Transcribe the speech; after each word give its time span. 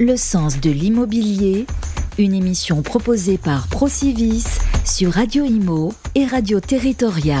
Le 0.00 0.16
sens 0.16 0.60
de 0.60 0.70
l'immobilier, 0.70 1.66
une 2.18 2.32
émission 2.32 2.82
proposée 2.82 3.36
par 3.36 3.66
Procivis 3.66 4.46
sur 4.84 5.12
Radio 5.12 5.44
Imo 5.44 5.92
et 6.14 6.24
Radio 6.24 6.60
Territoria. 6.60 7.40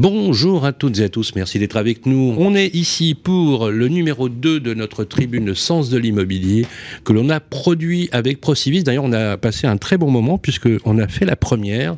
Bonjour 0.00 0.64
à 0.64 0.72
toutes 0.72 1.00
et 1.00 1.02
à 1.02 1.08
tous, 1.08 1.32
merci 1.34 1.58
d'être 1.58 1.76
avec 1.76 2.06
nous. 2.06 2.32
On 2.38 2.54
est 2.54 2.72
ici 2.72 3.16
pour 3.20 3.68
le 3.68 3.88
numéro 3.88 4.28
2 4.28 4.60
de 4.60 4.72
notre 4.72 5.02
tribune 5.02 5.56
Sens 5.56 5.90
de 5.90 5.98
l'immobilier 5.98 6.66
que 7.02 7.12
l'on 7.12 7.28
a 7.30 7.40
produit 7.40 8.08
avec 8.12 8.40
Procivis. 8.40 8.84
D'ailleurs, 8.84 9.02
on 9.02 9.12
a 9.12 9.36
passé 9.36 9.66
un 9.66 9.76
très 9.76 9.98
bon 9.98 10.08
moment 10.08 10.38
puisqu'on 10.38 10.98
a 10.98 11.08
fait 11.08 11.24
la 11.24 11.34
première 11.34 11.96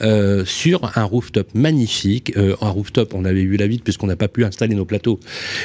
euh, 0.00 0.44
sur 0.44 0.96
un 0.96 1.02
rooftop 1.02 1.52
magnifique. 1.52 2.36
Euh, 2.36 2.54
un 2.60 2.68
rooftop, 2.68 3.14
on 3.14 3.24
avait 3.24 3.42
vu 3.42 3.56
la 3.56 3.66
vide 3.66 3.82
puisqu'on 3.82 4.06
n'a 4.06 4.14
pas 4.14 4.28
pu 4.28 4.44
installer 4.44 4.76
nos 4.76 4.84
plateaux 4.84 5.18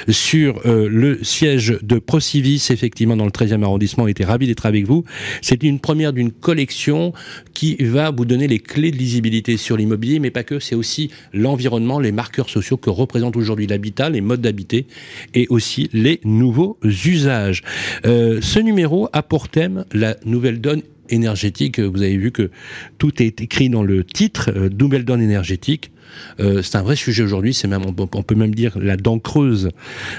sur 0.10 0.62
euh, 0.66 0.90
le 0.90 1.24
siège 1.24 1.78
de 1.84 2.00
Procivis, 2.00 2.66
effectivement 2.72 3.16
dans 3.16 3.26
le 3.26 3.32
13e 3.32 3.62
arrondissement. 3.62 4.06
On 4.06 4.08
était 4.08 4.26
ravis 4.26 4.48
d'être 4.48 4.66
avec 4.66 4.88
vous. 4.88 5.04
C'est 5.44 5.62
une 5.62 5.80
première 5.80 6.14
d'une 6.14 6.32
collection 6.32 7.14
qui 7.54 7.76
va 7.76 8.10
vous 8.10 8.26
donner 8.26 8.48
les 8.48 8.58
clés 8.58 8.90
de 8.90 8.98
lisibilité 8.98 9.56
sur 9.56 9.78
l'immobilier, 9.78 10.18
mais 10.18 10.32
pas 10.32 10.44
que, 10.44 10.60
c'est 10.60 10.74
aussi 10.74 11.12
l'environnement 11.32 11.75
les 11.78 12.12
marqueurs 12.12 12.50
sociaux 12.50 12.78
que 12.78 12.90
représente 12.90 13.36
aujourd'hui 13.36 13.68
l'habitat, 13.68 14.10
les 14.10 14.22
modes 14.22 14.42
d'habiter 14.42 14.88
et 15.34 15.48
aussi 15.50 15.90
les 15.94 16.20
nouveaux 16.24 16.78
usages. 16.84 17.64
Euh, 18.06 18.40
ce 18.42 18.60
numéro 18.60 19.10
a 19.14 19.24
pour 19.24 19.50
thème 19.50 19.86
la 19.92 20.16
nouvelle 20.26 20.62
donne 20.62 20.82
énergétique. 21.10 21.80
Vous 21.80 22.02
avez 22.02 22.18
vu 22.18 22.32
que 22.32 22.50
tout 22.98 23.22
est 23.22 23.42
écrit 23.42 23.70
dans 23.70 23.84
le 23.84 24.04
titre, 24.04 24.52
euh, 24.56 24.70
nouvelle 24.70 25.06
donne 25.06 25.22
énergétique. 25.22 25.92
Euh, 26.40 26.62
c'est 26.62 26.78
un 26.78 26.84
vrai 26.84 26.96
sujet 26.96 27.24
aujourd'hui. 27.24 27.60
On, 27.66 28.24
peut 28.24 28.36
même 28.36 28.56
dire 28.56 28.78
la 28.80 28.98
dent 28.98 29.20
creuse 29.20 29.70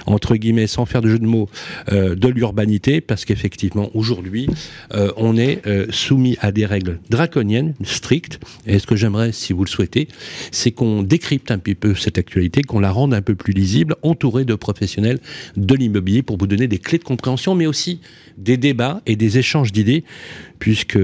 entre 0.06 0.36
guillemets, 0.36 0.66
sans 0.66 0.86
faire 0.86 1.02
de 1.02 1.08
jeu 1.08 1.18
de 1.18 1.26
mots, 1.26 1.48
euh, 1.92 2.14
de 2.14 2.28
l'urbanité, 2.28 3.00
parce 3.00 3.24
qu'effectivement 3.24 3.90
aujourd'hui, 3.94 4.48
euh, 4.94 5.10
on 5.16 5.36
est 5.36 5.62
soumis 5.90 6.36
à 6.40 6.52
des 6.52 6.66
règles 6.66 7.00
draconiennes, 7.10 7.74
strictes. 7.82 8.38
Et 8.66 8.78
ce 8.78 8.86
que 8.86 8.96
j'aimerais, 8.96 9.32
si 9.32 9.52
vous 9.52 9.64
le 9.64 9.70
souhaitez, 9.70 10.08
c'est 10.50 10.70
qu'on 10.70 11.02
décrypte 11.02 11.50
un 11.50 11.58
petit 11.58 11.74
peu 11.74 11.94
cette 11.94 12.18
actualité, 12.18 12.62
qu'on 12.62 12.80
la 12.80 12.90
rende 12.90 13.14
un 13.14 13.22
peu 13.22 13.34
plus 13.34 13.52
lisible, 13.52 13.96
entourée 14.02 14.44
de 14.44 14.54
professionnels 14.54 15.18
de 15.56 15.74
l'immobilier 15.74 16.22
pour 16.22 16.36
vous 16.36 16.46
donner 16.46 16.68
des 16.68 16.78
clés 16.78 16.98
de 16.98 17.04
compréhension, 17.04 17.54
mais 17.54 17.66
aussi 17.66 18.00
des 18.38 18.56
débats 18.56 19.00
et 19.06 19.16
des 19.16 19.38
échanges 19.38 19.72
d'idées, 19.72 20.04
puisque 20.58 20.98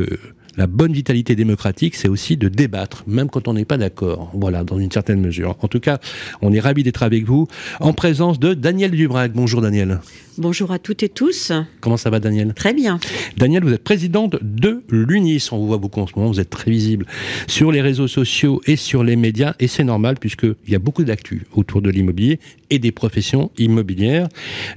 la 0.57 0.67
bonne 0.67 0.93
vitalité 0.93 1.35
démocratique, 1.35 1.95
c'est 1.95 2.09
aussi 2.09 2.37
de 2.37 2.49
débattre, 2.49 3.05
même 3.07 3.31
quand 3.31 3.49
on 3.49 3.55
n'est 3.55 3.65
pas 3.65 3.79
d'accord. 3.79 4.31
Voilà, 4.35 4.65
dans 4.65 4.79
une 4.79 4.91
certaine 4.91 5.21
mesure. 5.21 5.57
En 5.63 5.69
tout 5.69 5.81
cas, 5.81 5.99
on 6.41 6.53
est 6.53 6.61
ravis 6.61 6.83
d'être 6.83 7.03
avec 7.03 7.25
vous 7.25 7.49
en 7.81 7.93
présence 7.93 8.39
de 8.39 8.55
Daniel 8.55 8.91
Dubrac. 8.91 9.33
Bonjour 9.33 9.61
Daniel. 9.61 10.01
Bonjour 10.39 10.73
à 10.73 10.79
toutes 10.79 11.03
et 11.03 11.11
tous. 11.11 11.53
Comment 11.81 11.99
ça 11.99 12.09
va 12.09 12.19
Daniel? 12.19 12.55
Très 12.55 12.73
bien. 12.73 12.99
Daniel, 13.37 13.65
vous 13.65 13.73
êtes 13.73 13.85
présidente 13.85 14.37
de 14.41 14.83
l'UNIS. 14.89 15.51
On 15.53 15.59
vous 15.59 15.67
voit 15.67 15.77
beaucoup 15.77 16.01
en 16.01 16.07
ce 16.07 16.13
moment, 16.17 16.31
vous 16.31 16.41
êtes 16.41 16.49
très 16.49 16.71
visible 16.71 17.05
sur 17.47 17.71
les 17.71 17.83
réseaux 17.83 18.09
sociaux 18.09 18.63
et 18.67 18.77
sur 18.77 19.05
les 19.05 19.17
médias. 19.17 19.55
Et 19.61 19.69
c'est 19.69 19.85
normal 19.85 20.17
puisqu'il 20.19 20.55
y 20.69 20.75
a 20.75 20.79
beaucoup 20.79 21.05
d'actu 21.05 21.45
autour 21.55 21.83
de 21.83 21.91
l'immobilier 21.91 22.41
et 22.71 22.79
des 22.79 22.93
professions 22.93 23.51
immobilières. 23.59 24.29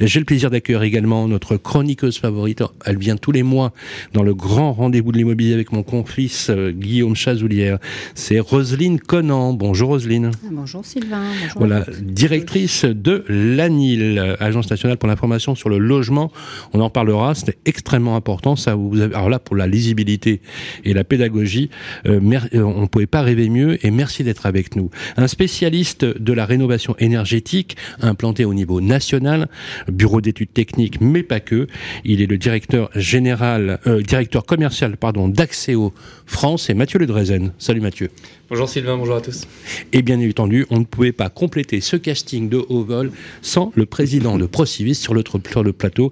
J'ai 0.02 0.20
le 0.20 0.26
plaisir 0.26 0.50
d'accueillir 0.50 0.84
également 0.84 1.26
notre 1.30 1.56
chroniqueuse 1.56 2.18
favorite. 2.18 2.62
Elle 2.86 2.98
vient 2.98 3.16
tous 3.16 3.32
les 3.32 3.44
mois 3.44 3.72
dans 4.12 4.24
le 4.24 4.34
grand 4.34 4.74
rendez-vous 4.74 5.14
de 5.14 5.18
l'immobilier 5.18 5.54
avec 5.54 5.65
mon 5.72 5.84
complice 5.84 6.50
euh, 6.50 6.72
Guillaume 6.72 7.16
Chazoulière. 7.16 7.80
C'est 8.14 8.40
Roselyne 8.40 9.00
Conan. 9.00 9.54
Bonjour 9.54 9.90
Roselyne. 9.90 10.32
Bonjour 10.52 10.86
Sylvain. 10.86 11.24
Bonjour 11.42 11.60
voilà, 11.60 11.86
directrice 12.02 12.86
de 12.86 13.24
l'ANIL, 13.28 14.36
Agence 14.40 14.70
nationale 14.70 14.98
pour 14.98 15.08
l'information 15.08 15.56
sur 15.56 15.70
le 15.70 15.78
logement. 15.78 16.32
On 16.74 16.82
en 16.82 16.90
parlera, 16.90 17.36
c'était 17.36 17.58
extrêmement 17.66 18.16
important. 18.16 18.56
Ça, 18.56 18.76
vous 18.76 19.00
avez, 19.00 19.16
alors 19.16 19.30
là, 19.30 19.40
pour 19.40 19.56
la 19.56 19.68
lisibilité 19.68 20.42
et 20.84 20.94
la 20.94 21.04
pédagogie, 21.04 21.70
euh, 22.06 22.20
euh, 22.54 22.62
on 22.62 22.82
ne 22.82 22.88
pouvait 22.88 23.06
pas 23.06 23.22
rêver 23.22 23.50
mieux 23.50 23.86
et 23.86 23.92
merci 23.92 24.24
d'être 24.24 24.46
avec 24.46 24.76
nous. 24.76 24.90
Un 25.18 25.28
spécialiste 25.28 26.06
de 26.06 26.34
la 26.34 26.46
rénovation 26.46 26.96
énergétique 27.00 27.78
implanté 28.02 28.46
au 28.46 28.54
niveau 28.54 28.82
national, 28.82 29.48
bureau 29.88 30.22
d'études 30.22 30.54
techniques, 30.54 31.02
mais 31.02 31.24
pas 31.24 31.40
que. 31.40 31.68
Il 32.04 32.22
est 32.22 32.26
le 32.26 32.38
directeur 32.38 32.90
général, 32.96 33.80
euh, 33.88 34.02
directeur 34.02 34.46
commercial, 34.46 34.98
pardon, 34.98 35.28
d'Axéo 35.56 35.94
France 36.26 36.70
et 36.70 36.74
Mathieu 36.74 37.00
Le 37.00 37.06
Drezen. 37.06 37.54
Salut 37.58 37.80
Mathieu. 37.80 38.10
Bonjour 38.50 38.68
Sylvain, 38.68 38.98
bonjour 38.98 39.16
à 39.16 39.22
tous. 39.22 39.48
Et 39.94 40.02
bien 40.02 40.20
entendu, 40.20 40.66
on 40.70 40.80
ne 40.80 40.84
pouvait 40.84 41.14
pas 41.14 41.30
compléter 41.30 41.80
ce 41.80 41.96
casting 41.96 42.50
de 42.50 42.58
haut 42.68 42.84
vol 42.84 43.10
sans 43.42 43.72
le 43.76 43.86
président 43.86 44.38
de 44.38 44.48
Procivis 44.48 44.96
sur 44.96 45.14
le, 45.14 45.24
sur 45.50 45.64
le 45.64 45.72
plateau, 45.72 46.12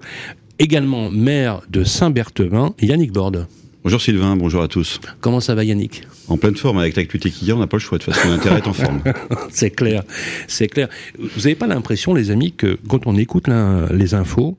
également 0.58 1.10
maire 1.10 1.60
de 1.68 1.84
Saint-Berthevin, 1.84 2.74
Yannick 2.80 3.12
Borde. 3.12 3.46
Bonjour 3.82 4.00
Sylvain, 4.00 4.34
bonjour 4.34 4.62
à 4.62 4.68
tous. 4.68 4.98
Comment 5.20 5.40
ça 5.40 5.54
va 5.54 5.62
Yannick? 5.62 6.08
En 6.28 6.38
pleine 6.38 6.56
forme, 6.56 6.78
avec 6.78 6.96
l'actualité 6.96 7.30
qu'il 7.30 7.46
y 7.46 7.50
a, 7.50 7.54
on 7.54 7.58
n'a 7.58 7.66
pas 7.66 7.76
le 7.76 7.82
choix, 7.82 7.98
de 7.98 8.04
toute 8.04 8.14
façon 8.14 8.30
l'intérêt 8.30 8.60
est 8.60 8.66
en 8.66 8.72
forme. 8.72 9.02
c'est 9.50 9.70
clair, 9.70 10.04
c'est 10.48 10.68
clair. 10.68 10.88
Vous 11.18 11.40
n'avez 11.40 11.54
pas 11.54 11.66
l'impression, 11.66 12.14
les 12.14 12.30
amis, 12.30 12.52
que 12.52 12.78
quand 12.88 13.06
on 13.06 13.14
écoute 13.18 13.44
les 13.90 14.14
infos, 14.14 14.56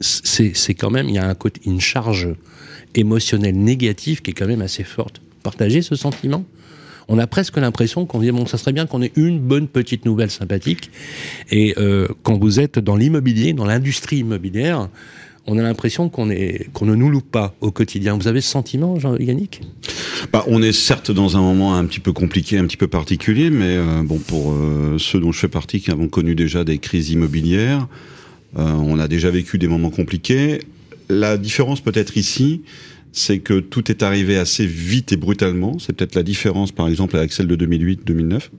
c'est 0.00 0.74
quand 0.74 0.90
même, 0.90 1.08
il 1.08 1.14
y 1.14 1.18
a 1.18 1.26
un 1.26 1.34
côté, 1.34 1.62
une 1.64 1.80
charge 1.80 2.28
émotionnelle 2.94 3.56
négative 3.56 4.22
qui 4.22 4.30
est 4.30 4.34
quand 4.34 4.46
même 4.46 4.62
assez 4.62 4.84
forte 4.84 5.20
partager 5.42 5.82
ce 5.82 5.96
sentiment 5.96 6.44
on 7.08 7.18
a 7.18 7.26
presque 7.26 7.56
l'impression 7.56 8.06
qu'on 8.06 8.20
dit 8.20 8.30
bon, 8.30 8.46
ça 8.46 8.58
serait 8.58 8.72
bien 8.72 8.86
qu'on 8.86 9.02
ait 9.02 9.12
une 9.16 9.38
bonne 9.38 9.68
petite 9.68 10.04
nouvelle 10.04 10.30
sympathique. 10.30 10.90
Et 11.50 11.74
euh, 11.78 12.08
quand 12.22 12.38
vous 12.38 12.60
êtes 12.60 12.78
dans 12.78 12.96
l'immobilier, 12.96 13.52
dans 13.52 13.64
l'industrie 13.64 14.18
immobilière, 14.18 14.88
on 15.46 15.58
a 15.58 15.62
l'impression 15.62 16.08
qu'on 16.08 16.30
est 16.30 16.68
ne 16.80 16.94
nous 16.94 17.10
loupe 17.10 17.30
pas 17.30 17.54
au 17.60 17.70
quotidien. 17.70 18.16
Vous 18.16 18.28
avez 18.28 18.40
ce 18.40 18.48
sentiment, 18.48 18.98
Jean 18.98 19.16
Yannick 19.16 19.60
bah, 20.32 20.44
on 20.46 20.62
est 20.62 20.72
certes 20.72 21.10
dans 21.10 21.36
un 21.36 21.40
moment 21.40 21.74
un 21.74 21.84
petit 21.84 21.98
peu 21.98 22.12
compliqué, 22.12 22.56
un 22.56 22.64
petit 22.64 22.76
peu 22.76 22.86
particulier, 22.86 23.50
mais 23.50 23.76
euh, 23.76 24.02
bon 24.04 24.18
pour 24.18 24.52
euh, 24.52 24.96
ceux 24.98 25.18
dont 25.18 25.32
je 25.32 25.40
fais 25.40 25.48
partie 25.48 25.80
qui 25.80 25.90
avons 25.90 26.06
connu 26.06 26.36
déjà 26.36 26.62
des 26.62 26.78
crises 26.78 27.10
immobilières, 27.10 27.88
on 28.54 28.98
a 28.98 29.08
déjà 29.08 29.30
vécu 29.30 29.56
des 29.56 29.66
moments 29.66 29.90
compliqués. 29.90 30.60
La 31.08 31.36
différence 31.36 31.80
peut-être 31.80 32.16
ici, 32.16 32.62
c'est 33.12 33.38
que 33.38 33.60
tout 33.60 33.90
est 33.90 34.02
arrivé 34.02 34.36
assez 34.36 34.66
vite 34.66 35.12
et 35.12 35.16
brutalement. 35.16 35.78
C'est 35.78 35.92
peut-être 35.92 36.14
la 36.14 36.22
différence, 36.22 36.72
par 36.72 36.88
exemple, 36.88 37.16
avec 37.16 37.32
celle 37.32 37.46
de 37.46 37.56
2008-2009. 37.56 38.50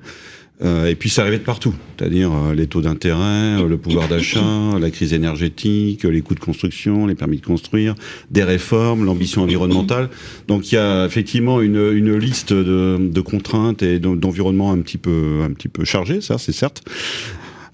Euh, 0.61 0.85
et 0.85 0.95
puis 0.95 1.09
c'est 1.09 1.19
arrivé 1.19 1.39
de 1.39 1.43
partout, 1.43 1.73
c'est-à-dire 1.97 2.31
euh, 2.31 2.53
les 2.53 2.67
taux 2.67 2.81
d'intérêt, 2.81 3.59
euh, 3.59 3.67
le 3.67 3.77
pouvoir 3.77 4.07
d'achat, 4.07 4.39
la 4.79 4.91
crise 4.91 5.11
énergétique, 5.11 6.03
les 6.03 6.21
coûts 6.21 6.35
de 6.35 6.39
construction, 6.39 7.07
les 7.07 7.15
permis 7.15 7.37
de 7.37 7.45
construire, 7.45 7.95
des 8.29 8.43
réformes, 8.43 9.03
l'ambition 9.03 9.41
environnementale. 9.41 10.09
Donc 10.47 10.71
il 10.71 10.75
y 10.75 10.77
a 10.77 11.05
effectivement 11.05 11.59
une, 11.59 11.91
une 11.91 12.15
liste 12.15 12.53
de, 12.53 12.97
de 12.99 13.21
contraintes 13.21 13.81
et 13.81 13.99
d'environnement 13.99 14.71
un 14.71 14.79
petit 14.79 14.99
peu 14.99 15.41
un 15.43 15.51
petit 15.51 15.69
peu 15.69 15.85
chargé, 15.85 16.21
ça 16.21 16.37
c'est 16.37 16.53
certes. 16.53 16.83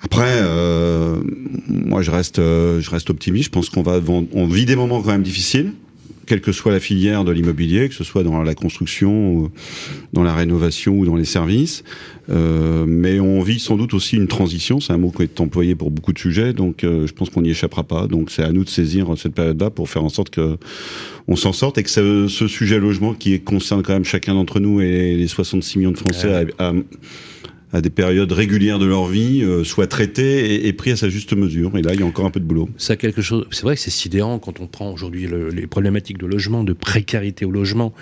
Après, 0.02 0.42
moi 1.68 2.02
je 2.02 2.12
reste 2.12 2.38
je 2.38 2.90
reste 2.90 3.10
optimiste. 3.10 3.46
Je 3.46 3.50
pense 3.52 3.70
qu'on 3.70 3.84
va 3.84 4.00
on 4.08 4.46
vit 4.48 4.66
des 4.66 4.76
moments 4.76 5.02
quand 5.02 5.12
même 5.12 5.24
difficiles 5.24 5.74
quelle 6.30 6.42
que 6.42 6.52
soit 6.52 6.72
la 6.72 6.80
filière 6.80 7.26
de 7.26 7.32
l'immobilier, 7.32 7.90
que 7.90 7.96
ce 7.96 8.04
soit 8.04 8.22
dans 8.22 8.44
la 8.44 8.54
construction, 8.54 9.52
dans 10.14 10.22
la 10.22 10.34
rénovation 10.34 11.00
ou 11.00 11.06
dans 11.06 11.16
les 11.16 11.26
services. 11.26 11.84
Euh, 12.30 12.86
mais 12.88 13.20
on 13.20 13.42
vit 13.42 13.60
sans 13.60 13.76
doute 13.76 13.96
aussi 13.96 14.16
une 14.16 14.28
transition, 14.28 14.80
c'est 14.80 14.94
un 14.94 15.00
mot 15.00 15.10
qui 15.10 15.24
est 15.24 15.42
employé 15.42 15.74
pour 15.74 15.90
beaucoup 15.90 16.14
de 16.14 16.20
sujets, 16.20 16.54
donc 16.54 16.84
euh, 16.84 17.08
je 17.08 17.14
pense 17.14 17.32
qu'on 17.32 17.42
n'y 17.42 17.50
échappera 17.50 17.84
pas. 17.84 18.06
Donc 18.06 18.30
c'est 18.30 18.44
à 18.44 18.52
nous 18.52 18.64
de 18.64 18.70
saisir 18.70 19.08
cette 19.18 19.34
période-là 19.34 19.72
pour 19.72 19.90
faire 19.90 20.04
en 20.04 20.10
sorte 20.10 20.30
que 20.30 20.58
on 21.28 21.36
s'en 21.36 21.52
sorte 21.52 21.80
et 21.80 21.84
que 21.84 21.90
ce, 21.90 22.28
ce, 22.28 22.48
sujet 22.48 22.78
logement 22.78 23.16
qui 23.16 23.40
concerne 23.42 23.82
quand 23.82 23.94
même 23.94 24.06
chacun 24.06 24.36
d'entre 24.36 24.60
nous 24.60 24.82
et 24.82 25.16
les 25.16 25.28
66 25.28 25.80
millions 25.80 25.92
de 25.92 25.98
Français 25.98 26.48
à, 26.60 26.74
à 27.72 27.82
des 27.82 27.90
périodes 27.90 28.32
régulières 28.32 28.80
de 28.80 28.86
leur 28.86 29.06
vie 29.06 29.44
euh, 29.44 29.64
soit 29.64 29.88
traité 29.88 30.68
et, 30.68 30.74
pris 30.74 30.92
à 30.92 30.96
sa 30.96 31.10
juste 31.10 31.34
mesure. 31.34 31.78
Et 31.78 31.82
là, 31.82 31.94
il 31.94 32.00
y 32.00 32.04
a 32.04 32.06
encore 32.06 32.26
un 32.26 32.32
peu 32.32 32.40
de 32.40 32.46
boulot. 32.46 32.70
Ça 32.78 32.96
quelque 32.96 33.22
chose. 33.22 33.46
C'est 33.52 33.64
vrai 33.64 33.76
que 33.76 33.82
c'est 33.82 33.92
sidérant 33.92 34.40
quand 34.40 34.60
on 34.60 34.68
prend 34.68 34.92
aujourd'hui 34.92 35.28
les 35.52 35.68
problématiques 35.68 36.18
de 36.18 36.26
logement, 36.26 36.64
de 36.64 36.74
précarité 36.74 37.46
au 37.46 37.52
logement, 37.52 37.94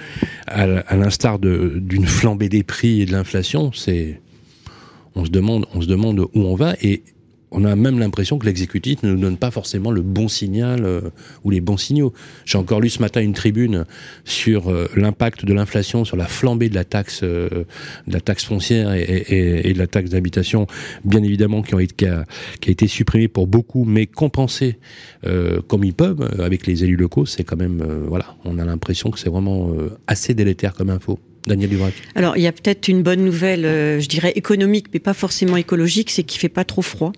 à, 0.47 0.95
l'instar 0.95 1.39
d'une 1.39 2.05
flambée 2.05 2.49
des 2.49 2.63
prix 2.63 3.01
et 3.01 3.05
de 3.05 3.11
l'inflation. 3.11 3.71
C'est 3.73 4.21
on 5.15 5.25
se 5.25 5.31
demande, 5.31 5.65
on 5.73 5.81
se 5.81 5.87
demande 5.87 6.19
où 6.19 6.29
on 6.41 6.55
va 6.55 6.75
et 6.81 7.01
on 7.51 7.63
a 7.63 7.75
même 7.75 7.99
l'impression 7.99 8.37
que 8.37 8.45
l'exécutif 8.45 9.03
ne 9.03 9.11
nous 9.11 9.19
donne 9.19 9.37
pas 9.37 9.51
forcément 9.51 9.91
le 9.91 10.01
bon 10.01 10.27
signal 10.27 10.83
euh, 10.83 11.01
ou 11.43 11.49
les 11.49 11.61
bons 11.61 11.77
signaux. 11.77 12.13
J'ai 12.45 12.57
encore 12.57 12.81
lu 12.81 12.89
ce 12.89 12.99
matin 12.99 13.21
une 13.21 13.33
tribune 13.33 13.85
sur 14.25 14.69
euh, 14.69 14.89
l'impact 14.95 15.45
de 15.45 15.53
l'inflation 15.53 16.03
sur 16.03 16.17
la 16.17 16.25
flambée 16.25 16.69
de 16.69 16.75
la 16.75 16.83
taxe, 16.83 17.21
euh, 17.23 17.49
de 18.07 18.13
la 18.13 18.19
taxe 18.19 18.43
foncière 18.43 18.93
et, 18.93 19.73
de 19.73 19.77
la 19.77 19.87
taxe 19.87 20.09
d'habitation, 20.09 20.67
bien 21.05 21.23
évidemment 21.23 21.61
qui, 21.61 21.73
ont 21.73 21.79
été, 21.79 21.95
qui, 21.95 22.69
a, 22.69 22.71
été 22.71 22.87
supprimée 22.87 23.27
pour 23.27 23.47
beaucoup, 23.47 23.85
mais 23.85 24.05
compensée 24.05 24.79
comme 25.67 25.83
ils 25.83 25.93
peuvent 25.93 26.29
avec 26.39 26.67
les 26.67 26.83
élus 26.83 26.95
locaux. 26.95 27.25
C'est 27.25 27.43
quand 27.43 27.57
même 27.57 27.83
voilà, 28.07 28.35
on 28.45 28.57
a 28.59 28.65
l'impression 28.65 29.11
que 29.11 29.19
c'est 29.19 29.29
vraiment 29.29 29.71
assez 30.07 30.33
délétère 30.33 30.73
comme 30.73 30.89
info. 30.89 31.19
Daniel 31.45 31.69
Duvrac. 31.69 31.93
Alors, 32.15 32.35
il 32.35 32.43
y 32.43 32.47
a 32.47 32.51
peut-être 32.51 32.89
une 32.89 33.03
bonne 33.03 33.23
nouvelle, 33.23 33.61
je 34.01 34.07
dirais 34.07 34.33
économique, 34.35 34.87
mais 34.93 34.99
pas 34.99 35.13
forcément 35.13 35.55
écologique, 35.55 36.09
c'est 36.09 36.23
qu'il 36.23 36.39
fait 36.39 36.49
pas 36.49 36.65
trop 36.65 36.81
froid 36.81 37.13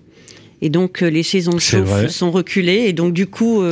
Et 0.61 0.69
donc 0.69 1.01
les 1.01 1.23
saisons 1.23 1.53
de 1.53 1.59
chauffe 1.59 2.07
sont 2.07 2.31
reculées. 2.31 2.85
Et 2.87 2.93
donc 2.93 3.13
du 3.13 3.27
coup, 3.27 3.63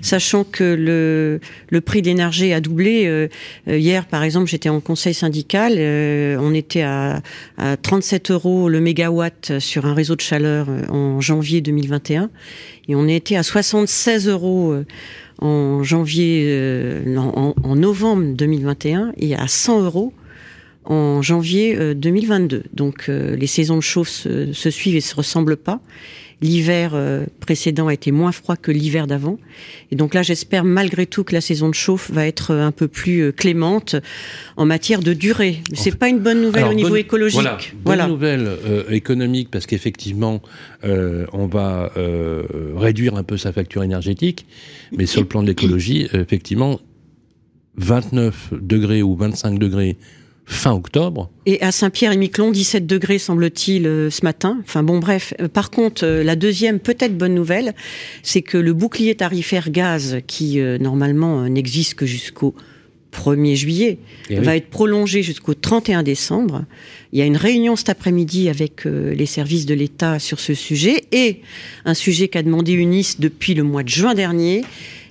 sachant 0.00 0.44
que 0.44 0.64
le, 0.64 1.40
le 1.68 1.80
prix 1.80 2.02
de 2.02 2.06
l'énergie 2.06 2.52
a 2.52 2.60
doublé, 2.60 3.28
hier 3.66 4.06
par 4.06 4.22
exemple 4.22 4.48
j'étais 4.48 4.68
en 4.68 4.80
conseil 4.80 5.14
syndical, 5.14 5.74
on 6.40 6.54
était 6.54 6.82
à, 6.82 7.22
à 7.58 7.76
37 7.76 8.30
euros 8.30 8.68
le 8.68 8.80
mégawatt 8.80 9.58
sur 9.58 9.86
un 9.86 9.94
réseau 9.94 10.16
de 10.16 10.20
chaleur 10.20 10.68
en 10.88 11.20
janvier 11.20 11.60
2021. 11.60 12.30
Et 12.88 12.94
on 12.94 13.06
était 13.06 13.36
à 13.36 13.42
76 13.42 14.28
euros 14.28 14.74
en 15.42 15.82
janvier, 15.82 17.02
en, 17.16 17.76
novembre 17.76 18.34
2021 18.34 19.12
et 19.18 19.34
à 19.34 19.48
100 19.48 19.82
euros 19.82 20.12
en 20.84 21.20
janvier 21.22 21.94
2022. 21.94 22.56
Euh, 22.56 22.62
Donc 22.72 23.08
euh, 23.08 23.36
les 23.36 23.46
saisons 23.46 23.76
de 23.76 23.82
chauffe 23.82 24.08
se, 24.08 24.70
suivent 24.70 24.96
et 24.96 25.00
se 25.00 25.14
ressemblent 25.14 25.56
pas. 25.56 25.80
L'hiver 26.42 26.92
euh, 26.94 27.24
précédent 27.40 27.88
a 27.88 27.94
été 27.94 28.10
moins 28.12 28.32
froid 28.32 28.56
que 28.56 28.70
l'hiver 28.70 29.06
d'avant. 29.06 29.38
Et 29.90 29.96
donc 29.96 30.12
là, 30.12 30.22
j'espère 30.22 30.64
malgré 30.64 31.06
tout 31.06 31.24
que 31.24 31.32
la 31.32 31.40
saison 31.40 31.68
de 31.68 31.74
chauffe 31.74 32.10
va 32.10 32.26
être 32.26 32.52
un 32.54 32.72
peu 32.72 32.88
plus 32.88 33.32
clémente 33.32 33.96
en 34.56 34.66
matière 34.66 35.00
de 35.00 35.12
durée. 35.12 35.62
C'est 35.72 35.96
pas 35.96 36.08
une 36.08 36.18
bonne 36.18 36.42
nouvelle 36.42 36.64
au 36.64 36.74
niveau 36.74 36.96
écologique. 36.96 37.74
Voilà, 37.84 38.06
bonne 38.06 38.12
nouvelle 38.12 38.50
économique 38.90 39.50
parce 39.50 39.66
qu'effectivement, 39.66 40.42
on 40.82 41.46
va 41.46 41.92
réduire 42.76 43.16
un 43.16 43.22
peu 43.22 43.36
sa 43.36 43.52
facture 43.52 43.82
énergétique. 43.82 44.46
Mais 44.96 45.06
sur 45.06 45.20
le 45.20 45.28
plan 45.28 45.42
de 45.42 45.48
l'écologie, 45.48 46.08
effectivement, 46.12 46.80
29 47.76 48.54
degrés 48.60 49.02
ou 49.02 49.14
25 49.16 49.58
degrés 49.58 49.96
fin 50.44 50.72
octobre. 50.72 51.30
Et 51.46 51.60
à 51.62 51.72
Saint-Pierre-et-Miquelon, 51.72 52.50
17 52.50 52.86
degrés 52.86 53.18
semble-t-il 53.18 53.86
euh, 53.86 54.10
ce 54.10 54.24
matin. 54.24 54.58
Enfin 54.62 54.82
bon, 54.82 54.98
bref. 54.98 55.34
Euh, 55.40 55.48
par 55.48 55.70
contre, 55.70 56.04
euh, 56.04 56.22
la 56.22 56.36
deuxième 56.36 56.78
peut-être 56.78 57.16
bonne 57.16 57.34
nouvelle, 57.34 57.74
c'est 58.22 58.42
que 58.42 58.58
le 58.58 58.72
bouclier 58.72 59.14
tarifaire 59.14 59.70
gaz, 59.70 60.18
qui 60.26 60.60
normalement 60.80 61.48
n'existe 61.48 61.94
que 61.94 62.06
jusqu'au 62.06 62.54
1er 63.12 63.54
juillet, 63.56 63.98
eh 64.30 64.36
va 64.36 64.56
être 64.56 64.68
prolongé 64.68 65.22
jusqu'au 65.22 65.54
31 65.54 66.02
décembre. 66.02 66.64
Il 67.12 67.18
y 67.18 67.22
a 67.22 67.26
une 67.26 67.36
réunion 67.36 67.76
cet 67.76 67.90
après-midi 67.90 68.48
avec 68.48 68.84
les 68.84 69.26
services 69.26 69.66
de 69.66 69.74
l'État 69.74 70.18
sur 70.18 70.40
ce 70.40 70.54
sujet 70.54 71.04
et 71.12 71.40
un 71.84 71.94
sujet 71.94 72.28
qu'a 72.28 72.42
demandé 72.42 72.72
UNIS 72.72 73.16
depuis 73.18 73.54
le 73.54 73.62
mois 73.64 73.82
de 73.82 73.88
juin 73.88 74.14
dernier, 74.14 74.62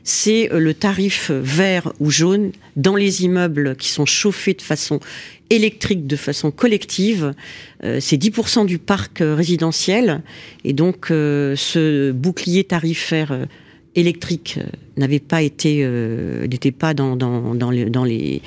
c'est 0.03 0.51
euh, 0.51 0.59
le 0.59 0.73
tarif 0.73 1.31
vert 1.31 1.93
ou 1.99 2.09
jaune 2.09 2.51
dans 2.75 2.95
les 2.95 3.23
immeubles 3.23 3.75
qui 3.75 3.89
sont 3.89 4.05
chauffés 4.05 4.53
de 4.53 4.61
façon 4.61 4.99
électrique, 5.49 6.07
de 6.07 6.15
façon 6.15 6.51
collective. 6.51 7.33
Euh, 7.83 7.99
c'est 7.99 8.17
10% 8.17 8.65
du 8.65 8.79
parc 8.79 9.21
euh, 9.21 9.35
résidentiel. 9.35 10.21
Et 10.63 10.73
donc, 10.73 11.07
ce 11.09 12.11
bouclier 12.11 12.63
tarifaire 12.63 13.47
électrique 13.95 14.59
n'avait 14.95 15.19
pas 15.19 15.41
été, 15.41 15.85
n'était 16.47 16.71
pas 16.71 16.93
dans, 16.93 17.71
les 17.71 18.41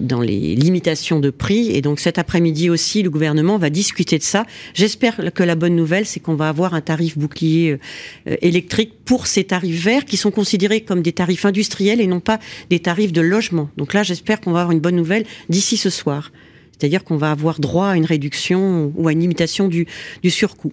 dans 0.00 0.20
les 0.20 0.54
limitations 0.54 1.20
de 1.20 1.30
prix. 1.30 1.70
Et 1.70 1.80
donc 1.80 2.00
cet 2.00 2.18
après-midi 2.18 2.70
aussi, 2.70 3.02
le 3.02 3.10
gouvernement 3.10 3.58
va 3.58 3.70
discuter 3.70 4.18
de 4.18 4.22
ça. 4.22 4.44
J'espère 4.74 5.32
que 5.34 5.42
la 5.42 5.54
bonne 5.54 5.76
nouvelle, 5.76 6.06
c'est 6.06 6.20
qu'on 6.20 6.34
va 6.34 6.48
avoir 6.48 6.74
un 6.74 6.80
tarif 6.80 7.18
bouclier 7.18 7.78
euh, 8.28 8.36
électrique 8.40 8.94
pour 9.04 9.26
ces 9.26 9.44
tarifs 9.44 9.82
verts 9.82 10.04
qui 10.04 10.16
sont 10.16 10.30
considérés 10.30 10.82
comme 10.82 11.02
des 11.02 11.12
tarifs 11.12 11.44
industriels 11.44 12.00
et 12.00 12.06
non 12.06 12.20
pas 12.20 12.38
des 12.70 12.80
tarifs 12.80 13.12
de 13.12 13.20
logement. 13.20 13.70
Donc 13.76 13.94
là, 13.94 14.02
j'espère 14.02 14.40
qu'on 14.40 14.52
va 14.52 14.60
avoir 14.60 14.72
une 14.72 14.80
bonne 14.80 14.96
nouvelle 14.96 15.24
d'ici 15.48 15.76
ce 15.76 15.90
soir. 15.90 16.32
C'est-à-dire 16.78 17.04
qu'on 17.04 17.16
va 17.16 17.30
avoir 17.30 17.60
droit 17.60 17.88
à 17.88 17.96
une 17.96 18.06
réduction 18.06 18.92
ou 18.96 19.06
à 19.06 19.12
une 19.12 19.20
limitation 19.20 19.68
du, 19.68 19.86
du 20.22 20.30
surcoût. 20.30 20.72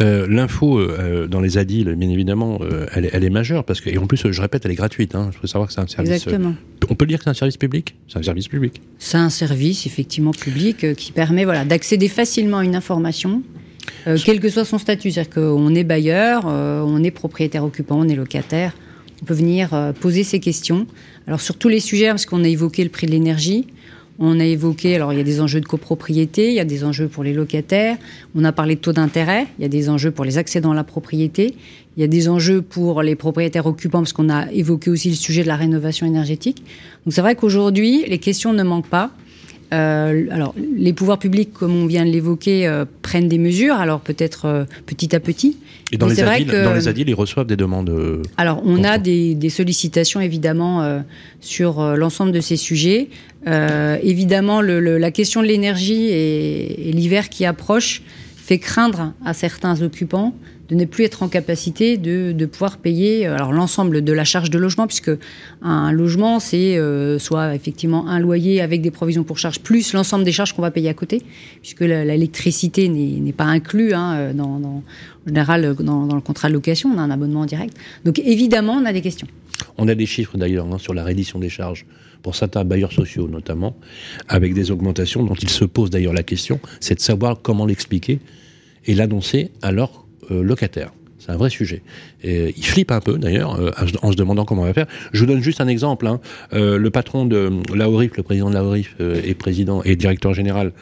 Euh, 0.00 0.26
l'info 0.28 0.78
euh, 0.78 1.26
dans 1.26 1.40
les 1.40 1.58
ADIL, 1.58 1.94
bien 1.94 2.10
évidemment, 2.10 2.58
euh, 2.60 2.86
elle, 2.94 3.24
est 3.24 3.30
majeure 3.30 3.64
parce 3.64 3.80
que, 3.80 3.90
et 3.90 3.98
en 3.98 4.06
plus, 4.06 4.30
je 4.30 4.40
répète, 4.40 4.64
elle 4.64 4.72
est 4.72 4.76
gratuite. 4.76 5.14
Hein. 5.14 5.30
Je 5.34 5.40
veux 5.40 5.48
savoir 5.48 5.68
que 5.68 5.74
c'est 5.74 5.80
un 5.80 5.86
service. 5.86 6.12
Exactement. 6.12 6.54
on 6.88 6.94
peut 6.94 7.06
dire 7.06 7.18
que 7.18 7.24
c'est 7.24 7.30
un 7.30 7.34
service 7.34 7.56
public? 7.56 7.94
C'est 8.08 8.18
un 8.18 8.22
service 8.22 8.48
public. 8.48 8.80
C'est 8.98 9.18
un 9.18 9.30
service 9.30 9.86
effectivement 9.86 10.32
public 10.32 10.94
qui 10.94 11.12
permet 11.12 11.44
voilà 11.44 11.64
d'accéder 11.64 12.08
facilement 12.08 12.58
à 12.58 12.64
une 12.64 12.76
information. 12.76 13.42
quel 14.24 14.40
que 14.40 14.48
soit 14.48 14.64
son 14.64 14.78
statut, 14.78 15.10
c'est-à-dire 15.10 15.32
qu'on 15.32 15.74
est 15.74 15.84
bailleur, 15.84 16.44
on 16.44 17.02
est 17.02 17.10
propriétaire 17.10 17.64
occupant, 17.64 17.98
on 17.98 18.08
est 18.08 18.14
locataire, 18.14 18.72
on 19.22 19.24
peut 19.24 19.34
venir 19.34 19.70
poser 20.00 20.24
ses 20.24 20.40
questions. 20.40 20.86
Alors 21.26 21.40
sur 21.40 21.56
tous 21.56 21.68
les 21.68 21.80
sujets, 21.80 22.08
parce 22.08 22.26
qu'on 22.26 22.44
a 22.44 22.48
évoqué 22.48 22.84
le 22.84 22.90
prix 22.90 23.06
de 23.06 23.12
l'énergie, 23.12 23.66
on 24.18 24.40
a 24.40 24.44
évoqué, 24.44 24.94
alors 24.94 25.12
il 25.12 25.18
y 25.18 25.20
a 25.20 25.24
des 25.24 25.40
enjeux 25.40 25.60
de 25.60 25.66
copropriété, 25.66 26.48
il 26.48 26.54
y 26.54 26.60
a 26.60 26.64
des 26.64 26.84
enjeux 26.84 27.08
pour 27.08 27.22
les 27.22 27.32
locataires, 27.32 27.96
on 28.34 28.44
a 28.44 28.52
parlé 28.52 28.76
de 28.76 28.80
taux 28.80 28.92
d'intérêt, 28.92 29.46
il 29.58 29.62
y 29.62 29.64
a 29.64 29.68
des 29.68 29.88
enjeux 29.88 30.10
pour 30.10 30.24
les 30.24 30.38
accédants 30.38 30.72
à 30.72 30.74
la 30.74 30.84
propriété, 30.84 31.54
il 31.96 32.00
y 32.00 32.04
a 32.04 32.08
des 32.08 32.28
enjeux 32.28 32.62
pour 32.62 33.02
les 33.02 33.16
propriétaires 33.16 33.66
occupants, 33.66 34.00
parce 34.00 34.12
qu'on 34.12 34.28
a 34.28 34.50
évoqué 34.52 34.90
aussi 34.90 35.08
le 35.08 35.16
sujet 35.16 35.42
de 35.42 35.48
la 35.48 35.56
rénovation 35.56 36.06
énergétique. 36.06 36.62
Donc 37.04 37.14
c'est 37.14 37.22
vrai 37.22 37.34
qu'aujourd'hui, 37.36 38.04
les 38.06 38.18
questions 38.18 38.52
ne 38.52 38.62
manquent 38.62 38.88
pas. 38.88 39.10
Euh, 39.72 40.26
alors, 40.30 40.54
les 40.56 40.92
pouvoirs 40.92 41.18
publics, 41.18 41.52
comme 41.52 41.74
on 41.74 41.86
vient 41.86 42.04
de 42.04 42.10
l'évoquer, 42.10 42.66
euh, 42.66 42.84
prennent 43.02 43.28
des 43.28 43.38
mesures, 43.38 43.74
alors 43.74 44.00
peut-être 44.00 44.44
euh, 44.44 44.64
petit 44.86 45.14
à 45.14 45.20
petit. 45.20 45.56
Et 45.92 45.98
dans 45.98 46.06
les, 46.06 46.20
ADIL, 46.20 46.48
dans 46.48 46.74
les 46.74 46.88
ils 46.88 47.14
reçoivent 47.14 47.46
des 47.46 47.56
demandes 47.56 48.22
Alors, 48.36 48.60
on 48.64 48.82
a 48.82 48.98
des, 48.98 49.50
sollicitations, 49.50 50.20
évidemment, 50.20 51.02
sur 51.40 51.80
l'ensemble 51.96 52.32
de 52.32 52.40
ces 52.40 52.56
sujets. 52.56 53.08
évidemment, 53.46 54.60
la 54.62 55.10
question 55.12 55.42
de 55.42 55.46
l'énergie 55.46 56.08
et 56.08 56.90
l'hiver 56.92 57.28
qui 57.28 57.44
approche 57.44 58.02
fait 58.36 58.58
craindre 58.58 59.12
à 59.24 59.32
certains 59.32 59.80
occupants 59.80 60.34
de 60.68 60.74
ne 60.74 60.84
plus 60.84 61.04
être 61.04 61.22
en 61.22 61.28
capacité 61.28 61.96
de, 61.96 62.32
de 62.32 62.46
pouvoir 62.46 62.78
payer 62.78 63.26
euh, 63.26 63.34
alors 63.34 63.52
l'ensemble 63.52 64.02
de 64.02 64.12
la 64.12 64.24
charge 64.24 64.50
de 64.50 64.58
logement, 64.58 64.86
puisque 64.86 65.10
un 65.62 65.92
logement, 65.92 66.40
c'est 66.40 66.76
euh, 66.76 67.18
soit 67.18 67.54
effectivement 67.54 68.08
un 68.08 68.18
loyer 68.18 68.60
avec 68.60 68.82
des 68.82 68.90
provisions 68.90 69.24
pour 69.24 69.38
charge, 69.38 69.60
plus 69.60 69.92
l'ensemble 69.92 70.24
des 70.24 70.32
charges 70.32 70.52
qu'on 70.52 70.62
va 70.62 70.70
payer 70.70 70.88
à 70.88 70.94
côté, 70.94 71.22
puisque 71.60 71.80
l'électricité 71.80 72.88
n'est 72.88 73.32
pas 73.32 73.44
inclus 73.44 73.92
hein, 73.92 74.32
dans, 74.34 74.62
en 74.62 74.82
général 75.26 75.74
dans, 75.74 76.06
le 76.06 76.20
contrat 76.20 76.48
de 76.48 76.54
location, 76.54 76.90
on 76.94 76.98
a 76.98 77.02
un 77.02 77.10
abonnement 77.10 77.44
direct. 77.44 77.76
Donc 78.04 78.18
évidemment, 78.18 78.74
on 78.74 78.84
a 78.84 78.92
des 78.92 79.02
questions. 79.02 79.26
On 79.78 79.88
a 79.88 79.94
des 79.94 80.06
chiffres 80.06 80.36
d'ailleurs 80.36 80.66
hein, 80.72 80.78
sur 80.78 80.94
la 80.94 81.04
reddition 81.04 81.38
des 81.38 81.48
charges 81.48 81.86
pour 82.22 82.34
certains 82.34 82.64
bailleurs 82.64 82.92
sociaux 82.92 83.28
notamment, 83.28 83.76
avec 84.28 84.54
des 84.54 84.70
augmentations 84.70 85.22
dont 85.22 85.34
il 85.34 85.48
se 85.48 85.64
pose 85.64 85.90
d'ailleurs 85.90 86.12
la 86.12 86.22
question, 86.22 86.60
c'est 86.80 86.96
de 86.96 87.00
savoir 87.00 87.40
comment 87.40 87.66
l'expliquer 87.66 88.20
et 88.86 88.94
l'annoncer 88.94 89.50
alors 89.62 90.05
locataires. 90.30 90.92
C'est 91.18 91.32
un 91.32 91.36
vrai 91.36 91.50
sujet. 91.50 91.82
Et 92.22 92.54
il 92.56 92.64
flippe 92.64 92.90
un 92.90 93.00
peu 93.00 93.18
d'ailleurs 93.18 93.58
euh, 93.58 93.70
en 94.02 94.12
se 94.12 94.16
demandant 94.16 94.44
comment 94.44 94.62
on 94.62 94.66
va 94.66 94.74
faire. 94.74 94.86
Je 95.12 95.20
vous 95.20 95.26
donne 95.26 95.42
juste 95.42 95.60
un 95.60 95.68
exemple. 95.68 96.06
Hein. 96.06 96.20
Euh, 96.52 96.78
le 96.78 96.90
patron 96.90 97.24
de 97.24 97.50
l'AORIF, 97.74 98.16
le 98.16 98.22
président 98.22 98.48
de 98.48 98.54
l'AORIF 98.54 98.96
et 99.00 99.34
président 99.34 99.82
et 99.82 99.96
directeur 99.96 100.34
général 100.34 100.72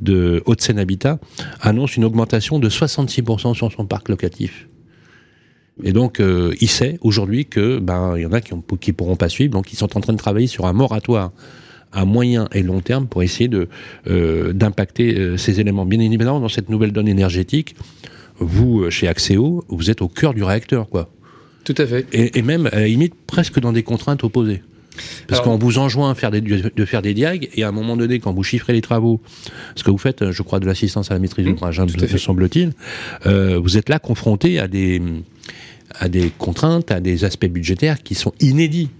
de 0.00 0.42
Haute-Seine 0.46 0.78
Habitat, 0.78 1.18
annonce 1.60 1.96
une 1.96 2.04
augmentation 2.04 2.58
de 2.58 2.68
66% 2.68 3.54
sur 3.54 3.72
son 3.72 3.86
parc 3.86 4.08
locatif. 4.08 4.68
Et 5.82 5.92
donc, 5.92 6.20
il 6.60 6.68
sait 6.68 6.98
aujourd'hui 7.00 7.46
que 7.46 7.78
ben 7.78 8.14
il 8.16 8.22
y 8.22 8.26
en 8.26 8.32
a 8.32 8.40
qui, 8.40 8.52
qui 8.80 8.92
pourront 8.92 9.16
pas 9.16 9.28
suivre, 9.30 9.52
donc 9.52 9.72
ils 9.72 9.76
sont 9.76 9.96
en 9.96 10.00
train 10.00 10.12
de 10.12 10.18
travailler 10.18 10.46
sur 10.46 10.66
un 10.66 10.72
moratoire 10.72 11.32
à 11.92 12.04
moyen 12.04 12.48
et 12.52 12.62
long 12.62 12.80
terme 12.80 13.06
pour 13.06 13.22
essayer 13.22 13.48
de 13.48 13.68
d'impacter 14.52 15.36
ces 15.38 15.60
éléments. 15.60 15.86
Bien 15.86 16.00
évidemment, 16.00 16.40
dans 16.40 16.48
cette 16.48 16.68
nouvelle 16.68 16.92
donne 16.92 17.08
énergétique, 17.08 17.74
vous, 18.42 18.82
euh, 18.82 18.90
chez 18.90 19.08
Axéo, 19.08 19.64
vous 19.68 19.90
êtes 19.90 20.02
au 20.02 20.08
cœur 20.08 20.34
du 20.34 20.42
réacteur, 20.42 20.88
quoi. 20.88 21.10
Tout 21.64 21.74
à 21.78 21.86
fait. 21.86 22.06
Et, 22.12 22.42
même, 22.42 22.66
à 22.72 22.80
la 22.80 22.86
limite, 22.86 23.14
presque 23.26 23.60
dans 23.60 23.72
des 23.72 23.82
contraintes 23.82 24.24
opposées. 24.24 24.62
Parce 25.26 25.40
qu'on 25.40 25.56
vous 25.56 25.78
enjoint 25.78 26.14
faire 26.14 26.30
des, 26.30 26.40
de 26.40 26.84
faire 26.84 27.00
des 27.00 27.14
diags, 27.14 27.48
et 27.54 27.62
à 27.62 27.68
un 27.68 27.72
moment 27.72 27.96
donné, 27.96 28.18
quand 28.18 28.34
vous 28.34 28.42
chiffrez 28.42 28.72
les 28.72 28.82
travaux, 28.82 29.20
ce 29.74 29.84
que 29.84 29.90
vous 29.90 29.98
faites, 29.98 30.32
je 30.32 30.42
crois, 30.42 30.60
de 30.60 30.66
l'assistance 30.66 31.10
à 31.10 31.14
la 31.14 31.20
maîtrise 31.20 31.46
mmh, 31.46 31.50
d'ouvrage, 31.50 31.80
me 31.80 32.18
semble-t-il, 32.18 32.72
euh, 33.26 33.58
vous 33.58 33.78
êtes 33.78 33.88
là 33.88 33.98
confronté 33.98 34.58
à 34.58 34.68
des, 34.68 35.00
à 35.98 36.08
des 36.08 36.30
contraintes, 36.36 36.90
à 36.90 37.00
des 37.00 37.24
aspects 37.24 37.46
budgétaires 37.46 38.02
qui 38.02 38.14
sont 38.14 38.32
inédits. 38.40 38.90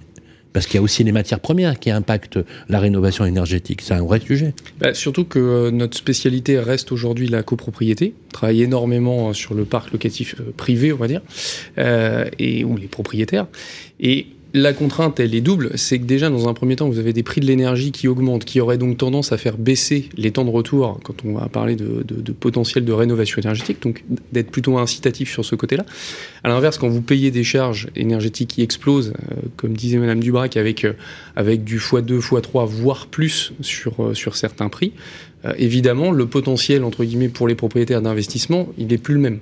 Parce 0.52 0.66
qu'il 0.66 0.76
y 0.76 0.78
a 0.78 0.82
aussi 0.82 1.04
les 1.04 1.12
matières 1.12 1.40
premières 1.40 1.78
qui 1.78 1.90
impactent 1.90 2.38
la 2.68 2.78
rénovation 2.78 3.24
énergétique. 3.24 3.80
C'est 3.82 3.94
un 3.94 4.02
vrai 4.02 4.20
sujet. 4.20 4.54
Bah, 4.78 4.94
surtout 4.94 5.24
que 5.24 5.38
euh, 5.38 5.70
notre 5.70 5.96
spécialité 5.96 6.58
reste 6.58 6.92
aujourd'hui 6.92 7.28
la 7.28 7.42
copropriété. 7.42 8.14
On 8.28 8.32
travaille 8.32 8.62
énormément 8.62 9.30
euh, 9.30 9.32
sur 9.32 9.54
le 9.54 9.64
parc 9.64 9.92
locatif 9.92 10.36
euh, 10.40 10.52
privé, 10.56 10.92
on 10.92 10.96
va 10.96 11.08
dire, 11.08 11.22
et, 12.38 12.64
ou 12.64 12.76
les 12.76 12.86
propriétaires. 12.86 13.46
Et 14.00 14.26
la 14.54 14.72
contrainte, 14.74 15.18
elle 15.18 15.34
est 15.34 15.40
double. 15.40 15.70
C'est 15.76 15.98
que 15.98 16.04
déjà, 16.04 16.28
dans 16.28 16.48
un 16.48 16.54
premier 16.54 16.76
temps, 16.76 16.88
vous 16.88 16.98
avez 16.98 17.12
des 17.12 17.22
prix 17.22 17.40
de 17.40 17.46
l'énergie 17.46 17.90
qui 17.90 18.06
augmentent, 18.06 18.44
qui 18.44 18.60
auraient 18.60 18.76
donc 18.76 18.98
tendance 18.98 19.32
à 19.32 19.38
faire 19.38 19.56
baisser 19.56 20.10
les 20.16 20.30
temps 20.30 20.44
de 20.44 20.50
retour 20.50 21.00
quand 21.02 21.24
on 21.24 21.34
va 21.34 21.48
parler 21.48 21.74
de, 21.74 22.32
potentiel 22.32 22.84
de 22.84 22.92
rénovation 22.92 23.40
énergétique, 23.40 23.82
donc 23.82 24.04
d'être 24.32 24.50
plutôt 24.50 24.76
incitatif 24.76 25.32
sur 25.32 25.44
ce 25.44 25.54
côté-là. 25.54 25.86
À 26.44 26.48
l'inverse, 26.48 26.76
quand 26.76 26.88
vous 26.88 27.00
payez 27.00 27.30
des 27.30 27.44
charges 27.44 27.88
énergétiques 27.96 28.50
qui 28.50 28.62
explosent, 28.62 29.14
euh, 29.30 29.36
comme 29.56 29.74
disait 29.74 29.98
Madame 29.98 30.20
Dubrac, 30.20 30.56
avec, 30.56 30.84
euh, 30.84 30.92
avec 31.34 31.64
du 31.64 31.78
x2, 31.78 32.20
x3, 32.20 32.66
voire 32.66 33.06
plus 33.06 33.52
sur, 33.60 34.02
euh, 34.02 34.14
sur 34.14 34.36
certains 34.36 34.68
prix, 34.68 34.92
évidemment, 35.58 36.12
le 36.12 36.26
potentiel, 36.26 36.84
entre 36.84 37.02
guillemets, 37.02 37.28
pour 37.28 37.48
les 37.48 37.56
propriétaires 37.56 38.00
d'investissement, 38.00 38.68
il 38.78 38.86
n'est 38.86 38.98
plus 38.98 39.14
le 39.14 39.20
même. 39.20 39.40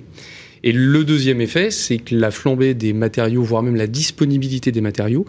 Et 0.63 0.71
le 0.71 1.03
deuxième 1.03 1.41
effet, 1.41 1.71
c'est 1.71 1.97
que 1.97 2.15
la 2.15 2.31
flambée 2.31 2.73
des 2.73 2.93
matériaux, 2.93 3.43
voire 3.43 3.63
même 3.63 3.75
la 3.75 3.87
disponibilité 3.87 4.71
des 4.71 4.81
matériaux, 4.81 5.25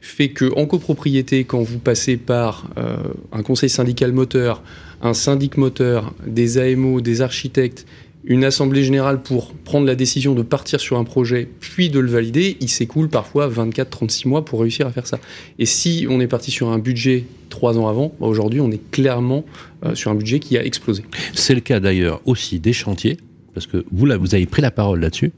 fait 0.00 0.28
que 0.28 0.52
en 0.56 0.66
copropriété, 0.66 1.44
quand 1.44 1.62
vous 1.62 1.78
passez 1.78 2.16
par 2.16 2.70
euh, 2.78 2.96
un 3.32 3.42
conseil 3.42 3.68
syndical 3.68 4.12
moteur, 4.12 4.62
un 5.02 5.14
syndic 5.14 5.56
moteur, 5.56 6.14
des 6.26 6.58
AMO, 6.58 7.00
des 7.00 7.20
architectes, 7.22 7.86
une 8.24 8.44
assemblée 8.44 8.82
générale 8.82 9.22
pour 9.22 9.52
prendre 9.52 9.86
la 9.86 9.94
décision 9.94 10.34
de 10.34 10.42
partir 10.42 10.80
sur 10.80 10.98
un 10.98 11.04
projet, 11.04 11.48
puis 11.60 11.90
de 11.90 12.00
le 12.00 12.10
valider, 12.10 12.56
il 12.60 12.68
s'écoule 12.68 13.08
parfois 13.08 13.48
24-36 13.48 14.28
mois 14.28 14.44
pour 14.44 14.60
réussir 14.60 14.86
à 14.86 14.90
faire 14.90 15.06
ça. 15.06 15.20
Et 15.60 15.66
si 15.66 16.06
on 16.10 16.20
est 16.20 16.26
parti 16.26 16.50
sur 16.50 16.68
un 16.68 16.78
budget 16.78 17.24
trois 17.50 17.78
ans 17.78 17.88
avant, 17.88 18.14
bah, 18.20 18.26
aujourd'hui 18.26 18.60
on 18.60 18.70
est 18.70 18.90
clairement 18.90 19.44
euh, 19.84 19.94
sur 19.94 20.10
un 20.10 20.16
budget 20.16 20.40
qui 20.40 20.58
a 20.58 20.64
explosé. 20.64 21.04
C'est 21.34 21.54
le 21.54 21.60
cas 21.60 21.78
d'ailleurs 21.78 22.20
aussi 22.24 22.58
des 22.58 22.72
chantiers, 22.72 23.16
parce 23.56 23.66
que 23.66 23.84
vous, 23.90 24.04
là, 24.04 24.18
vous 24.18 24.34
avez 24.34 24.44
pris 24.44 24.60
la 24.60 24.70
parole 24.70 25.00
là-dessus, 25.00 25.32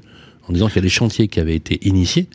en 0.49 0.53
disant 0.53 0.67
qu'il 0.67 0.77
y 0.77 0.81
a 0.81 0.83
des 0.83 0.89
chantiers 0.89 1.29
qui 1.29 1.39
avaient 1.39 1.55
été 1.55 1.79
initiés. 1.87 2.27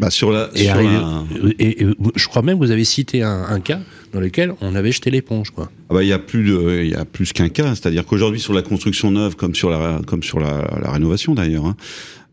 Bah, 0.00 0.10
sur 0.10 0.30
la, 0.32 0.50
Et, 0.54 0.64
sur 0.64 0.72
arrivé- 0.74 0.96
la- 0.98 1.24
et- 1.60 1.82
et 1.82 1.86
je 2.16 2.26
crois 2.28 2.42
même 2.42 2.58
que 2.58 2.64
vous 2.64 2.70
avez 2.72 2.84
cité 2.84 3.22
un, 3.22 3.44
un 3.48 3.60
cas 3.60 3.80
dans 4.12 4.20
lequel 4.20 4.52
on 4.60 4.74
avait 4.74 4.90
jeté 4.92 5.10
l'éponge. 5.10 5.50
Quoi. 5.50 5.70
Ah 5.88 5.94
bah, 5.94 6.02
il 6.02 6.08
y 6.08 6.12
a 6.12 6.18
plus 6.18 6.42
de, 6.44 6.82
il 6.84 6.90
y 6.90 6.94
a 6.94 7.04
plus 7.06 7.32
qu'un 7.32 7.48
cas, 7.48 7.74
c'est-à-dire 7.74 8.04
qu'aujourd'hui 8.04 8.40
sur 8.40 8.52
la 8.52 8.62
construction 8.62 9.10
neuve 9.10 9.36
comme 9.36 9.54
sur 9.54 9.70
la 9.70 10.00
comme 10.06 10.22
sur 10.22 10.40
la, 10.40 10.68
la 10.82 10.90
rénovation 10.90 11.34
d'ailleurs, 11.34 11.64
hein, 11.66 11.76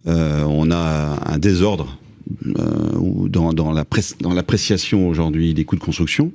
euh, 0.07 0.43
on 0.43 0.69
a 0.71 1.17
un 1.25 1.37
désordre 1.37 1.97
euh, 2.47 3.29
dans 3.29 3.51
la 3.71 3.85
dans 4.21 4.33
l'appréciation 4.33 5.07
aujourd'hui 5.07 5.53
des 5.53 5.63
coûts 5.63 5.75
de 5.77 5.81
construction 5.81 6.31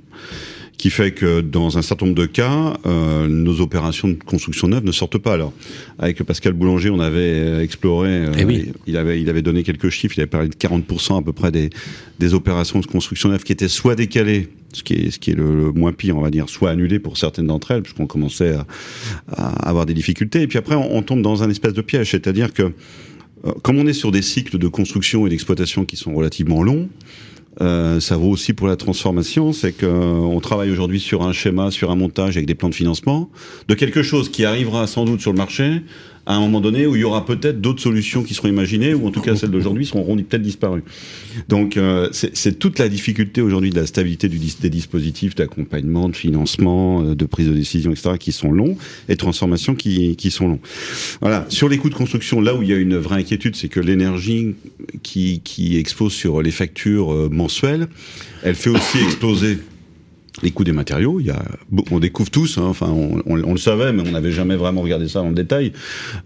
qui 0.81 0.89
fait 0.89 1.13
que 1.13 1.43
dans 1.43 1.77
un 1.77 1.83
certain 1.83 2.07
nombre 2.07 2.17
de 2.17 2.25
cas, 2.25 2.73
euh, 2.87 3.29
nos 3.29 3.61
opérations 3.61 4.09
de 4.09 4.15
construction 4.15 4.67
neuve 4.67 4.83
ne 4.83 4.93
sortent 4.93 5.19
pas. 5.19 5.35
Alors, 5.35 5.53
avec 5.99 6.23
Pascal 6.23 6.55
Boulanger, 6.55 6.89
on 6.89 7.01
avait 7.01 7.21
euh, 7.21 7.63
exploré, 7.63 8.09
euh, 8.09 8.33
Eh 8.39 8.47
oui. 8.47 8.73
il 8.87 8.97
avait 8.97 9.21
il 9.21 9.29
avait 9.29 9.43
donné 9.43 9.63
quelques 9.63 9.91
chiffres, 9.91 10.15
il 10.17 10.23
avait 10.23 10.27
parlé 10.31 10.49
de 10.49 10.55
40% 10.55 11.19
à 11.19 11.23
peu 11.23 11.35
près 11.35 11.53
des 11.53 11.69
des 12.19 12.33
opérations 12.33 12.81
de 12.81 12.87
construction 12.87 13.29
neuve 13.29 13.43
qui 13.43 13.53
étaient 13.53 13.69
soit 13.69 13.95
décalées, 13.95 14.49
ce 14.73 14.83
qui 14.83 14.95
est 14.95 15.11
ce 15.11 15.19
qui 15.19 15.33
est 15.33 15.35
le, 15.35 15.55
le 15.67 15.73
moins 15.73 15.93
pire, 15.93 16.17
on 16.17 16.23
va 16.23 16.31
dire, 16.31 16.49
soit 16.49 16.71
annulées 16.71 16.99
pour 16.99 17.19
certaines 17.19 17.49
d'entre 17.49 17.73
elles, 17.73 17.83
puisqu'on 17.83 18.07
commençait 18.07 18.55
à, 18.55 18.67
à 19.37 19.69
avoir 19.69 19.85
des 19.85 19.93
difficultés. 19.93 20.41
Et 20.41 20.47
puis 20.47 20.57
après, 20.57 20.77
on, 20.77 20.97
on 20.97 21.03
tombe 21.03 21.21
dans 21.21 21.43
un 21.43 21.51
espèce 21.51 21.75
de 21.75 21.83
piège, 21.83 22.13
c'est-à-dire 22.13 22.55
que 22.55 22.63
euh, 22.63 23.53
comme 23.63 23.79
on 23.79 23.87
est 23.87 23.93
sur 23.93 24.13
des 24.13 24.23
cycles 24.23 24.57
de 24.57 24.69
construction 24.69 25.27
et 25.27 25.31
d'exploitation 25.31 25.85
qui 25.85 25.97
sont 25.97 26.15
relativement 26.15 26.63
longs, 26.63 26.89
euh, 27.61 27.99
ça 27.99 28.17
vaut 28.17 28.31
aussi 28.31 28.53
pour 28.53 28.69
la 28.69 28.77
transformation, 28.77 29.53
c'est 29.53 29.73
que 29.73 29.87
euh, 29.87 30.41
travaille 30.41 30.71
aujourd'hui 30.71 31.01
sur 31.01 31.23
un 31.23 31.33
schéma, 31.33 31.71
sur 31.71 31.91
un 31.91 31.97
montage 31.97 32.37
avec 32.37 32.47
des 32.47 32.55
plans 32.55 32.69
de 32.69 32.75
financement 32.75 33.29
de 33.69 33.75
quelque 33.75 34.03
chose 34.03 34.31
qui 34.31 34.45
arrivera 34.45 34.87
sans 34.87 35.05
doute 35.05 35.21
sur 35.21 35.33
le 35.33 35.39
marché 35.39 35.83
à 36.31 36.35
un 36.35 36.41
moment 36.41 36.61
donné 36.61 36.87
où 36.87 36.95
il 36.95 37.01
y 37.01 37.05
aura 37.05 37.27
peut-être 37.27 37.61
d'autres 37.61 37.83
solutions 37.83 38.23
qui 38.23 38.35
seront 38.35 38.47
imaginées 38.47 38.95
ou 38.95 39.05
en 39.05 39.11
tout 39.11 39.21
cas 39.21 39.35
celles 39.35 39.51
d'aujourd'hui 39.51 39.85
seront 39.85 40.05
peut-être 40.17 40.43
disparues. 40.43 40.85
Donc 41.49 41.77
euh, 41.77 42.09
c'est 42.13 42.57
toute 42.57 42.79
la 42.79 42.89
difficulté 42.89 43.41
aujourd'hui 43.41 43.71
de 43.71 43.81
la 43.81 43.87
stabilité 43.87 44.29
des 44.29 44.71
dispositifs 44.71 45.35
d'accompagnement, 45.35 46.09
de 46.09 46.15
financement, 46.15 47.03
euh, 47.03 47.15
de 47.17 47.25
prise 47.25 47.49
de 47.49 47.53
décision, 47.53 47.91
etc. 47.91 48.11
qui 48.19 48.31
sont 48.31 48.53
longs 48.53 48.77
et 49.09 49.15
de 49.15 49.19
transformation 49.19 49.75
qui, 49.75 50.15
qui 50.15 50.31
sont 50.31 50.47
longs. 50.47 50.61
Voilà. 51.21 51.47
Sur 51.49 51.69
les 51.69 51.79
coûts 51.79 51.91
de 51.91 51.95
construction, 51.97 52.41
là 52.41 52.55
où 52.55 52.63
il 52.63 52.69
y 52.69 52.73
a 52.73 52.77
une 52.77 52.97
vraie 52.97 53.19
inquiétude, 53.19 53.57
c'est 53.57 53.69
que 53.69 53.81
l'énergie 53.81 54.55
qui, 55.03 55.41
qui 55.43 55.79
expose 55.79 56.13
sur 56.13 56.43
les 56.43 56.53
factures 56.53 57.13
euh, 57.13 57.29
mensuelles, 57.29 57.89
elle 58.45 58.55
fait 58.55 58.71
aussi 58.71 58.99
exploser 58.99 59.59
les 60.43 60.51
coûts 60.51 60.65
des 60.65 60.73
matériaux. 60.73 61.21
Il 61.21 61.27
y 61.27 61.31
a, 61.31 61.43
bon, 61.71 61.85
on 61.91 61.99
découvre 61.99 62.31
tous, 62.31 62.59
hein, 62.59 62.65
enfin, 62.65 62.89
on, 62.89 63.23
on- 63.27 63.43
on 63.45 63.53
le 63.53 63.59
savait, 63.59 63.93
mais 63.93 64.03
on 64.07 64.13
n'avait 64.13 64.33
jamais 64.33 64.57
vraiment 64.57 64.83
regardé 64.83 65.09
ça 65.09 65.21
dans 65.21 65.29
le 65.29 65.35
détail, 65.35 65.73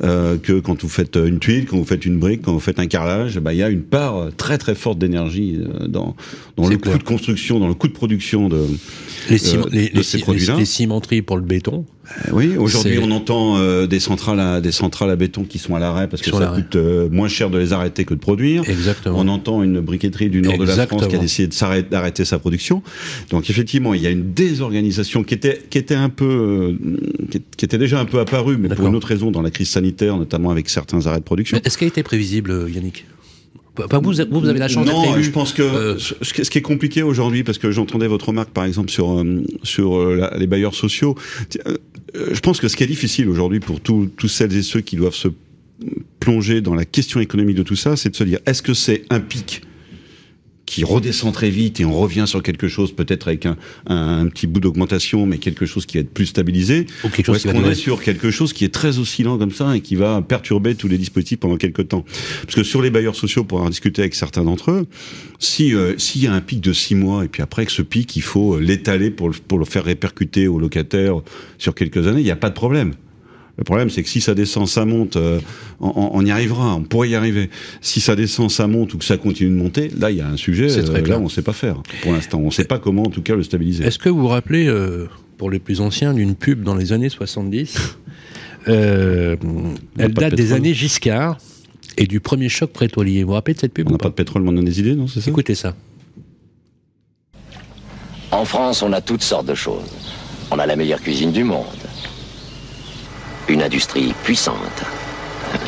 euh, 0.02 0.36
que 0.38 0.60
quand 0.60 0.80
vous 0.82 0.88
faites 0.88 1.16
une 1.16 1.38
tuile, 1.38 1.66
quand 1.66 1.76
vous 1.76 1.84
faites 1.84 2.04
une 2.06 2.18
brique, 2.18 2.42
quand 2.42 2.52
vous 2.52 2.60
faites 2.60 2.78
un 2.78 2.86
carrelage, 2.86 3.38
bah, 3.40 3.52
il 3.52 3.58
y 3.58 3.62
a 3.62 3.68
une 3.70 3.82
part 3.82 4.16
euh, 4.16 4.30
très 4.30 4.58
très 4.58 4.74
forte 4.74 4.98
d'énergie 4.98 5.58
euh, 5.60 5.86
dans, 5.88 6.14
dans 6.56 6.68
le 6.68 6.76
clair. 6.76 6.92
coût 6.94 6.98
de 6.98 7.04
construction, 7.04 7.58
dans 7.60 7.68
le 7.68 7.74
coût 7.74 7.88
de 7.88 7.92
production 7.92 8.48
de. 8.48 8.64
Les, 9.30 9.38
ciment- 9.38 9.66
Euh, 9.66 9.70
les, 9.72 9.88
de 9.88 9.96
les, 9.96 10.02
ces 10.02 10.18
ci- 10.18 10.22
produits-là. 10.22 10.54
les- 10.54 10.60
les 10.60 10.64
cimenteries 10.66 11.22
pour 11.22 11.36
le 11.36 11.42
béton. 11.42 11.84
Euh, 12.06 12.30
oui, 12.32 12.56
aujourd'hui 12.56 12.98
on 13.02 13.10
entend 13.10 13.56
euh, 13.56 13.86
des 13.86 14.00
centrales 14.00 14.40
à 14.40 14.60
des 14.60 14.72
centrales 14.72 15.10
à 15.10 15.16
béton 15.16 15.44
qui 15.44 15.58
sont 15.58 15.74
à 15.74 15.78
l'arrêt 15.78 16.08
parce 16.08 16.22
que 16.22 16.30
ça 16.30 16.52
coûte 16.54 16.76
euh, 16.76 17.08
moins 17.10 17.28
cher 17.28 17.50
de 17.50 17.58
les 17.58 17.72
arrêter 17.72 18.04
que 18.04 18.14
de 18.14 18.18
produire. 18.18 18.62
Exactement. 18.68 19.18
On 19.18 19.28
entend 19.28 19.62
une 19.62 19.80
briqueterie 19.80 20.28
du 20.28 20.42
nord 20.42 20.58
de 20.58 20.64
la 20.64 20.86
France 20.86 21.06
qui 21.06 21.16
a 21.16 21.18
décidé 21.18 21.48
de 21.48 21.80
d'arrêter 21.88 22.24
sa 22.24 22.38
production. 22.38 22.82
Donc 23.30 23.48
effectivement, 23.50 23.94
il 23.94 24.02
y 24.02 24.06
a 24.06 24.10
une 24.10 24.32
désorganisation 24.32 25.24
qui 25.24 25.34
était, 25.34 25.62
qui 25.70 25.78
était 25.78 25.94
un 25.94 26.08
peu, 26.10 26.76
euh, 26.78 26.96
qui, 27.30 27.42
qui 27.56 27.64
était 27.64 27.78
déjà 27.78 28.00
un 28.00 28.04
peu 28.04 28.20
apparue, 28.20 28.56
mais 28.58 28.68
pour 28.68 28.86
une 28.86 28.94
autre 28.94 29.08
raison 29.08 29.30
dans 29.30 29.42
la 29.42 29.50
crise 29.50 29.70
sanitaire, 29.70 30.16
notamment 30.16 30.50
avec 30.50 30.68
certains 30.68 31.06
arrêts 31.06 31.20
de 31.20 31.24
production. 31.24 31.58
Est-ce 31.64 31.78
qu'elle 31.78 31.88
était 31.88 32.02
prévisible, 32.02 32.66
Yannick? 32.70 33.06
Pas 33.74 33.98
vous, 33.98 34.12
vous, 34.12 34.40
vous 34.40 34.48
avez 34.48 34.58
la 34.60 34.68
chance 34.68 34.86
non, 34.86 35.02
d'être 35.02 35.14
élu. 35.14 35.24
je 35.24 35.30
pense 35.30 35.52
que 35.52 35.62
Euh, 35.62 35.98
ce, 35.98 36.14
ce 36.22 36.32
qui 36.50 36.58
est- 36.58 36.62
compliqué 36.62 37.02
aujourd'hui, 37.02 37.42
parce 37.42 37.58
que 37.58 37.70
j'entendais 37.72 38.06
votre 38.06 38.28
remarque 38.28 38.50
par 38.50 38.64
exemple 38.64 38.90
sur 38.90 39.18
euh, 39.18 39.42
sur 39.64 39.96
euh, 39.98 40.14
la- 40.16 40.36
les 40.38 40.46
bailleurs 40.46 40.74
sociaux. 40.74 41.16
Je 42.14 42.38
pense 42.40 42.60
que 42.60 42.68
ce 42.68 42.76
qui 42.76 42.84
est 42.84 42.88
difficile 42.88 43.28
aujourd'hui 43.28 43.58
pour 43.60 43.80
tous 43.80 44.08
celles 44.28 44.56
et 44.56 44.62
ceux 44.62 44.80
qui 44.80 44.94
doivent 44.96 45.14
se 45.16 45.28
plonger 46.20 46.60
dans 46.60 46.74
la 46.76 46.84
question 46.84 47.18
économique 47.20 47.56
de 47.56 47.64
tout 47.64 47.74
ça, 47.76 47.96
c'est 47.96 48.10
de 48.10 48.16
se 48.16 48.22
dire 48.24 48.38
est-ce 48.46 48.62
que 48.62 48.74
c'est 48.74 49.04
un 49.10 49.18
pic 49.20 49.62
qui 50.66 50.84
redescend 50.84 51.32
très 51.32 51.50
vite 51.50 51.80
et 51.80 51.84
on 51.84 51.92
revient 51.92 52.24
sur 52.26 52.42
quelque 52.42 52.68
chose 52.68 52.92
peut-être 52.92 53.28
avec 53.28 53.46
un, 53.46 53.56
un, 53.86 54.20
un 54.20 54.26
petit 54.26 54.46
bout 54.46 54.60
d'augmentation, 54.60 55.26
mais 55.26 55.38
quelque 55.38 55.66
chose 55.66 55.86
qui 55.86 55.98
va 55.98 56.00
être 56.02 56.12
plus 56.12 56.26
stabilisé. 56.26 56.86
Ou 57.04 57.08
quelque 57.08 57.30
Ou 57.30 57.34
est-ce 57.34 57.48
qu'on 57.48 57.64
est 57.68 57.74
sur 57.74 58.02
quelque 58.02 58.30
chose 58.30 58.52
qui 58.52 58.64
est 58.64 58.72
très 58.72 58.98
oscillant 58.98 59.38
comme 59.38 59.52
ça 59.52 59.76
et 59.76 59.80
qui 59.80 59.96
va 59.96 60.22
perturber 60.22 60.74
tous 60.74 60.88
les 60.88 60.98
dispositifs 60.98 61.38
pendant 61.38 61.56
quelques 61.56 61.88
temps? 61.88 62.04
Parce 62.42 62.54
que 62.54 62.62
sur 62.62 62.82
les 62.82 62.90
bailleurs 62.90 63.16
sociaux, 63.16 63.44
pour 63.44 63.60
en 63.60 63.68
discuter 63.68 64.02
avec 64.02 64.14
certains 64.14 64.44
d'entre 64.44 64.70
eux, 64.70 64.86
si 65.38 65.74
euh, 65.74 65.94
s'il 65.98 66.22
y 66.22 66.26
a 66.26 66.32
un 66.32 66.40
pic 66.40 66.60
de 66.60 66.72
six 66.72 66.94
mois 66.94 67.24
et 67.24 67.28
puis 67.28 67.42
après 67.42 67.66
que 67.66 67.72
ce 67.72 67.82
pic, 67.82 68.16
il 68.16 68.22
faut 68.22 68.54
euh, 68.54 68.60
l'étaler 68.60 69.10
pour 69.10 69.28
le, 69.28 69.34
pour 69.34 69.58
le 69.58 69.64
faire 69.64 69.84
répercuter 69.84 70.48
aux 70.48 70.58
locataires 70.58 71.20
sur 71.58 71.74
quelques 71.74 72.06
années, 72.06 72.20
il 72.20 72.24
n'y 72.24 72.30
a 72.30 72.36
pas 72.36 72.50
de 72.50 72.54
problème. 72.54 72.94
Le 73.56 73.62
problème, 73.62 73.88
c'est 73.88 74.02
que 74.02 74.08
si 74.08 74.20
ça 74.20 74.34
descend, 74.34 74.66
ça 74.66 74.84
monte, 74.84 75.16
euh, 75.16 75.40
on, 75.78 76.24
y 76.24 76.30
arrivera, 76.30 76.74
on 76.74 76.82
pourrait 76.82 77.10
y 77.10 77.14
arriver. 77.14 77.50
Si 77.80 78.00
ça 78.00 78.16
descend, 78.16 78.50
ça 78.50 78.66
monte 78.66 78.94
ou 78.94 78.98
que 78.98 79.04
ça 79.04 79.16
continue 79.16 79.50
de 79.50 79.54
monter, 79.54 79.90
là, 79.96 80.10
il 80.10 80.16
y 80.16 80.20
a 80.20 80.26
un 80.26 80.36
sujet, 80.36 80.68
C'est 80.68 80.82
très 80.82 80.98
euh, 80.98 81.02
clair. 81.02 81.18
là, 81.18 81.20
on 81.20 81.24
ne 81.24 81.30
sait 81.30 81.42
pas 81.42 81.52
faire 81.52 81.80
pour 82.02 82.12
l'instant. 82.12 82.38
On 82.40 82.46
ne 82.46 82.50
sait 82.50 82.64
pas 82.64 82.78
comment, 82.78 83.04
en 83.04 83.10
tout 83.10 83.22
cas, 83.22 83.36
le 83.36 83.44
stabiliser. 83.44 83.84
Est-ce 83.84 83.98
que 83.98 84.08
vous 84.08 84.22
vous 84.22 84.28
rappelez, 84.28 84.66
euh, 84.66 85.08
pour 85.38 85.50
les 85.50 85.60
plus 85.60 85.80
anciens, 85.80 86.14
d'une 86.14 86.34
pub 86.34 86.64
dans 86.64 86.74
les 86.74 86.92
années 86.92 87.08
70 87.08 87.96
euh, 88.66 89.36
Elle 89.98 90.14
de 90.14 90.20
date 90.20 90.34
des 90.34 90.52
années 90.52 90.74
Giscard 90.74 91.38
et 91.96 92.08
du 92.08 92.18
premier 92.18 92.48
choc 92.48 92.72
pétrolier. 92.76 93.22
Vous 93.22 93.28
vous 93.28 93.34
rappelez 93.34 93.54
de 93.54 93.60
cette 93.60 93.72
pub 93.72 93.86
On 93.88 93.92
n'a 93.92 93.98
pas 93.98 94.08
de 94.08 94.14
pétrole, 94.14 94.42
mais 94.42 94.50
on 94.50 94.56
a 94.56 94.62
des 94.62 94.80
idées, 94.80 94.96
non 94.96 95.06
C'est 95.06 95.20
ça 95.20 95.30
Écoutez 95.30 95.54
ça. 95.54 95.76
En 98.32 98.44
France, 98.44 98.82
on 98.82 98.92
a 98.92 99.00
toutes 99.00 99.22
sortes 99.22 99.46
de 99.46 99.54
choses. 99.54 99.94
On 100.50 100.58
a 100.58 100.66
la 100.66 100.74
meilleure 100.74 101.00
cuisine 101.00 101.30
du 101.30 101.44
monde. 101.44 101.83
Une 103.46 103.62
industrie 103.62 104.14
puissante. 104.22 104.56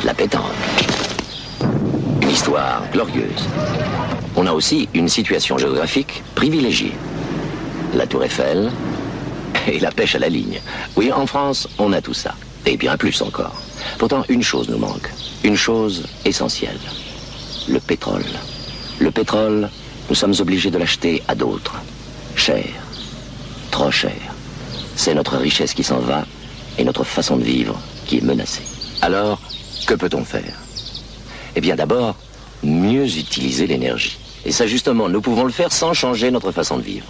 La 0.03 0.15
pétanque. 0.15 0.41
Une 2.23 2.29
histoire 2.29 2.81
glorieuse. 2.91 3.47
On 4.35 4.47
a 4.47 4.51
aussi 4.51 4.89
une 4.95 5.07
situation 5.07 5.59
géographique 5.59 6.23
privilégiée. 6.33 6.95
La 7.93 8.07
Tour 8.07 8.23
Eiffel 8.23 8.71
et 9.67 9.79
la 9.79 9.91
pêche 9.91 10.15
à 10.15 10.19
la 10.19 10.29
ligne. 10.29 10.59
Oui, 10.95 11.11
en 11.11 11.27
France, 11.27 11.67
on 11.77 11.93
a 11.93 12.01
tout 12.01 12.15
ça. 12.15 12.33
Et 12.65 12.77
bien 12.77 12.97
plus 12.97 13.21
encore. 13.21 13.55
Pourtant, 13.99 14.23
une 14.27 14.43
chose 14.43 14.69
nous 14.69 14.79
manque. 14.79 15.11
Une 15.43 15.55
chose 15.55 16.03
essentielle. 16.25 16.79
Le 17.69 17.79
pétrole. 17.79 18.25
Le 18.99 19.11
pétrole, 19.11 19.69
nous 20.09 20.15
sommes 20.15 20.33
obligés 20.39 20.71
de 20.71 20.79
l'acheter 20.79 21.21
à 21.27 21.35
d'autres. 21.35 21.75
Cher. 22.35 22.65
Trop 23.69 23.91
cher. 23.91 24.17
C'est 24.95 25.13
notre 25.13 25.37
richesse 25.37 25.75
qui 25.75 25.83
s'en 25.83 25.99
va 25.99 26.25
et 26.77 26.83
notre 26.83 27.03
façon 27.03 27.37
de 27.37 27.43
vivre 27.43 27.79
qui 28.05 28.17
est 28.17 28.23
menacée. 28.23 28.63
Alors, 29.01 29.41
que 29.87 29.93
peut-on 29.93 30.23
faire? 30.23 30.53
Eh 31.55 31.61
bien 31.61 31.75
d'abord, 31.75 32.15
mieux 32.63 33.05
utiliser 33.17 33.67
l'énergie. 33.67 34.17
Et 34.45 34.51
ça 34.51 34.67
justement, 34.67 35.09
nous 35.09 35.21
pouvons 35.21 35.43
le 35.43 35.51
faire 35.51 35.71
sans 35.71 35.93
changer 35.93 36.31
notre 36.31 36.51
façon 36.51 36.77
de 36.77 36.83
vivre. 36.83 37.07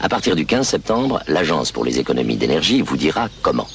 À 0.00 0.08
partir 0.08 0.36
du 0.36 0.44
15 0.44 0.68
septembre, 0.68 1.22
l'Agence 1.28 1.72
pour 1.72 1.84
les 1.84 1.98
économies 1.98 2.36
d'énergie 2.36 2.82
vous 2.82 2.96
dira 2.96 3.28
comment. 3.42 3.68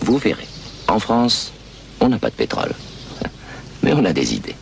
Vous 0.00 0.18
verrez. 0.18 0.46
En 0.88 0.98
France, 0.98 1.52
on 2.00 2.08
n'a 2.08 2.18
pas 2.18 2.30
de 2.30 2.34
pétrole. 2.34 2.72
Mais 3.82 3.92
on 3.92 4.04
a 4.04 4.12
des 4.12 4.34
idées. 4.34 4.56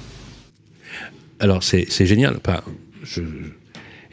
Alors 1.41 1.63
c'est 1.63 2.07
génial, 2.07 2.39
pas, 2.39 2.63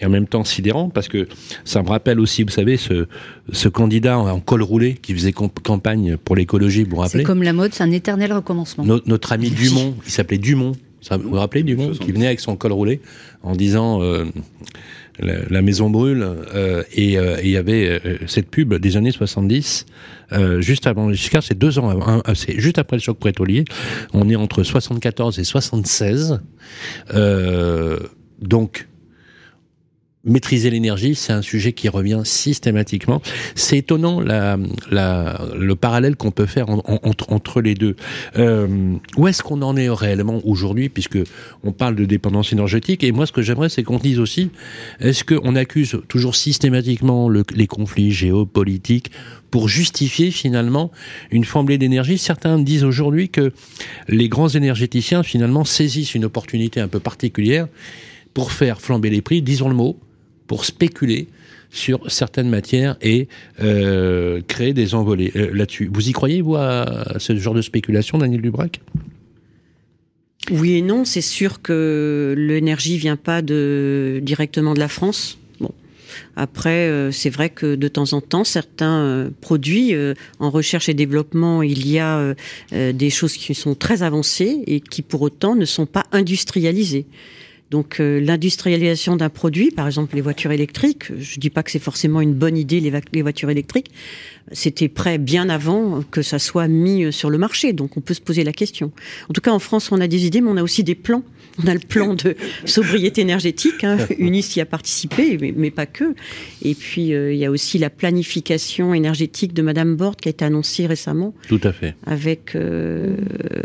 et 0.01 0.05
en 0.05 0.09
même 0.09 0.27
temps 0.27 0.43
sidérant 0.43 0.89
parce 0.89 1.07
que 1.07 1.27
ça 1.65 1.81
me 1.83 1.89
rappelle 1.89 2.19
aussi, 2.19 2.43
vous 2.43 2.51
savez, 2.51 2.77
ce, 2.77 3.07
ce 3.51 3.67
candidat 3.67 4.17
en, 4.17 4.39
col 4.39 4.61
roulé 4.63 4.93
qui 4.95 5.13
faisait 5.13 5.31
campagne 5.33 6.17
pour 6.17 6.35
l'écologie, 6.35 6.83
vous 6.83 6.91
vous 6.91 6.95
C'est 6.97 7.01
rappelez 7.03 7.23
comme 7.23 7.43
la 7.43 7.53
mode, 7.53 7.73
c'est 7.73 7.83
un 7.83 7.91
éternel 7.91 8.31
recommencement. 8.33 8.85
No- 8.85 9.01
Notre 9.05 9.31
ami 9.33 9.49
Dumont, 9.49 9.95
qui 10.05 10.11
s'appelait 10.11 10.37
Dumont, 10.37 10.73
Ça, 11.01 11.17
vous 11.17 11.29
vous 11.29 11.35
rappelez 11.35 11.63
du 11.63 11.75
monde 11.75 11.97
qui 11.97 12.11
venait 12.11 12.27
avec 12.27 12.39
son 12.39 12.55
col 12.55 12.71
roulé 12.73 13.01
en 13.43 13.55
disant 13.55 14.01
euh, 14.01 14.25
la, 15.19 15.33
la 15.49 15.61
maison 15.61 15.89
brûle 15.89 16.25
euh, 16.53 16.83
et 16.93 17.17
euh, 17.17 17.37
il 17.43 17.49
y 17.49 17.57
avait 17.57 17.99
euh, 18.05 18.17
cette 18.27 18.49
pub 18.49 18.73
des 18.75 18.95
années 18.97 19.11
70 19.11 19.85
euh, 20.31 20.61
juste 20.61 20.87
avant 20.87 21.11
Giscard, 21.11 21.41
c'est 21.43 21.57
deux 21.57 21.79
ans 21.79 21.89
avant, 21.89 22.07
hein, 22.07 22.21
c'est 22.35 22.59
juste 22.59 22.77
après 22.77 22.97
le 22.97 23.01
choc 23.01 23.17
pétrolier. 23.19 23.65
On 24.13 24.29
est 24.29 24.35
entre 24.35 24.61
74 24.63 25.39
et 25.39 25.43
76. 25.43 26.39
Euh, 27.13 27.97
donc 28.41 28.87
maîtriser 30.25 30.69
l'énergie, 30.69 31.15
c'est 31.15 31.31
un 31.31 31.41
sujet 31.41 31.71
qui 31.71 31.87
revient 31.87 32.21
systématiquement. 32.25 33.21
C'est 33.55 33.77
étonnant 33.77 34.19
la, 34.19 34.57
la, 34.91 35.41
le 35.57 35.75
parallèle 35.75 36.17
qu'on 36.17 36.31
peut 36.31 36.45
faire 36.45 36.69
en- 36.69 36.79
en- 36.85 36.99
entre, 37.03 37.31
entre 37.31 37.61
les 37.61 37.73
deux. 37.73 37.95
Euh, 38.37 38.67
où 39.15 39.27
est-ce 39.29 39.41
qu'on 39.41 39.61
en 39.61 39.77
est 39.77 39.89
réellement 39.89 40.41
aujourd'hui, 40.45 40.89
puisque 40.89 41.19
on 41.63 41.71
parle 41.71 41.95
de 41.95 42.03
dépendance 42.03 42.51
énergétique 42.51 43.03
Et 43.03 43.13
moi, 43.13 43.25
ce 43.25 43.31
que 43.31 43.41
j'aimerais, 43.41 43.69
c'est 43.69 43.83
qu'on 43.83 43.97
dise 43.97 44.19
aussi 44.19 44.49
est-ce 44.99 45.23
qu'on 45.23 45.55
accuse 45.55 45.97
toujours 46.09 46.35
systématiquement 46.35 47.29
le- 47.29 47.43
les 47.55 47.67
conflits 47.67 48.11
géopolitiques 48.11 49.11
pour 49.51 49.69
justifier 49.69 50.31
finalement 50.31 50.91
une 51.31 51.45
flambée 51.45 51.77
d'énergie? 51.77 52.17
Certains 52.17 52.59
disent 52.59 52.83
aujourd'hui 52.83 53.29
que 53.29 53.53
les 54.09 54.27
grands 54.27 54.49
énergéticiens 54.49 55.23
finalement 55.23 55.63
saisissent 55.63 56.13
une 56.13 56.25
opportunité 56.25 56.81
un 56.81 56.89
peu 56.89 56.99
particulière 56.99 57.67
pour 58.33 58.51
faire 58.51 58.81
flamber 58.81 59.09
les 59.09 59.21
prix, 59.21 59.41
disons 59.41 59.69
le 59.69 59.75
mot, 59.75 59.97
pour 60.49 60.65
spéculer 60.65 61.27
sur 61.69 62.11
certaines 62.11 62.49
matières 62.49 62.97
et 63.03 63.27
euh, 63.61 64.41
créer 64.47 64.73
des 64.73 64.95
envolées 64.95 65.31
euh, 65.35 65.51
là-dessus. 65.53 65.89
Vous 65.93 66.09
y 66.09 66.11
croyez, 66.11 66.41
vous, 66.41 66.55
à 66.55 67.19
ce 67.19 67.37
genre 67.37 67.53
de 67.53 67.61
spéculation, 67.61 68.17
Daniel 68.17 68.41
Dubrac? 68.41 68.81
Oui 70.49 70.73
et 70.73 70.81
non, 70.81 71.05
c'est 71.05 71.21
sûr 71.21 71.61
que 71.61 72.33
l'énergie 72.35 72.97
vient 72.97 73.15
pas 73.15 73.43
directement 73.43 74.73
de 74.73 74.79
la 74.79 74.87
France. 74.87 75.37
Après, 76.35 76.89
euh, 76.89 77.11
c'est 77.11 77.29
vrai 77.29 77.51
que 77.51 77.75
de 77.75 77.87
temps 77.87 78.13
en 78.13 78.21
temps, 78.21 78.43
certains 78.43 79.29
produits 79.39 79.93
en 80.39 80.49
recherche 80.49 80.89
et 80.89 80.95
développement, 80.95 81.61
il 81.61 81.87
y 81.87 81.99
a 81.99 82.33
des 82.71 83.09
choses 83.11 83.33
qui 83.33 83.53
sont 83.53 83.75
très 83.75 84.01
avancées 84.01 84.63
et 84.65 84.79
qui 84.79 85.03
pour 85.03 85.21
autant 85.21 85.55
ne 85.55 85.65
sont 85.65 85.85
pas 85.85 86.05
industrialisées. 86.11 87.05
Donc 87.71 87.99
euh, 87.99 88.19
l'industrialisation 88.19 89.15
d'un 89.15 89.29
produit, 89.29 89.71
par 89.71 89.85
exemple 89.85 90.15
les 90.15 90.21
voitures 90.21 90.51
électriques, 90.51 91.11
je 91.17 91.39
dis 91.39 91.49
pas 91.49 91.63
que 91.63 91.71
c'est 91.71 91.79
forcément 91.79 92.21
une 92.21 92.33
bonne 92.33 92.57
idée 92.57 92.79
les 92.79 93.21
voitures 93.21 93.49
électriques, 93.49 93.91
c'était 94.51 94.87
prêt 94.87 95.17
bien 95.17 95.49
avant 95.49 96.01
que 96.09 96.21
ça 96.21 96.39
soit 96.39 96.67
mis 96.67 97.05
euh, 97.05 97.11
sur 97.11 97.29
le 97.29 97.37
marché. 97.37 97.73
Donc 97.73 97.97
on 97.97 98.01
peut 98.01 98.13
se 98.13 98.21
poser 98.21 98.43
la 98.43 98.53
question. 98.53 98.91
En 99.29 99.33
tout 99.33 99.41
cas 99.41 99.51
en 99.51 99.59
France 99.59 99.91
on 99.91 100.01
a 100.01 100.07
des 100.07 100.25
idées, 100.25 100.41
mais 100.41 100.49
on 100.49 100.57
a 100.57 100.63
aussi 100.63 100.83
des 100.83 100.95
plans. 100.95 101.23
On 101.63 101.67
a 101.67 101.73
le 101.73 101.79
plan 101.79 102.15
de 102.15 102.35
sobriété 102.65 103.21
énergétique, 103.21 103.83
hein, 103.83 103.97
Unis 104.17 104.53
y 104.55 104.61
a 104.61 104.65
participé, 104.65 105.37
mais, 105.39 105.53
mais 105.55 105.71
pas 105.71 105.85
que. 105.85 106.15
Et 106.61 106.73
puis 106.73 107.13
euh, 107.13 107.33
il 107.33 107.39
y 107.39 107.45
a 107.45 107.51
aussi 107.51 107.77
la 107.77 107.89
planification 107.89 108.93
énergétique 108.93 109.53
de 109.53 109.61
Madame 109.61 109.95
Borde 109.95 110.19
qui 110.19 110.29
a 110.29 110.31
été 110.31 110.45
annoncée 110.45 110.87
récemment 110.87 111.33
Tout 111.47 111.61
à 111.63 111.71
fait. 111.71 111.95
avec 112.05 112.55
euh, 112.55 113.17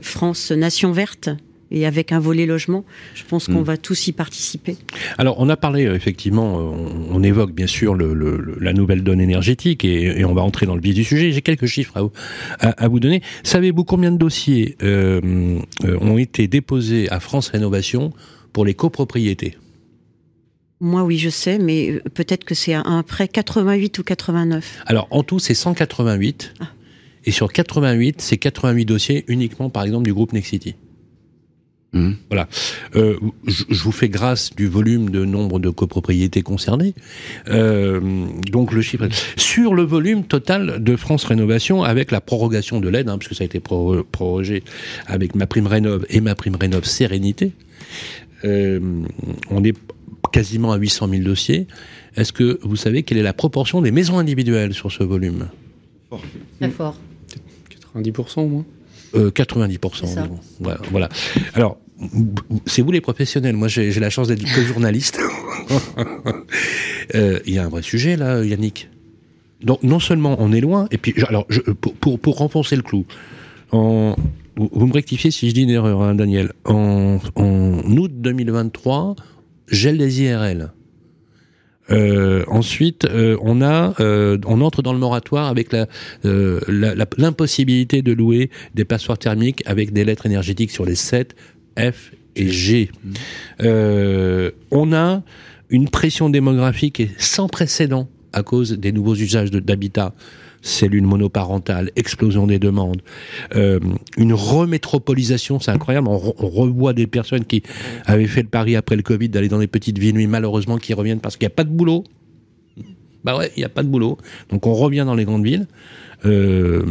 France 0.03 0.51
Nation 0.51 0.93
Verte 0.93 1.31
et 1.75 1.87
avec 1.87 2.13
un 2.13 2.19
volet 2.21 2.47
logement. 2.47 2.85
Je 3.15 3.25
pense 3.29 3.47
qu'on 3.47 3.61
Mm. 3.61 3.65
va 3.65 3.77
tous 3.77 4.07
y 4.07 4.13
participer. 4.13 4.77
Alors, 5.19 5.37
on 5.39 5.49
a 5.49 5.57
parlé, 5.57 5.87
euh, 5.87 5.95
effectivement, 5.95 6.59
euh, 6.59 6.63
on, 6.63 7.17
on 7.17 7.23
évoque 7.23 7.53
bien 7.53 7.67
sûr 7.67 7.95
le, 7.95 8.15
le- 8.15 8.39
le- 8.39 8.57
la 8.61 8.73
nouvelle 8.73 9.03
donne 9.03 9.21
énergétique 9.21 9.85
et, 9.85 10.21
et 10.21 10.25
on 10.25 10.33
va 10.35 10.43
entrer 10.43 10.67
dans 10.67 10.75
le 10.77 10.81
vif 10.81 10.95
du 10.95 11.05
sujet. 11.05 11.33
J'ai 11.33 11.43
quelques 11.43 11.67
chiffres 11.67 11.97
à, 11.97 12.03
vous- 12.03 12.13
à, 12.61 12.69
à 12.85 12.89
vous 12.89 13.01
donner. 13.01 13.23
Savez-vous 13.43 13.85
combien 13.85 14.13
de 14.13 14.17
dossiers 14.19 14.77
euh, 14.83 15.21
ont 16.01 16.17
été 16.19 16.47
déposés 16.49 17.11
à 17.11 17.21
France 17.21 17.49
Rénovation 17.49 18.13
pour 18.53 18.65
les 18.65 18.75
copropriétés? 18.75 19.57
Moi, 20.81 21.03
oui, 21.05 21.19
je 21.19 21.31
sais, 21.31 21.59
mais 21.59 22.01
peut-être 22.15 22.45
que 22.45 22.55
c'est 22.55 22.75
à 22.75 22.83
un 22.85 23.03
près 23.03 23.27
88 23.29 23.99
ou 23.99 24.03
89. 24.03 24.83
Alors, 24.87 25.07
en 25.11 25.23
tout, 25.23 25.39
c'est 25.39 25.55
188. 25.55 26.55
Ah. 26.61 26.65
Et 27.25 27.31
sur 27.31 27.51
88, 27.53 28.21
c'est 28.21 28.37
88 28.37 28.85
dossiers 28.85 29.25
uniquement, 29.29 29.71
par 29.71 29.85
exemple, 29.85 30.05
du 30.05 30.13
groupe 30.13 30.33
Nexity. 30.35 30.75
Mhm. 31.95 32.17
Voilà. 32.29 32.49
Euh, 32.97 33.17
je, 33.47 33.65
vous 33.83 33.93
fais 33.93 34.09
grâce 34.09 34.55
du 34.55 34.67
volume 34.67 35.11
de 35.11 35.25
nombre 35.25 35.59
de 35.61 35.71
copropriétés 35.71 36.43
concernées. 36.43 36.95
Euh, 37.49 38.01
donc 38.53 38.73
le 38.73 38.83
chiffre 38.83 39.09
sur 39.37 39.75
le 39.75 39.83
volume 39.85 40.25
total 40.25 40.83
de 40.83 40.97
France 40.97 41.25
Rénovation 41.25 41.83
avec 41.85 42.11
la 42.11 42.21
prorogation 42.21 42.81
de 42.81 42.89
l'aide, 42.89 43.09
hein, 43.09 43.17
parce 43.17 43.29
que 43.29 43.35
ça 43.35 43.45
a 43.45 43.47
été 43.47 43.61
pro- 43.61 44.03
prorogé 44.05 44.63
avec 45.07 45.35
ma 45.35 45.47
prime 45.47 45.67
rénov 45.69 46.05
et 46.11 46.21
ma 46.21 46.35
prime 46.35 46.57
rénov 46.57 46.85
Sérénité. 46.85 47.53
Euh, 48.45 48.81
on 49.51 49.65
est 49.65 49.75
quasiment 50.33 50.73
à 50.73 50.77
800 50.77 51.09
000 51.09 51.23
dossiers. 51.23 51.67
Est-ce 52.17 52.33
que 52.33 52.59
vous 52.63 52.77
savez 52.77 53.03
quelle 53.05 53.19
est 53.19 53.23
la 53.23 53.33
proportion 53.33 53.81
des 53.83 53.91
maisons 53.93 54.19
individuelles 54.19 54.75
sur 54.75 54.91
ce 54.93 55.03
volume? 55.05 55.49
Très 56.61 56.71
fort. 56.71 56.97
90% 57.95 58.41
au 58.41 58.49
moins? 58.49 58.65
Euh, 59.15 59.31
90% 59.31 59.91
C'est 59.95 60.07
ça. 60.07 60.21
environ. 60.23 60.41
Voilà, 60.61 60.81
voilà. 60.91 61.09
Alors, 61.55 61.79
c'est 62.67 62.83
vous 62.83 62.91
les 62.93 63.01
professionnels. 63.01 63.57
Moi, 63.57 63.69
j'ai 63.69 63.93
la 64.01 64.11
chance 64.11 64.29
d'être 64.29 64.43
que 64.45 64.63
journaliste. 64.63 65.19
Euh, 67.15 67.39
Il 67.47 67.55
y 67.55 67.59
a 67.59 67.65
un 67.65 67.69
vrai 67.69 67.83
sujet 67.83 68.17
là, 68.17 68.43
Yannick. 68.45 68.89
Donc, 69.63 69.83
non 69.83 70.01
seulement 70.01 70.37
on 70.39 70.53
est 70.53 70.61
loin, 70.61 70.89
et 70.91 70.99
puis, 70.99 71.15
alors, 71.29 71.47
pour, 71.81 71.95
pour, 71.95 72.19
pour 72.19 72.37
renfoncer 72.39 72.77
le 72.77 72.83
clou, 72.83 73.05
vous 73.73 74.17
me 74.87 74.93
rectifiez 74.93 75.31
si 75.31 75.49
je 75.49 75.55
dis 75.55 75.63
une 75.63 75.71
erreur, 75.71 76.03
hein, 76.03 76.15
Daniel. 76.15 76.53
En, 76.65 77.19
août 77.37 78.11
2023, 78.15 79.17
gel 79.69 79.99
des 79.99 80.23
IRL. 80.23 80.73
Euh, 81.91 82.45
ensuite, 82.49 83.05
euh, 83.05 83.37
on 83.43 83.61
a, 83.61 83.93
on 84.01 84.61
entre 84.63 84.81
dans 84.83 84.95
le 84.95 84.99
moratoire 84.99 85.49
avec 85.49 85.69
euh, 85.75 86.61
la- 86.69 86.95
la- 86.95 87.07
l'impossibilité 87.19 88.01
de 88.01 88.13
louer 88.13 88.49
des 88.75 88.87
passoires 88.87 89.19
thermiques 89.19 89.63
avec 89.67 89.93
des 89.93 90.05
lettres 90.05 90.25
énergétiques 90.25 90.71
sur 90.71 90.87
les 90.87 90.95
7, 90.95 91.35
F 91.79 92.13
et 92.37 92.49
G. 92.49 92.91
Euh, 93.63 94.51
on 94.71 94.93
a 94.93 95.23
une 95.71 95.89
pression 95.89 96.31
démographique 96.31 97.03
sans 97.19 97.49
précédent 97.49 98.09
à 98.33 98.43
cause 98.43 98.73
des 98.73 98.93
nouveaux 98.93 99.15
usages 99.15 99.51
d'habitat. 99.51 100.15
Cellules 100.63 101.05
monoparentales, 101.05 101.91
explosion 101.95 102.47
des 102.47 102.59
demandes, 102.59 103.03
euh, 103.55 103.79
une 104.17 104.33
remétropolisation, 104.33 105.61
c'est 105.61 105.71
incroyable. 105.71 106.09
On 106.09 106.17
revoit 106.17 106.95
des 106.95 107.07
personnes 107.07 107.45
qui 107.45 107.63
avaient 108.07 108.27
fait 108.27 108.41
le 108.41 108.49
pari 108.49 108.75
après 108.75 108.97
le 108.97 109.03
Covid 109.03 109.29
d'aller 109.29 109.49
dans 109.49 109.59
les 109.59 109.67
petites 109.67 109.99
villes, 109.99 110.15
mais 110.15 110.27
malheureusement 110.27 110.79
qui 110.79 110.95
reviennent 110.95 111.21
parce 111.21 111.37
qu'il 111.37 111.45
n'y 111.45 111.53
a 111.53 111.55
pas 111.55 111.65
de 111.65 111.71
boulot. 111.71 112.05
Bah 113.25 113.37
ouais, 113.37 113.53
il 113.57 113.61
n'y 113.61 113.65
a 113.65 113.69
pas 113.69 113.83
de 113.83 113.89
boulot. 113.89 114.17
Donc 114.49 114.67
on 114.67 114.73
revient 114.73 115.05
dans 115.05 115.15
les 115.15 115.27
grandes 115.27 115.45
villes. 115.45 115.67
Euh, 116.25 116.87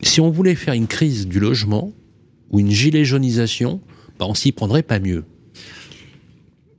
si 0.00 0.22
on 0.22 0.30
voulait 0.30 0.54
faire 0.54 0.72
une 0.72 0.86
crise 0.86 1.28
du 1.28 1.38
logement 1.38 1.92
ou 2.52 2.60
une 2.60 2.70
gilet 2.70 3.04
jaunisation, 3.04 3.80
bah 4.18 4.26
on 4.28 4.34
s'y 4.34 4.52
prendrait 4.52 4.82
pas 4.82 5.00
mieux. 5.00 5.24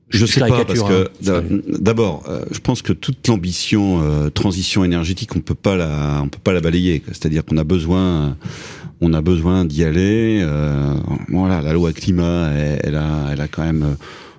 Je 0.09 0.27
sais 0.27 0.41
pas 0.41 0.63
parce 0.63 0.83
que 0.83 1.05
hein. 1.05 1.09
d'a- 1.21 1.41
d'abord, 1.79 2.23
euh, 2.29 2.45
je 2.51 2.59
pense 2.59 2.83
que 2.83 2.93
toute 2.93 3.27
l'ambition 3.27 3.99
euh, 4.03 4.29
transition 4.29 4.83
énergétique, 4.83 5.35
on 5.35 5.39
peut 5.39 5.55
pas 5.55 5.75
la, 5.75 6.21
on 6.23 6.29
peut 6.29 6.37
pas 6.43 6.53
la 6.53 6.61
balayer. 6.61 7.01
C'est-à-dire 7.07 7.43
qu'on 7.43 7.57
a 7.57 7.63
besoin, 7.63 8.37
on 9.01 9.11
a 9.13 9.21
besoin 9.23 9.65
d'y 9.65 9.83
aller. 9.83 10.39
euh, 10.43 10.93
voilà, 11.29 11.63
la 11.63 11.73
loi 11.73 11.91
climat, 11.93 12.51
elle, 12.55 12.79
elle 12.83 12.95
a, 12.95 13.29
elle 13.31 13.41
a 13.41 13.47
quand 13.47 13.63
même 13.63 13.95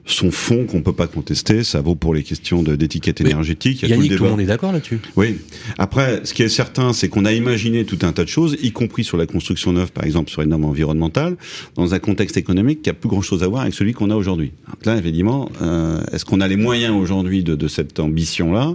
son 0.07 0.31
fond 0.31 0.67
qu'on 0.67 0.83
peut 0.83 0.93
pas 0.93 1.07
contester. 1.07 1.65
Ça 1.65 1.81
vaut 1.81 1.95
pour 1.95 2.15
les 2.15 2.23
questions 2.23 2.63
d'étiquette 2.63 3.21
énergétique. 3.21 3.83
Il 3.83 3.89
y 3.89 3.93
a 3.93 3.97
Yannick, 3.97 4.11
tout 4.11 4.13
le 4.13 4.19
tout 4.19 4.25
le 4.25 4.29
débat. 4.29 4.31
monde 4.33 4.41
est 4.43 4.47
d'accord 4.47 4.73
là-dessus. 4.73 5.01
Oui. 5.17 5.37
Après, 5.79 6.21
ce 6.25 6.35
qui 6.35 6.43
est 6.43 6.49
certain, 6.49 6.93
c'est 6.93 7.09
qu'on 7.09 7.25
a 7.25 7.33
imaginé 7.33 7.85
tout 7.85 7.99
un 8.03 8.13
tas 8.13 8.25
de 8.25 8.29
choses, 8.29 8.57
y 8.63 8.73
compris 8.73 9.05
sur 9.05 9.17
la 9.17 9.27
construction 9.27 9.73
neuve, 9.73 9.93
par 9.93 10.05
exemple, 10.05 10.31
sur 10.31 10.43
les 10.43 10.47
normes 10.47 10.65
environnementales, 10.67 11.37
dans 11.75 11.95
un 11.95 11.99
contexte 11.99 12.37
économique 12.37 12.83
qui 12.83 12.91
a 12.91 12.95
plus 12.95 13.09
grand-chose 13.09 13.43
à 13.43 13.49
voir 13.49 13.63
avec 13.63 13.75
celui 13.75 13.93
qu'on 13.95 14.11
a 14.11 14.17
aujourd'hui. 14.17 14.53
Donc 14.69 14.85
là, 14.87 14.97
évidemment, 14.99 15.51
euh, 15.63 16.03
est-ce 16.13 16.25
qu'on 16.25 16.41
a 16.41 16.49
les 16.49 16.57
moyens 16.57 16.95
aujourd'hui 16.95 17.43
de, 17.43 17.55
de 17.55 17.69
cette 17.69 17.99
ambition-là? 17.99 18.75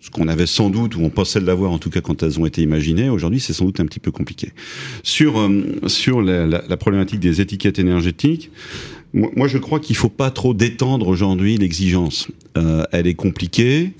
Ce 0.00 0.10
qu'on 0.10 0.28
avait 0.28 0.46
sans 0.46 0.70
doute, 0.70 0.94
ou 0.94 1.00
on 1.02 1.10
pensait 1.10 1.40
de 1.40 1.44
l'avoir 1.46 1.72
en 1.72 1.78
tout 1.78 1.90
cas 1.90 2.00
quand 2.00 2.22
elles 2.22 2.38
ont 2.38 2.46
été 2.46 2.62
imaginées, 2.62 3.08
aujourd'hui 3.10 3.40
c'est 3.40 3.52
sans 3.52 3.64
doute 3.64 3.80
un 3.80 3.84
petit 3.86 3.98
peu 3.98 4.12
compliqué. 4.12 4.52
Sur, 5.02 5.40
euh, 5.40 5.62
sur 5.88 6.22
la, 6.22 6.46
la- 6.46 6.62
la 6.68 6.76
problématique 6.76 7.18
des 7.18 7.40
étiquettes 7.40 7.80
énergétiques, 7.80 8.50
moi, 9.12 9.48
je 9.48 9.58
crois 9.58 9.80
qu'il 9.80 9.96
faut 9.96 10.08
pas 10.08 10.30
trop 10.30 10.54
détendre 10.54 11.08
aujourd'hui 11.08 11.56
l'exigence. 11.56 12.28
Euh, 12.56 12.84
elle 12.92 13.06
est 13.06 13.14
compliquée, 13.14 13.92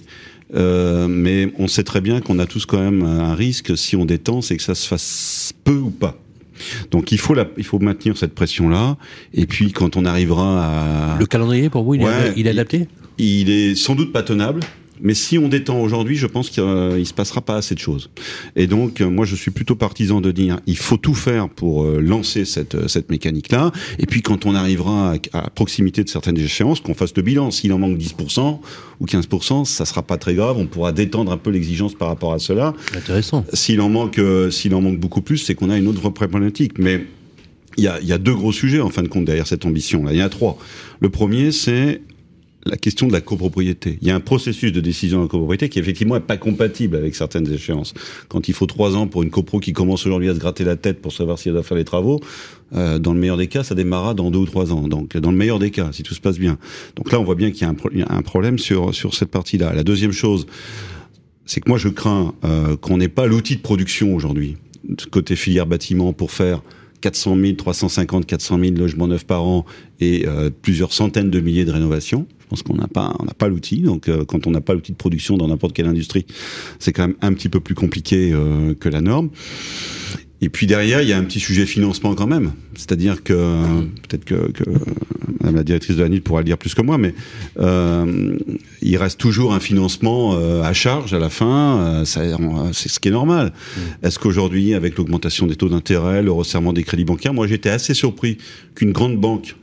euh, 0.55 1.09
mais 1.09 1.53
on 1.59 1.66
sait 1.66 1.85
très 1.85 2.01
bien 2.01 2.21
qu'on 2.21 2.38
a 2.38 2.47
tous 2.47 2.66
quand 2.66 2.79
même 2.79 3.03
un 3.03 3.35
risque 3.35 3.77
si 3.77 3.97
on 3.97 4.05
détend, 4.05 4.42
c'est 4.42 4.57
que 4.57 4.62
ça 4.62 4.75
se 4.75 4.87
fasse 4.87 5.53
peu 5.64 5.77
ou 5.77 5.90
pas. 5.90 6.18
Donc 6.90 7.12
il 7.12 7.18
faut 7.18 7.35
la, 7.35 7.47
il 7.57 7.64
faut 7.64 7.79
maintenir 7.79 8.18
cette 8.18 8.35
pression 8.35 8.68
là, 8.68 8.97
et 9.33 9.47
puis 9.47 9.73
quand 9.73 9.97
on 9.97 10.05
arrivera 10.05 11.14
à, 11.14 11.18
Le 11.18 11.27
calendrier 11.27 11.71
pour 11.71 11.85
vous, 11.85 11.94
il, 11.94 12.03
est, 12.03 12.33
il 12.37 12.47
est 12.49 12.51
adapté? 12.51 12.88
il 13.18 13.51
est 13.51 13.75
sans 13.75 13.94
doute 13.94 14.12
pas 14.12 14.23
tenable. 14.23 14.61
Mais 15.02 15.14
si 15.14 15.38
on 15.38 15.48
détend 15.48 15.80
aujourd'hui, 15.80 16.16
je 16.16 16.26
pense 16.26 16.50
qu'il 16.50 16.64
ne 16.64 17.04
se 17.04 17.14
passera 17.14 17.40
pas 17.40 17.56
assez 17.56 17.74
de 17.74 17.80
choses. 17.80 18.11
Et 18.56 18.66
donc, 18.66 19.00
moi, 19.00 19.24
je 19.24 19.37
suis 19.37 19.50
plutôt 19.50 19.74
partisan 19.74 20.20
de 20.20 20.30
dire, 20.32 20.61
il 20.66 20.76
faut 20.76 20.96
tout 20.96 21.14
faire 21.14 21.48
pour 21.48 21.84
lancer 21.84 22.44
cette, 22.44 22.88
cette 22.88 23.11
mécanique-là. 23.11 23.72
Et 23.98 24.06
puis, 24.06 24.22
quand 24.22 24.46
on 24.46 24.54
arrivera 24.54 25.14
à, 25.32 25.38
à 25.38 25.50
proximité 25.50 26.04
de 26.04 26.08
certaines 26.08 26.38
échéances, 26.38 26.80
qu'on 26.80 26.94
fasse 26.94 27.14
le 27.16 27.22
bilan. 27.22 27.50
S'il 27.50 27.72
en 27.72 27.78
manque 27.78 27.98
10% 27.98 28.61
ou 29.00 29.06
15%, 29.06 29.64
ça 29.64 29.84
sera 29.84 30.02
pas 30.02 30.16
très 30.16 30.34
grave. 30.34 30.56
On 30.58 30.66
pourra 30.66 30.92
détendre 30.92 31.32
un 31.32 31.37
peu 31.37 31.50
l'exigence 31.50 31.94
par 31.94 32.08
rapport 32.08 32.32
à 32.32 32.38
cela. 32.38 32.74
Intéressant. 32.94 33.44
S'il 33.52 33.80
en 33.80 33.88
manque, 33.88 34.20
s'il 34.50 34.74
en 34.74 34.80
manque 34.80 34.98
beaucoup 34.98 35.22
plus, 35.22 35.38
c'est 35.38 35.54
qu'on 35.54 35.70
a 35.70 35.78
une 35.78 35.87
autre 35.87 36.08
problématique. 36.11 36.78
Mais 36.78 37.04
il 37.76 37.84
y 37.84 37.88
a, 37.88 38.00
y 38.00 38.12
a, 38.12 38.18
deux 38.18 38.34
gros 38.34 38.52
sujets 38.52 38.80
en 38.80 38.90
fin 38.90 39.02
de 39.02 39.08
compte 39.08 39.24
derrière 39.24 39.46
cette 39.46 39.64
ambition. 39.64 40.04
Il 40.11 40.16
y 40.16 40.22
en 40.22 40.26
a 40.26 40.28
trois. 40.28 40.58
Le 41.00 41.11
premier, 41.11 41.52
c'est 41.52 42.00
la 42.64 42.77
question 42.77 43.07
de 43.07 43.12
la 43.12 43.21
copropriété. 43.21 43.99
Il 44.03 44.09
y 44.09 44.11
a 44.11 44.14
un 44.14 44.21
processus 44.21 44.73
de 44.73 44.81
décision 44.81 45.18
de 45.18 45.23
la 45.25 45.29
copropriété 45.29 45.68
qui 45.68 45.79
effectivement 45.79 46.14
n'est 46.14 46.21
pas 46.21 46.37
compatible 46.37 46.97
avec 46.97 47.14
certaines 47.14 47.51
échéances. 47.51 47.94
Quand 48.29 48.49
il 48.49 48.55
faut 48.55 48.66
trois 48.66 48.97
ans 48.97 49.07
pour 49.07 49.23
une 49.23 49.31
copro 49.31 49.61
qui 49.61 49.73
commence 49.73 50.07
aujourd'hui 50.07 50.29
à 50.29 50.35
se 50.35 50.38
gratter 50.38 50.64
la 50.64 50.77
tête 50.77 51.01
pour 51.01 51.12
savoir 51.12 51.38
si 51.38 51.49
elle 51.49 51.55
doit 51.55 51.62
faire 51.62 51.77
les 51.77 51.85
travaux, 51.85 52.21
euh, 52.75 52.99
dans 52.99 53.14
le 53.14 53.21
meilleur 53.21 53.37
des 53.37 53.47
cas, 53.47 53.62
ça 53.62 53.75
démarrera 53.75 54.14
dans 54.14 54.31
deux 54.31 54.40
ou 54.40 54.47
trois 54.47 54.73
ans. 54.73 54.88
Donc 54.88 55.16
dans 55.16 55.31
le 55.31 55.37
meilleur 55.37 55.59
des 55.59 55.71
cas, 55.71 55.90
si 55.92 56.03
tout 56.03 56.14
se 56.14 56.21
passe 56.21 56.38
bien. 56.38 56.59
Donc 56.97 57.12
là, 57.12 57.21
on 57.21 57.25
voit 57.25 57.37
bien 57.37 57.51
qu'il 57.51 57.62
y 57.62 57.64
a 57.64 57.71
un, 57.71 58.16
un 58.16 58.23
problème 58.23 58.59
sur 58.59 58.94
sur 58.94 59.14
cette 59.14 59.31
partie-là. 59.31 59.73
La 59.73 59.85
deuxième 59.85 60.12
chose, 60.12 60.47
c'est 61.47 61.61
que 61.61 61.68
moi 61.68 61.79
je 61.79 61.88
crains 61.88 62.35
euh, 62.44 62.77
qu'on 62.77 62.99
n'ait 62.99 63.09
pas 63.09 63.27
l'outil 63.27 63.57
de 63.57 63.62
production 63.62 64.14
aujourd'hui 64.14 64.57
côté 65.11 65.37
filière 65.37 65.66
bâtiment 65.66 66.12
pour 66.12 66.31
faire 66.31 66.62
400 67.00 67.37
000, 67.37 67.52
350, 67.54 68.26
400 68.26 68.58
000 68.58 68.74
logements 68.76 69.06
neufs 69.06 69.26
par 69.26 69.44
an 69.44 69.64
et 70.00 70.26
euh, 70.26 70.50
plusieurs 70.50 70.92
centaines 70.92 71.30
de 71.30 71.40
milliers 71.40 71.64
de 71.64 71.70
rénovations. 71.70 72.26
Je 72.40 72.46
pense 72.46 72.62
qu'on 72.62 72.76
n'a 72.76 72.88
pas, 72.88 73.48
l'outil. 73.48 73.80
Donc, 73.80 74.08
euh, 74.08 74.24
quand 74.24 74.46
on 74.46 74.50
n'a 74.50 74.62
pas 74.62 74.72
l'outil 74.72 74.92
de 74.92 74.96
production 74.96 75.37
dans 75.37 75.48
n'importe 75.48 75.74
quelle 75.74 75.87
industrie, 75.87 76.26
c'est 76.78 76.92
quand 76.92 77.06
même 77.06 77.16
un 77.20 77.34
petit 77.34 77.48
peu 77.48 77.61
plus 77.61 77.74
compliqué 77.74 78.32
euh, 78.32 78.74
que 78.74 78.88
la 78.88 79.02
norme. 79.02 79.30
Et 80.40 80.48
puis 80.48 80.66
derrière, 80.66 81.03
il 81.03 81.09
y 81.09 81.12
a 81.12 81.18
un 81.18 81.24
petit 81.24 81.40
sujet 81.40 81.66
financement 81.66 82.14
quand 82.14 82.29
même. 82.29 82.53
C'est-à-dire 82.74 83.24
que 83.24 83.83
peut-être 84.09 84.24
que, 84.24 84.53
que 84.53 84.64
Madame 85.40 85.57
la 85.57 85.64
directrice 85.64 85.96
de 85.96 86.03
l'ANIL 86.03 86.22
pourra 86.22 86.40
le 86.40 86.44
dire 86.44 86.59
plus 86.59 86.74
que 86.74 86.83
moi, 86.83 86.98
mais 86.98 87.14
euh, 87.59 88.38
il 88.83 88.96
reste 88.96 89.18
toujours 89.18 89.53
un 89.53 89.61
financement 89.61 90.35
euh, 90.35 90.62
à 90.62 90.72
charge 90.72 91.12
à 91.12 91.18
la 91.18 91.29
fin. 91.29 91.81
Euh, 91.81 92.05
c'est 92.72 92.88
ce 92.88 93.01
qui 93.01 93.09
est 93.09 93.12
normal. 93.12 93.53
Mmh. 93.53 94.07
Est-ce 94.07 94.18
qu'aujourd'hui, 94.18 94.74
avec 94.74 94.96
l'augmentation 94.96 95.46
des 95.46 95.57
taux 95.57 95.68
d'intérêt, 95.68 96.22
le 96.22 96.33
resserrement 96.33 96.72
des 96.72 96.85
crédits 96.85 97.05
bancaires, 97.05 97.35
moi 97.35 97.46
j'étais 97.46 97.70
assez 97.70 97.94
surpris 97.94 98.38
qu'une 98.74 98.92
grande 98.92 99.16
banque 99.16 99.57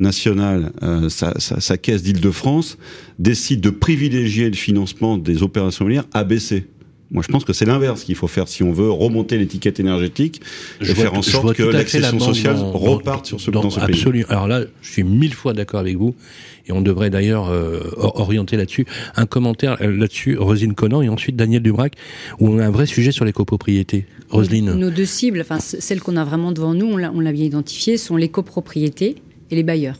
nationale, 0.00 0.72
euh, 0.82 1.08
sa, 1.08 1.38
sa, 1.38 1.60
sa, 1.60 1.76
caisse 1.76 2.02
d'Île-de-France, 2.02 2.78
décide 3.18 3.60
de 3.60 3.70
privilégier 3.70 4.48
le 4.48 4.56
financement 4.56 5.18
des 5.18 5.42
opérations 5.42 5.84
immobilières 5.84 6.08
à 6.12 6.24
baisser. 6.24 6.66
Moi, 7.10 7.24
je 7.26 7.32
pense 7.32 7.44
que 7.44 7.52
c'est 7.52 7.64
l'inverse 7.64 8.04
qu'il 8.04 8.14
faut 8.14 8.28
faire 8.28 8.46
si 8.46 8.62
on 8.62 8.72
veut 8.72 8.90
remonter 8.90 9.36
l'étiquette 9.36 9.80
énergétique 9.80 10.40
je 10.80 10.92
et 10.92 10.94
faire 10.94 11.14
en 11.14 11.22
sorte 11.22 11.54
que 11.54 11.64
l'accession 11.64 12.20
sociale 12.20 12.56
dans, 12.56 12.70
reparte 12.70 13.26
sur 13.26 13.40
ce, 13.40 13.50
dans, 13.50 13.62
dans 13.62 13.70
ce 13.70 13.80
absolument. 13.80 14.26
Alors 14.28 14.46
là, 14.46 14.62
je 14.80 14.90
suis 14.90 15.02
mille 15.02 15.34
fois 15.34 15.52
d'accord 15.52 15.80
avec 15.80 15.96
vous. 15.96 16.14
Et 16.68 16.72
on 16.72 16.82
devrait 16.82 17.10
d'ailleurs 17.10 17.48
euh, 17.48 17.80
orienter 17.96 18.56
là-dessus 18.56 18.86
un 19.16 19.26
commentaire 19.26 19.76
euh, 19.80 19.96
là-dessus, 19.96 20.36
Roselyne 20.36 20.74
Conan 20.74 21.02
et 21.02 21.08
ensuite 21.08 21.34
Daniel 21.34 21.62
Dubrac, 21.62 21.94
où 22.38 22.48
on 22.48 22.58
a 22.58 22.66
un 22.66 22.70
vrai 22.70 22.86
sujet 22.86 23.10
sur 23.10 23.24
les 23.24 23.32
copropriétés. 23.32 24.06
Roselyne. 24.28 24.66
Nos, 24.66 24.74
nos 24.74 24.90
deux 24.90 25.04
cibles, 25.04 25.40
enfin 25.40 25.58
celles 25.58 26.00
qu'on 26.00 26.16
a 26.16 26.24
vraiment 26.24 26.52
devant 26.52 26.74
nous, 26.74 26.86
on 26.86 26.96
l'a 26.96 27.32
bien 27.32 27.44
identifié, 27.44 27.96
sont 27.96 28.16
les 28.16 28.28
copropriétés 28.28 29.16
et 29.50 29.56
les 29.56 29.64
bailleurs. 29.64 29.96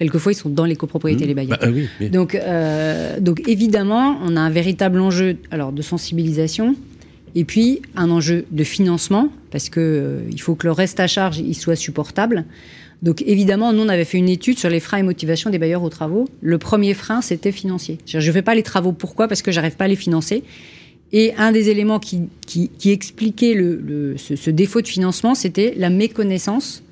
Alors, 0.00 0.10
quelquefois, 0.10 0.32
ils 0.32 0.36
sont 0.36 0.48
dans 0.48 0.64
les 0.64 0.76
copropriétés, 0.76 1.24
mmh, 1.24 1.28
les 1.28 1.34
bailleurs. 1.34 1.58
Bah, 1.60 1.68
oui, 1.72 1.88
oui. 2.00 2.10
Donc, 2.10 2.34
euh, 2.34 3.20
donc, 3.20 3.42
évidemment, 3.48 4.18
on 4.22 4.36
a 4.36 4.40
un 4.40 4.50
véritable 4.50 5.00
enjeu 5.00 5.36
alors, 5.50 5.72
de 5.72 5.82
sensibilisation 5.82 6.74
et 7.34 7.44
puis 7.44 7.80
un 7.96 8.10
enjeu 8.10 8.44
de 8.50 8.64
financement, 8.64 9.30
parce 9.50 9.68
que 9.68 9.80
euh, 9.80 10.20
il 10.30 10.40
faut 10.40 10.54
que 10.54 10.66
le 10.66 10.72
reste 10.72 11.00
à 11.00 11.06
charge 11.06 11.38
il 11.38 11.54
soit 11.54 11.76
supportable. 11.76 12.44
Donc, 13.02 13.22
évidemment, 13.26 13.72
nous, 13.72 13.82
on 13.82 13.88
avait 13.88 14.04
fait 14.04 14.18
une 14.18 14.28
étude 14.28 14.58
sur 14.58 14.68
les 14.68 14.80
freins 14.80 14.98
et 14.98 15.02
motivations 15.02 15.50
des 15.50 15.58
bailleurs 15.58 15.82
aux 15.82 15.88
travaux. 15.88 16.28
Le 16.40 16.58
premier 16.58 16.94
frein, 16.94 17.20
c'était 17.20 17.50
financier. 17.50 17.98
Je 18.06 18.18
ne 18.18 18.32
fais 18.32 18.42
pas 18.42 18.54
les 18.54 18.62
travaux. 18.62 18.92
Pourquoi? 18.92 19.26
Parce 19.26 19.42
que 19.42 19.50
j'arrive 19.50 19.76
pas 19.76 19.86
à 19.86 19.88
les 19.88 19.96
financer. 19.96 20.44
Et 21.10 21.34
un 21.36 21.52
des 21.52 21.68
éléments 21.68 21.98
qui, 21.98 22.22
qui, 22.46 22.70
qui 22.78 22.90
expliquait 22.90 23.54
le, 23.54 23.76
le, 23.76 24.16
ce, 24.16 24.36
ce, 24.36 24.50
défaut 24.50 24.80
de 24.80 24.88
financement, 24.88 25.34
c'était 25.34 25.74
la 25.76 25.90
méconnaissance 25.90 26.82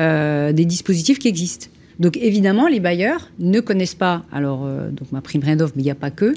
euh, 0.00 0.52
des 0.52 0.64
dispositifs 0.64 1.18
qui 1.18 1.28
existent. 1.28 1.68
Donc 1.98 2.16
évidemment, 2.16 2.68
les 2.68 2.80
bailleurs 2.80 3.30
ne 3.38 3.60
connaissent 3.60 3.94
pas. 3.94 4.24
Alors, 4.32 4.64
euh, 4.64 4.90
donc 4.90 5.12
ma 5.12 5.20
prime 5.20 5.42
rénov, 5.42 5.72
mais 5.76 5.82
il 5.82 5.84
n'y 5.84 5.90
a 5.90 5.96
pas 5.96 6.10
que. 6.10 6.34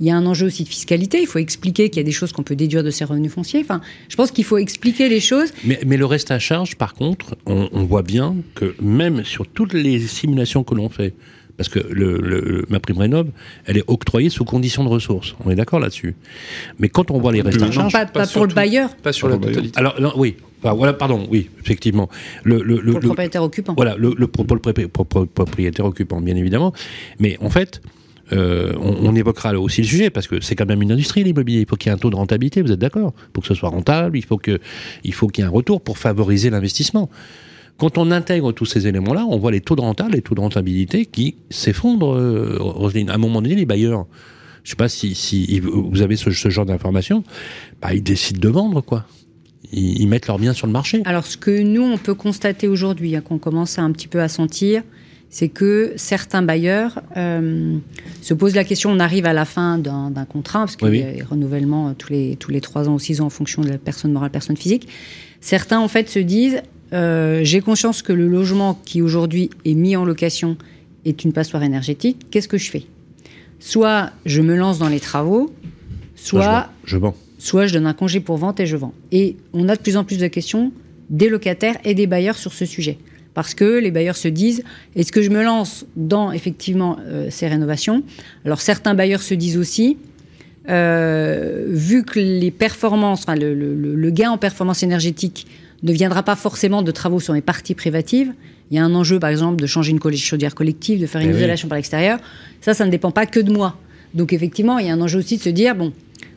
Il 0.00 0.06
y 0.06 0.10
a 0.10 0.16
un 0.16 0.26
enjeu 0.26 0.46
aussi 0.46 0.64
de 0.64 0.68
fiscalité. 0.68 1.20
Il 1.20 1.26
faut 1.26 1.38
expliquer 1.38 1.88
qu'il 1.88 1.98
y 1.98 2.04
a 2.04 2.04
des 2.04 2.12
choses 2.12 2.32
qu'on 2.32 2.42
peut 2.42 2.56
déduire 2.56 2.82
de 2.82 2.90
ces 2.90 3.04
revenus 3.04 3.32
fonciers. 3.32 3.60
Enfin, 3.60 3.80
je 4.08 4.16
pense 4.16 4.32
qu'il 4.32 4.44
faut 4.44 4.58
expliquer 4.58 5.08
les 5.08 5.20
choses. 5.20 5.52
Mais, 5.64 5.78
mais, 5.86 5.96
le 5.96 6.04
reste 6.04 6.30
à 6.30 6.38
charge, 6.38 6.76
par 6.76 6.94
contre, 6.94 7.36
on, 7.46 7.68
on, 7.72 7.84
voit 7.84 8.02
bien 8.02 8.34
que 8.54 8.74
même 8.82 9.24
sur 9.24 9.46
toutes 9.46 9.72
les 9.72 10.00
simulations 10.00 10.64
que 10.64 10.74
l'on 10.74 10.88
fait, 10.88 11.14
parce 11.56 11.68
que 11.68 11.78
le, 11.78 12.18
le, 12.18 12.64
ma 12.68 12.80
prime 12.80 12.98
rénov, 12.98 13.28
elle 13.66 13.78
est 13.78 13.84
octroyée 13.86 14.30
sous 14.30 14.44
condition 14.44 14.82
de 14.84 14.88
ressources. 14.88 15.36
On 15.44 15.50
est 15.50 15.54
d'accord 15.54 15.78
là-dessus. 15.78 16.16
Mais 16.78 16.88
quand 16.88 17.10
on 17.10 17.20
voit 17.20 17.32
les 17.32 17.42
restes 17.42 17.62
à 17.62 17.70
charge, 17.70 17.92
pas, 17.92 18.06
pas, 18.06 18.20
pas 18.20 18.26
pour 18.26 18.46
le 18.46 18.54
bailleur, 18.54 18.96
pas 18.96 19.12
sur 19.12 19.28
la 19.28 19.38
totalité. 19.38 19.78
Alors 19.78 20.00
non, 20.00 20.12
oui, 20.16 20.36
Enfin, 20.64 20.74
voilà, 20.74 20.94
pardon, 20.94 21.26
oui, 21.30 21.50
effectivement. 21.60 22.08
Le, 22.42 22.62
le, 22.62 22.76
pour 22.76 22.84
le, 22.84 22.92
le 22.92 23.00
propriétaire 23.00 23.42
occupant. 23.42 23.74
Voilà, 23.76 23.96
le, 23.96 24.14
le, 24.16 24.26
pour, 24.26 24.46
le 24.46 25.26
propriétaire 25.26 25.84
occupant, 25.84 26.22
bien 26.22 26.36
évidemment. 26.36 26.72
Mais 27.18 27.36
en 27.42 27.50
fait, 27.50 27.82
euh, 28.32 28.72
on, 28.80 29.10
on, 29.10 29.14
évoquera 29.14 29.52
aussi 29.58 29.82
le 29.82 29.86
sujet 29.86 30.08
parce 30.08 30.26
que 30.26 30.40
c'est 30.40 30.56
quand 30.56 30.66
même 30.66 30.80
une 30.80 30.92
industrie 30.92 31.22
l'immobilier. 31.22 31.60
Il 31.60 31.66
faut 31.66 31.76
qu'il 31.76 31.90
y 31.90 31.92
ait 31.92 31.94
un 31.94 31.98
taux 31.98 32.08
de 32.08 32.16
rentabilité. 32.16 32.62
Vous 32.62 32.72
êtes 32.72 32.78
d'accord? 32.78 33.12
Pour 33.34 33.42
que 33.42 33.48
ce 33.48 33.54
soit 33.54 33.68
rentable, 33.68 34.16
il 34.16 34.24
faut 34.24 34.38
qu'il 34.38 34.58
y 35.04 35.10
ait 35.10 35.42
un 35.44 35.50
retour 35.50 35.82
pour 35.82 35.98
favoriser 35.98 36.48
l'investissement. 36.48 37.10
Quand 37.76 37.98
on 37.98 38.10
intègre 38.10 38.52
tous 38.52 38.64
ces 38.64 38.86
éléments-là, 38.86 39.26
on 39.28 39.36
voit 39.36 39.50
les 39.50 39.60
taux 39.60 39.76
de 39.76 39.82
rentable, 39.82 40.12
les 40.12 40.22
taux 40.22 40.34
de 40.34 40.40
rentabilité 40.40 41.04
qui 41.04 41.34
s'effondrent. 41.50 42.14
Euh, 42.14 42.56
Roselyne, 42.58 43.10
à 43.10 43.14
un 43.14 43.18
moment 43.18 43.42
donné, 43.42 43.54
les 43.54 43.66
bailleurs, 43.66 44.06
je 44.62 44.70
sais 44.70 44.76
pas 44.76 44.88
si, 44.88 45.14
si 45.14 45.60
vous 45.60 46.00
avez 46.00 46.16
ce, 46.16 46.30
ce 46.30 46.48
genre 46.48 46.64
d'informations, 46.64 47.22
bah, 47.82 47.92
ils 47.92 48.02
décident 48.02 48.40
de 48.40 48.48
vendre, 48.48 48.80
quoi 48.80 49.04
ils, 49.74 50.06
mettent 50.06 50.26
leurs 50.26 50.38
biens 50.38 50.52
sur 50.52 50.66
le 50.66 50.72
marché. 50.72 51.02
Alors, 51.04 51.26
ce 51.26 51.36
que 51.36 51.62
nous, 51.62 51.82
on 51.82 51.98
peut 51.98 52.14
constater 52.14 52.68
aujourd'hui, 52.68 53.16
hein, 53.16 53.20
qu'on 53.20 53.38
commence 53.38 53.78
à 53.78 53.82
un 53.82 53.92
petit 53.92 54.08
peu 54.08 54.20
à 54.20 54.28
sentir, 54.28 54.82
c'est 55.30 55.48
que 55.48 55.92
certains 55.96 56.42
bailleurs 56.42 57.02
euh, 57.16 57.76
se 58.22 58.34
posent 58.34 58.54
la 58.54 58.64
question, 58.64 58.90
on 58.90 59.00
arrive 59.00 59.26
à 59.26 59.32
la 59.32 59.44
fin 59.44 59.78
d'un 59.78 60.24
contrat, 60.26 60.60
parce 60.60 60.76
qu'il 60.76 60.88
oui, 60.88 61.04
oui. 61.04 61.18
y 61.18 61.22
a 61.22 61.24
renouvellement 61.24 61.92
tous 61.94 62.12
les, 62.12 62.36
tous 62.36 62.52
les 62.52 62.60
3 62.60 62.88
ans 62.88 62.94
ou 62.94 62.98
6 63.00 63.20
ans 63.20 63.26
en 63.26 63.30
fonction 63.30 63.62
de 63.62 63.68
la 63.68 63.78
personne 63.78 64.12
morale, 64.12 64.30
personne 64.30 64.56
physique. 64.56 64.88
Certains, 65.40 65.80
en 65.80 65.88
fait, 65.88 66.08
se 66.08 66.20
disent, 66.20 66.62
euh, 66.92 67.40
j'ai 67.42 67.60
conscience 67.60 68.02
que 68.02 68.12
le 68.12 68.28
logement 68.28 68.78
qui 68.84 69.02
aujourd'hui 69.02 69.50
est 69.64 69.74
mis 69.74 69.96
en 69.96 70.04
location 70.04 70.56
est 71.04 71.24
une 71.24 71.32
passoire 71.32 71.62
énergétique, 71.62 72.26
qu'est-ce 72.30 72.48
que 72.48 72.58
je 72.58 72.70
fais? 72.70 72.86
Soit 73.58 74.10
je 74.26 74.40
me 74.40 74.54
lance 74.54 74.78
dans 74.78 74.88
les 74.88 75.00
travaux, 75.00 75.52
soit... 76.14 76.70
Je 76.84 76.96
vends. 76.96 77.16
Soit 77.44 77.66
je 77.66 77.74
donne 77.74 77.86
un 77.86 77.92
congé 77.92 78.20
pour 78.20 78.38
vente 78.38 78.58
et 78.58 78.64
je 78.64 78.74
vends. 78.74 78.94
Et 79.12 79.36
on 79.52 79.68
a 79.68 79.76
de 79.76 79.80
plus 79.82 79.98
en 79.98 80.04
plus 80.04 80.16
de 80.16 80.28
questions 80.28 80.72
des 81.10 81.28
locataires 81.28 81.76
et 81.84 81.92
des 81.92 82.06
bailleurs 82.06 82.38
sur 82.38 82.54
ce 82.54 82.64
sujet. 82.64 82.96
Parce 83.34 83.52
que 83.52 83.78
les 83.80 83.90
bailleurs 83.90 84.16
se 84.16 84.28
disent, 84.28 84.62
est-ce 84.96 85.12
que 85.12 85.20
je 85.20 85.28
me 85.28 85.44
lance 85.44 85.84
dans 85.94 86.32
effectivement 86.32 86.96
euh, 87.06 87.26
ces 87.28 87.46
rénovations? 87.46 88.02
Alors 88.46 88.62
certains 88.62 88.94
bailleurs 88.94 89.20
se 89.20 89.34
disent 89.34 89.58
aussi, 89.58 89.98
euh, 90.70 91.66
vu 91.68 92.02
que 92.02 92.18
les 92.18 92.50
performances, 92.50 93.24
enfin, 93.24 93.36
le, 93.36 93.52
le, 93.52 93.74
le, 93.74 94.10
gain 94.10 94.30
en 94.30 94.38
performance 94.38 94.82
énergétique 94.82 95.46
ne 95.82 95.92
viendra 95.92 96.22
pas 96.22 96.36
forcément 96.36 96.80
de 96.80 96.92
travaux 96.92 97.20
sur 97.20 97.34
les 97.34 97.42
parties 97.42 97.74
privatives, 97.74 98.32
il 98.70 98.78
y 98.78 98.80
a 98.80 98.84
un 98.86 98.94
enjeu 98.94 99.18
par 99.18 99.28
exemple 99.28 99.56
de 99.60 99.66
changer 99.66 99.90
une 99.90 100.00
chaudière 100.16 100.54
collective, 100.54 100.98
de 100.98 101.06
faire 101.06 101.20
une 101.20 101.28
Eh 101.28 101.32
oui. 101.32 101.40
isolation 101.40 101.68
par 101.68 101.76
l'extérieur, 101.76 102.20
ça, 102.62 102.72
ça 102.72 102.86
ne 102.86 102.90
dépend 102.90 103.10
pas 103.10 103.26
que 103.26 103.40
de 103.40 103.52
moi. 103.52 103.76
Donc 104.14 104.32
effectivement, 104.32 104.78
il 104.78 104.86
y 104.86 104.88
a 104.88 104.94
un 104.94 105.00
enjeu 105.02 105.18
aussi 105.18 105.36
de 105.36 105.42
se 105.42 105.50
dire, 105.50 105.74
bon, 105.74 105.92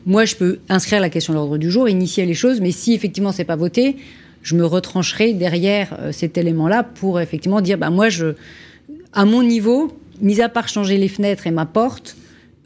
moi, 0.08 0.24
je 0.24 0.36
peux 0.36 0.58
inscrire 0.70 1.02
la 1.02 1.10
question 1.10 1.34
à 1.34 1.36
l'ordre 1.36 1.58
du 1.58 1.70
jour, 1.70 1.86
initier 1.86 2.24
les 2.24 2.32
choses, 2.32 2.62
mais 2.62 2.70
si 2.70 2.94
effectivement 2.94 3.30
c'est 3.30 3.44
pas 3.44 3.56
voté, 3.56 3.96
je 4.42 4.56
me 4.56 4.64
retrancherai 4.64 5.34
derrière 5.34 5.98
euh, 6.00 6.12
cet 6.12 6.38
élément-là 6.38 6.82
pour 6.82 7.20
effectivement 7.20 7.60
dire, 7.60 7.76
bah 7.76 7.90
moi, 7.90 8.08
je, 8.08 8.28
à 9.12 9.26
mon 9.26 9.42
niveau, 9.42 9.92
mis 10.22 10.40
à 10.40 10.48
part 10.48 10.66
changer 10.66 10.96
les 10.96 11.08
fenêtres 11.08 11.46
et 11.46 11.50
ma 11.50 11.66
porte, 11.66 12.16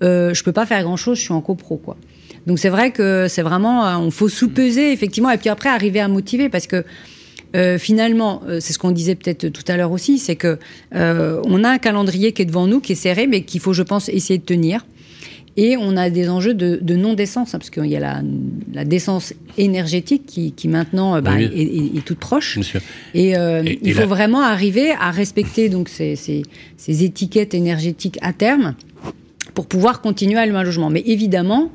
euh, 0.05 0.33
je 0.33 0.44
peux 0.44 0.52
pas 0.52 0.66
faire 0.66 0.85
grand-chose, 0.85 1.18
je 1.18 1.24
suis 1.24 1.33
en 1.33 1.40
copro, 1.40 1.78
quoi. 1.78 1.96
Donc 2.46 2.61
c'est 2.61 2.68
vrai 2.68 2.92
que 2.92 3.26
c'est 3.28 3.42
vraiment, 3.42 3.87
euh, 3.88 3.96
on 3.96 4.12
faut 4.12 4.28
sous-peser 4.28 4.92
effectivement, 4.92 5.31
et 5.31 5.37
puis 5.37 5.48
après 5.48 5.68
arriver 5.68 5.98
à 5.98 6.07
motiver, 6.07 6.48
parce 6.48 6.68
que 6.68 6.85
euh, 7.57 7.76
finalement, 7.76 8.42
c'est 8.61 8.72
ce 8.72 8.78
qu'on 8.78 8.92
disait 8.92 9.16
peut-être 9.16 9.48
tout 9.48 9.64
à 9.66 9.76
l'heure 9.76 9.90
aussi, 9.90 10.18
c'est 10.18 10.37
que 10.37 10.59
euh, 10.94 11.42
on 11.44 11.64
a 11.64 11.70
un 11.70 11.78
calendrier 11.78 12.31
qui 12.31 12.42
est 12.42 12.46
devant 12.46 12.68
nous, 12.68 12.81
qui 12.81 12.92
est 12.92 12.96
serré, 12.96 13.26
mais 13.26 13.42
qu'il 13.42 13.61
faut, 13.61 13.72
je 13.72 13.83
pense, 13.83 14.09
essayer 14.09 14.38
de 14.38 14.44
tenir. 14.44 14.87
Et 15.57 15.77
on 15.77 15.97
a 15.97 16.09
des 16.09 16.31
enjeux 16.31 16.55
de, 16.55 16.79
de 16.81 16.97
non-décence, 16.97 17.55
hein, 17.55 17.59
parce 17.59 17.69
qu'il 17.69 17.87
y 17.87 17.97
a 17.97 18.01
la, 18.01 18.23
la, 18.73 18.85
décence 18.85 19.35
énergétique 19.59 20.25
qui, 20.27 20.53
qui 20.53 20.67
maintenant 20.67 21.21
bah, 21.21 21.33
oui. 21.37 21.45
est, 21.45 21.62
est, 21.62 21.99
est, 21.99 22.05
toute 22.05 22.19
proche. 22.19 22.59
Et, 23.12 23.37
euh, 23.37 23.62
et, 23.62 23.79
il 23.83 23.91
et 23.91 23.93
faut 23.93 24.01
la... 24.01 24.07
vraiment 24.07 24.41
arriver 24.41 24.93
à 24.93 25.11
respecter 25.11 25.69
donc 25.69 25.91
ces, 25.91 26.17
ces, 26.17 26.43
ces, 26.79 27.05
étiquettes 27.05 27.53
énergétiques 27.53 28.19
à 28.23 28.33
terme 28.33 28.75
pour 29.55 29.67
pouvoir 29.67 30.01
continuer 30.01 30.38
à 30.38 30.47
louer 30.47 30.57
un 30.57 30.62
logement. 30.62 30.88
Mais 30.88 31.03
évidemment, 31.05 31.71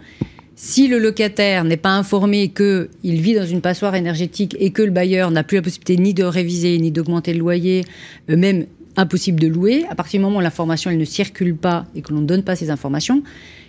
si 0.56 0.88
le 0.88 0.98
locataire 0.98 1.63
n'est 1.63 1.78
pas 1.78 1.92
informé 1.92 2.50
qu'il 2.50 3.22
vit 3.22 3.36
dans 3.36 3.46
une 3.46 3.62
passoire 3.62 3.94
énergétique 3.94 4.58
et 4.60 4.72
que 4.72 4.82
le 4.82 4.90
bailleur 4.90 5.30
n'a 5.30 5.44
plus 5.44 5.58
la 5.58 5.62
possibilité 5.62 5.98
ni 5.98 6.16
de 6.16 6.24
réviser, 6.24 6.80
ni 6.80 6.90
d'augmenter 6.90 7.34
le 7.34 7.40
loyer, 7.40 7.86
euh, 8.32 8.38
même 8.38 8.66
impossible 8.96 9.40
de 9.40 9.48
louer, 9.48 9.86
à 9.88 9.94
partir 9.94 10.20
du 10.20 10.26
moment 10.26 10.40
où 10.40 10.42
l'information 10.42 10.90
elle 10.90 10.98
ne 10.98 11.06
circule 11.06 11.56
pas 11.56 11.86
et 11.96 12.02
que 12.02 12.12
l'on 12.12 12.22
ne 12.22 12.26
donne 12.26 12.42
pas 12.42 12.56
ces 12.56 12.72
informations, 12.72 13.22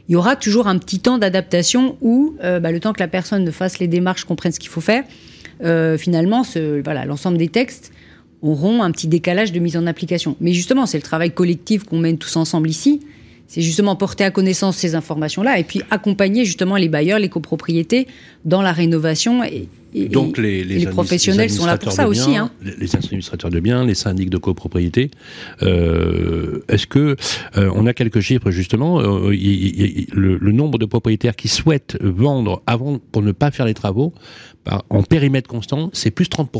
il 0.08 0.12
y 0.12 0.16
aura 0.16 0.36
toujours 0.36 0.68
un 0.68 0.78
petit 0.78 1.00
temps 1.00 1.18
d'adaptation 1.18 1.96
où 2.00 2.34
euh, 2.42 2.60
bah, 2.60 2.72
le 2.72 2.80
temps 2.80 2.92
que 2.92 3.00
la 3.00 3.08
personne 3.08 3.44
ne 3.44 3.50
fasse 3.50 3.78
les 3.78 3.88
démarches, 3.88 4.24
comprenne 4.24 4.52
ce 4.52 4.58
qu'il 4.58 4.70
faut 4.70 4.80
faire, 4.80 5.04
euh, 5.62 5.98
finalement, 5.98 6.44
ce, 6.44 6.82
voilà, 6.82 7.04
l'ensemble 7.04 7.36
des 7.36 7.48
textes 7.48 7.92
auront 8.40 8.82
un 8.82 8.90
petit 8.90 9.08
décalage 9.08 9.52
de 9.52 9.58
mise 9.58 9.76
en 9.76 9.86
application. 9.86 10.36
Mais 10.40 10.52
justement, 10.52 10.86
c'est 10.86 10.98
le 10.98 11.02
travail 11.02 11.32
collectif 11.32 11.84
qu'on 11.84 11.98
mène 11.98 12.18
tous 12.18 12.36
ensemble 12.36 12.70
ici 12.70 13.00
c'est 13.48 13.62
justement 13.62 13.96
porter 13.96 14.24
à 14.24 14.30
connaissance 14.30 14.76
ces 14.76 14.94
informations-là 14.94 15.58
et 15.58 15.64
puis 15.64 15.80
accompagner 15.90 16.44
justement 16.44 16.76
les 16.76 16.88
bailleurs, 16.88 17.18
les 17.18 17.30
copropriétés 17.30 18.06
dans 18.44 18.60
la 18.60 18.72
rénovation. 18.72 19.42
Et, 19.42 19.68
Donc 20.10 20.36
les, 20.36 20.86
professionnels 20.86 21.48
sont 21.48 21.64
là 21.64 21.78
pour 21.78 21.90
ça 21.90 22.08
aussi. 22.08 22.36
Hein. 22.36 22.50
Les 22.62 22.94
administrateurs 22.94 23.50
de 23.50 23.58
biens, 23.58 23.86
les 23.86 23.94
syndics 23.94 24.28
de 24.28 24.36
copropriété. 24.36 25.10
Euh, 25.62 26.62
Est-ce 26.68 26.86
que 26.86 27.16
euh, 27.56 27.72
on 27.74 27.86
a 27.86 27.94
quelques 27.94 28.20
chiffres 28.20 28.50
justement 28.50 29.00
euh, 29.00 29.30
le, 29.30 30.36
le, 30.36 30.52
nombre 30.52 30.78
de 30.78 30.84
propriétaires 30.84 31.34
qui 31.34 31.48
souhaitent 31.48 31.96
vendre 32.02 32.62
avant 32.66 32.98
pour 33.12 33.22
ne 33.22 33.32
pas 33.32 33.50
faire 33.50 33.64
les 33.64 33.74
travaux 33.74 34.12
en 34.90 35.02
périmètre 35.02 35.48
constant, 35.48 35.88
c'est 35.94 36.10
plus 36.10 36.28
30 36.28 36.50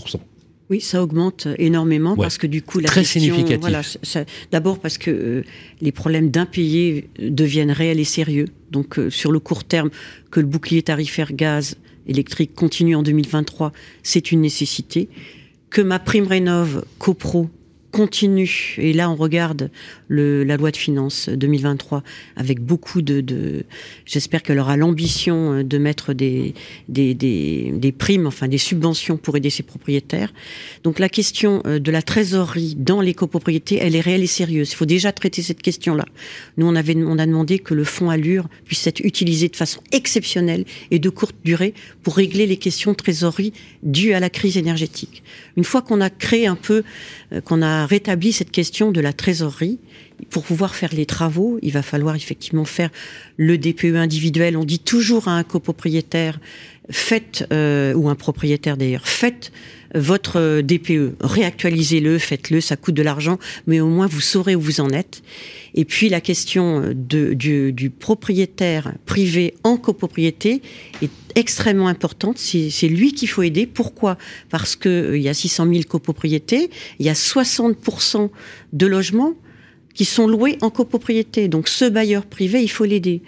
oui, 0.70 0.82
ça 0.82 1.02
augmente 1.02 1.48
énormément 1.56 2.14
parce 2.14 2.36
que 2.36 2.46
du 2.46 2.60
coup 2.60 2.78
la 2.78 2.88
Très 2.88 3.02
question, 3.02 3.34
voilà, 3.58 3.80
d'abord 4.52 4.78
parce 4.78 4.98
que 4.98 5.10
euh, 5.10 5.44
les 5.80 5.92
problèmes 5.92 6.30
d'impayés 6.30 7.08
deviennent 7.18 7.70
réels 7.70 8.00
et 8.00 8.04
sérieux. 8.04 8.46
Donc 8.70 8.98
euh, 8.98 9.08
sur 9.08 9.32
le 9.32 9.38
court 9.38 9.64
terme, 9.64 9.90
que 10.30 10.40
le 10.40 10.46
bouclier 10.46 10.82
tarifaire 10.82 11.32
gaz 11.32 11.76
électrique 12.06 12.54
continue 12.54 12.94
en 12.94 13.02
2023, 13.02 13.72
c'est 14.02 14.30
une 14.30 14.42
nécessité. 14.42 15.08
Que 15.70 15.80
ma 15.80 15.98
prime 15.98 16.26
rénove 16.26 16.84
copro 16.98 17.48
continue, 17.90 18.76
et 18.78 18.92
là 18.92 19.10
on 19.10 19.16
regarde 19.16 19.70
le, 20.08 20.44
la 20.44 20.56
loi 20.56 20.70
de 20.70 20.76
finances 20.76 21.28
2023 21.28 22.02
avec 22.36 22.60
beaucoup 22.60 23.02
de, 23.02 23.20
de 23.20 23.64
j'espère 24.04 24.42
qu'elle 24.42 24.58
aura 24.58 24.76
l'ambition 24.76 25.52
euh, 25.52 25.64
de 25.64 25.78
mettre 25.78 26.12
des, 26.12 26.54
des, 26.88 27.14
des, 27.14 27.72
des, 27.74 27.92
primes, 27.92 28.26
enfin 28.26 28.48
des 28.48 28.58
subventions 28.58 29.16
pour 29.16 29.36
aider 29.36 29.50
ses 29.50 29.62
propriétaires. 29.62 30.32
Donc 30.84 30.98
la 30.98 31.08
question 31.08 31.62
euh, 31.66 31.78
de 31.78 31.90
la 31.90 32.02
trésorerie 32.02 32.74
dans 32.76 33.00
les 33.00 33.14
copropriétés, 33.14 33.78
elle 33.80 33.96
est 33.96 34.00
réelle 34.00 34.22
et 34.22 34.26
sérieuse. 34.26 34.72
Il 34.72 34.76
faut 34.76 34.86
déjà 34.86 35.12
traiter 35.12 35.42
cette 35.42 35.62
question-là. 35.62 36.04
Nous 36.56 36.66
on 36.66 36.74
avait 36.74 36.96
on 36.96 37.18
a 37.18 37.26
demandé 37.26 37.58
que 37.58 37.74
le 37.74 37.84
fonds 37.84 38.10
Allure 38.10 38.48
puisse 38.64 38.86
être 38.86 39.00
utilisé 39.00 39.48
de 39.48 39.56
façon 39.56 39.80
exceptionnelle 39.92 40.64
et 40.90 40.98
de 40.98 41.08
courte 41.10 41.36
durée 41.44 41.74
pour 42.02 42.16
régler 42.16 42.46
les 42.46 42.56
questions 42.56 42.92
de 42.92 42.96
trésorerie 42.96 43.52
dues 43.82 44.12
à 44.12 44.20
la 44.20 44.30
crise 44.30 44.56
énergétique. 44.56 45.22
Une 45.56 45.64
fois 45.64 45.82
qu'on 45.82 46.00
a 46.00 46.10
créé 46.10 46.46
un 46.46 46.56
peu, 46.56 46.82
euh, 47.32 47.40
qu'on 47.40 47.62
a 47.62 47.77
rétabli 47.86 48.32
cette 48.32 48.50
question 48.50 48.92
de 48.92 49.00
la 49.00 49.12
trésorerie, 49.12 49.78
pour 50.30 50.44
pouvoir 50.44 50.74
faire 50.74 50.92
les 50.92 51.06
travaux, 51.06 51.58
il 51.62 51.72
va 51.72 51.82
falloir 51.82 52.16
effectivement 52.16 52.64
faire 52.64 52.90
le 53.36 53.56
DPE 53.56 53.96
individuel. 53.96 54.56
On 54.56 54.64
dit 54.64 54.80
toujours 54.80 55.28
à 55.28 55.32
un 55.32 55.44
copropriétaire, 55.44 56.40
faites, 56.90 57.46
euh, 57.52 57.94
ou 57.94 58.08
un 58.08 58.14
propriétaire 58.14 58.76
d'ailleurs, 58.76 59.06
faites 59.06 59.52
votre 59.94 60.60
DPE, 60.60 61.16
réactualisez-le, 61.20 62.18
faites-le, 62.18 62.60
ça 62.60 62.76
coûte 62.76 62.94
de 62.94 63.02
l'argent, 63.02 63.38
mais 63.66 63.80
au 63.80 63.88
moins 63.88 64.06
vous 64.06 64.20
saurez 64.20 64.54
où 64.54 64.60
vous 64.60 64.80
en 64.80 64.90
êtes. 64.90 65.22
Et 65.74 65.84
puis 65.84 66.08
la 66.08 66.20
question 66.20 66.92
de, 66.94 67.34
du, 67.34 67.72
du, 67.72 67.90
propriétaire 67.90 68.92
privé 69.06 69.54
en 69.64 69.76
copropriété 69.76 70.62
est 71.02 71.10
extrêmement 71.34 71.88
importante. 71.88 72.38
C'est 72.38 72.88
lui 72.88 73.12
qu'il 73.12 73.28
faut 73.28 73.42
aider. 73.42 73.66
Pourquoi? 73.66 74.18
Parce 74.50 74.76
qu'il 74.76 74.90
euh, 74.90 75.18
y 75.18 75.28
a 75.28 75.34
600 75.34 75.66
000 75.70 75.82
copropriétés, 75.88 76.70
il 76.98 77.06
y 77.06 77.08
a 77.08 77.14
60% 77.14 78.30
de 78.72 78.86
logements 78.86 79.34
qui 79.94 80.04
sont 80.04 80.26
loués 80.26 80.58
en 80.60 80.70
copropriété. 80.70 81.48
Donc 81.48 81.68
ce 81.68 81.84
bailleur 81.84 82.26
privé, 82.26 82.62
il 82.62 82.68
faut 82.68 82.84
l'aider. 82.84 83.22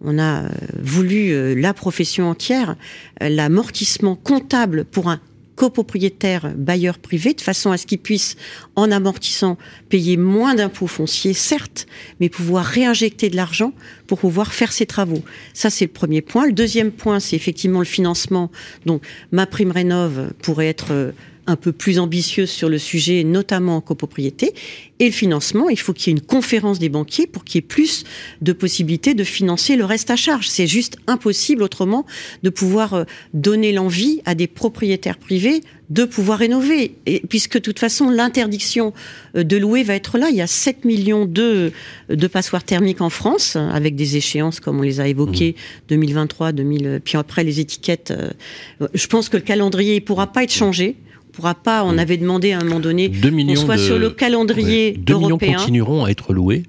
On 0.00 0.18
a 0.18 0.44
euh, 0.44 0.48
voulu 0.80 1.32
euh, 1.32 1.54
la 1.54 1.74
profession 1.74 2.28
entière, 2.28 2.76
l'amortissement 3.20 4.16
comptable 4.16 4.84
pour 4.84 5.08
un 5.08 5.20
copropriétaire 5.56 6.52
bailleur 6.56 6.98
privé, 6.98 7.34
de 7.34 7.40
façon 7.40 7.70
à 7.70 7.76
ce 7.76 7.86
qu'il 7.86 7.98
puisse, 7.98 8.36
en 8.76 8.90
amortissant, 8.90 9.56
payer 9.88 10.16
moins 10.16 10.54
d'impôts 10.54 10.86
fonciers, 10.86 11.34
certes, 11.34 11.86
mais 12.20 12.28
pouvoir 12.28 12.64
réinjecter 12.64 13.30
de 13.30 13.36
l'argent 13.36 13.72
pour 14.06 14.18
pouvoir 14.18 14.52
faire 14.52 14.72
ses 14.72 14.86
travaux. 14.86 15.22
Ça, 15.52 15.70
c'est 15.70 15.86
le 15.86 15.92
premier 15.92 16.22
point. 16.22 16.46
Le 16.46 16.52
deuxième 16.52 16.90
point, 16.90 17.20
c'est 17.20 17.36
effectivement 17.36 17.78
le 17.78 17.84
financement. 17.84 18.50
Donc, 18.86 19.02
ma 19.32 19.46
prime 19.46 19.70
rénove 19.70 20.32
pourrait 20.42 20.68
être 20.68 20.92
euh, 20.92 21.12
un 21.46 21.56
peu 21.56 21.72
plus 21.72 21.98
ambitieuse 21.98 22.50
sur 22.50 22.68
le 22.68 22.78
sujet, 22.78 23.24
notamment 23.24 23.76
en 23.76 23.80
copropriété. 23.80 24.54
Et 25.00 25.06
le 25.06 25.12
financement, 25.12 25.68
il 25.68 25.78
faut 25.78 25.92
qu'il 25.92 26.12
y 26.12 26.14
ait 26.14 26.18
une 26.18 26.24
conférence 26.24 26.78
des 26.78 26.88
banquiers 26.88 27.26
pour 27.26 27.44
qu'il 27.44 27.56
y 27.56 27.58
ait 27.58 27.66
plus 27.66 28.04
de 28.42 28.52
possibilités 28.52 29.14
de 29.14 29.24
financer 29.24 29.76
le 29.76 29.84
reste 29.84 30.10
à 30.10 30.16
charge. 30.16 30.48
C'est 30.48 30.66
juste 30.66 30.96
impossible 31.06 31.62
autrement 31.62 32.06
de 32.42 32.50
pouvoir 32.50 32.94
euh, 32.94 33.04
donner 33.32 33.72
l'envie 33.72 34.22
à 34.24 34.34
des 34.34 34.46
propriétaires 34.46 35.18
privés 35.18 35.62
de 35.90 36.04
pouvoir 36.04 36.38
rénover. 36.38 36.96
Et 37.06 37.20
puisque 37.28 37.54
de 37.54 37.58
toute 37.60 37.78
façon, 37.78 38.08
l'interdiction 38.08 38.92
euh, 39.36 39.44
de 39.44 39.56
louer 39.56 39.82
va 39.82 39.94
être 39.94 40.16
là. 40.18 40.28
Il 40.30 40.36
y 40.36 40.40
a 40.40 40.46
7 40.46 40.84
millions 40.84 41.26
de, 41.26 41.72
de 42.08 42.26
passoires 42.26 42.64
thermiques 42.64 43.00
en 43.00 43.10
France, 43.10 43.56
avec 43.56 43.96
des 43.96 44.16
échéances 44.16 44.60
comme 44.60 44.78
on 44.78 44.82
les 44.82 45.00
a 45.00 45.08
évoquées, 45.08 45.56
2023, 45.88 46.52
mmh. 46.52 46.56
2000, 46.56 47.00
puis 47.04 47.18
après 47.18 47.44
les 47.44 47.60
étiquettes. 47.60 48.12
Euh, 48.12 48.30
je 48.94 49.06
pense 49.06 49.28
que 49.28 49.36
le 49.36 49.42
calendrier 49.42 49.96
ne 49.96 50.00
pourra 50.00 50.32
pas 50.32 50.44
être 50.44 50.52
changé 50.52 50.96
pourra 51.34 51.54
pas. 51.54 51.84
On 51.84 51.94
mm. 51.94 51.98
avait 51.98 52.16
demandé 52.16 52.52
à 52.52 52.58
un 52.60 52.64
moment 52.64 52.80
donné 52.80 53.10
qu'on 53.10 53.56
soit 53.56 53.78
sur 53.78 53.98
le 53.98 54.10
calendrier 54.10 54.92
ouais, 54.92 54.98
2 54.98 55.18
millions 55.18 55.38
continueront 55.38 56.04
à 56.04 56.10
être 56.10 56.32
loués. 56.32 56.64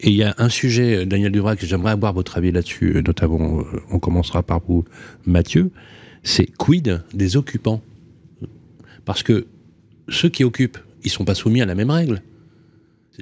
Et 0.00 0.10
il 0.10 0.16
y 0.16 0.24
a 0.24 0.34
un 0.38 0.48
sujet, 0.48 1.06
Daniel 1.06 1.30
Duvrac, 1.30 1.60
que 1.60 1.66
j'aimerais 1.66 1.92
avoir 1.92 2.12
votre 2.12 2.36
avis 2.36 2.50
là-dessus, 2.50 2.96
euh, 2.96 3.02
notamment, 3.02 3.60
euh, 3.60 3.64
on 3.90 4.00
commencera 4.00 4.42
par 4.42 4.60
vous, 4.66 4.84
Mathieu, 5.26 5.70
c'est 6.24 6.46
quid 6.46 7.02
des 7.14 7.36
occupants? 7.36 7.82
Parce 9.04 9.22
que 9.22 9.46
ceux 10.08 10.28
qui 10.28 10.42
occupent, 10.42 10.78
ils 11.04 11.10
sont 11.10 11.24
pas 11.24 11.34
soumis 11.34 11.62
à 11.62 11.66
la 11.66 11.76
même 11.76 11.90
règle. 11.90 12.22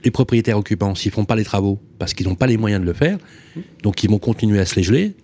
Les 0.04 0.10
propriétaires 0.10 0.56
occupants, 0.56 0.94
s'ils 0.94 1.10
font 1.10 1.24
pas 1.24 1.36
les 1.36 1.44
travaux, 1.44 1.78
parce 1.98 2.14
qu'ils 2.14 2.28
n'ont 2.28 2.34
pas 2.34 2.46
les 2.46 2.56
moyens 2.56 2.80
de 2.80 2.86
le 2.86 2.92
faire, 2.92 3.18
donc 3.82 4.02
ils 4.04 4.08
vont 4.08 4.18
continuer 4.18 4.58
à 4.58 4.64
se 4.64 4.76
les 4.76 4.82
geler, 4.82 5.14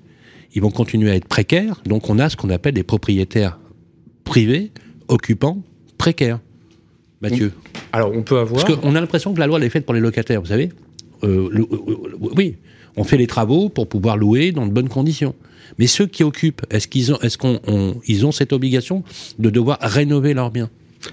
ils 0.55 0.61
vont 0.61 0.71
continuer 0.71 1.11
à 1.11 1.15
être 1.15 1.29
précaires, 1.29 1.81
donc 1.87 2.11
on 2.11 2.19
a 2.19 2.29
ce 2.29 2.37
qu'on 2.37 2.51
appelle 2.51 2.75
des 2.75 2.83
propriétaires 2.83 3.59
privés 4.25 4.73
occupants 5.09 5.63
précaires. 5.99 6.41
Mathieu. 7.23 7.53
Alors 7.93 8.13
on 8.13 8.23
peut 8.23 8.39
avoir. 8.39 8.65
Parce 8.65 8.77
qu'on 8.77 8.95
a 8.95 9.01
l'impression 9.01 9.33
que 9.33 9.41
la 9.41 9.47
loi 9.47 9.59
elle 9.59 9.65
est 9.65 9.71
faite 9.71 9.87
pour 9.87 9.95
les 9.95 10.01
locataires, 10.01 10.41
vous 10.41 10.49
savez. 10.49 10.71
Euh, 11.25 11.49
le, 11.51 11.63
euh, 11.63 12.35
oui, 12.37 12.57
on 12.97 13.05
fait 13.05 13.17
les 13.17 13.27
travaux 13.27 13.69
pour 13.69 13.89
pouvoir 13.89 14.17
louer 14.17 14.53
dans 14.53 14.67
de 14.67 14.73
bonnes 14.73 14.89
conditions. 14.89 15.35
Mais 15.79 15.87
ceux 15.87 16.07
qui 16.07 16.23
occupent, 16.23 16.63
est-ce 16.71 16.89
qu'ils 16.89 17.13
ont, 17.13 17.19
est-ce 17.21 17.39
qu'on, 17.39 17.61
ils 18.07 18.27
ont 18.27 18.33
cette 18.33 18.53
obligation 18.53 19.03
de 19.39 19.51
devoir 19.51 19.79
rénover 19.81 20.35
leurs 20.35 20.51
biens? 20.51 20.71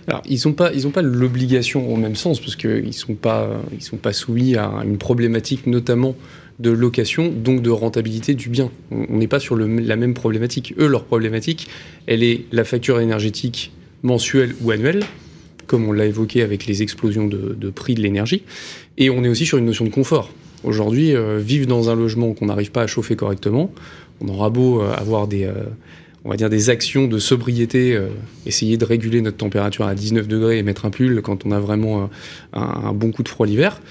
Alors, 0.08 0.22
ils 0.28 0.40
n'ont 0.46 0.54
pas, 0.54 0.74
ils 0.74 0.88
ont 0.88 0.92
pas 0.92 1.02
l'obligation 1.02 1.92
au 1.92 1.98
même 1.98 2.16
sens, 2.16 2.40
parce 2.40 2.56
qu'ils 2.56 2.94
sont 2.94 3.16
pas, 3.16 3.50
ils 3.74 3.84
sont 3.84 3.98
pas 3.98 4.14
soumis 4.14 4.56
à 4.56 4.70
une 4.86 4.98
problématique, 4.98 5.68
notamment 5.68 6.16
de 6.60 6.70
location, 6.70 7.30
donc 7.30 7.62
de 7.62 7.70
rentabilité 7.70 8.36
du 8.36 8.50
bien. 8.50 8.72
On 8.92 9.18
n'est 9.18 9.28
pas 9.28 9.40
sur 9.40 9.56
le, 9.56 9.68
la 9.68 9.96
même 9.96 10.14
problématique. 10.14 10.74
Eux, 10.78 10.88
leur 10.88 11.04
problématique, 11.04 11.68
elle 12.08 12.24
est 12.24 12.46
la 12.52 12.64
facture 12.64 13.00
énergétique 13.00 13.72
mensuelle 14.04 14.54
ou 14.62 14.72
annuelle, 14.72 15.04
comme 15.66 15.88
on 15.88 15.92
l'a 15.92 16.06
évoqué 16.06 16.44
avec 16.44 16.66
les 16.66 16.84
explosions 16.84 17.28
de, 17.28 17.70
prix 17.70 17.96
de 17.96 18.02
l'énergie. 18.02 18.44
Et 18.98 19.10
on 19.10 19.24
est 19.24 19.30
aussi 19.30 19.46
sur 19.46 19.58
une 19.58 19.66
notion 19.66 19.86
de 19.86 19.90
confort. 19.90 20.30
Aujourd'hui, 20.64 21.16
euh, 21.16 21.40
vivre 21.40 21.66
dans 21.68 21.90
un 21.90 21.96
logement 21.96 22.34
qu'on 22.34 22.46
n'arrive 22.46 22.72
pas 22.72 22.84
à 22.84 22.88
chauffer 22.88 23.16
correctement, 23.16 23.72
on 24.22 24.28
aura 24.28 24.50
beau 24.50 24.82
euh, 24.82 24.94
avoir 24.94 25.28
des, 25.28 25.44
euh, 25.44 25.54
on 26.24 26.30
va 26.30 26.38
dire 26.38 26.50
des 26.50 26.70
actions 26.70 27.08
de 27.08 27.18
sobriété, 27.18 28.00
essayer 28.46 28.78
de 28.78 28.86
réguler 28.86 29.20
notre 29.22 29.38
température 29.38 29.86
à 29.86 29.94
19 29.94 30.28
degrés 30.28 30.58
et 30.58 30.64
mettre 30.64 30.86
un 30.86 30.90
pull 30.90 31.22
quand 31.22 31.46
on 31.46 31.52
a 31.52 31.60
vraiment 31.60 32.10
un, 32.54 32.94
bon 32.94 33.12
coup 33.12 33.24
de 33.24 33.28
froid 33.28 33.46
l'hiver. 33.46 33.82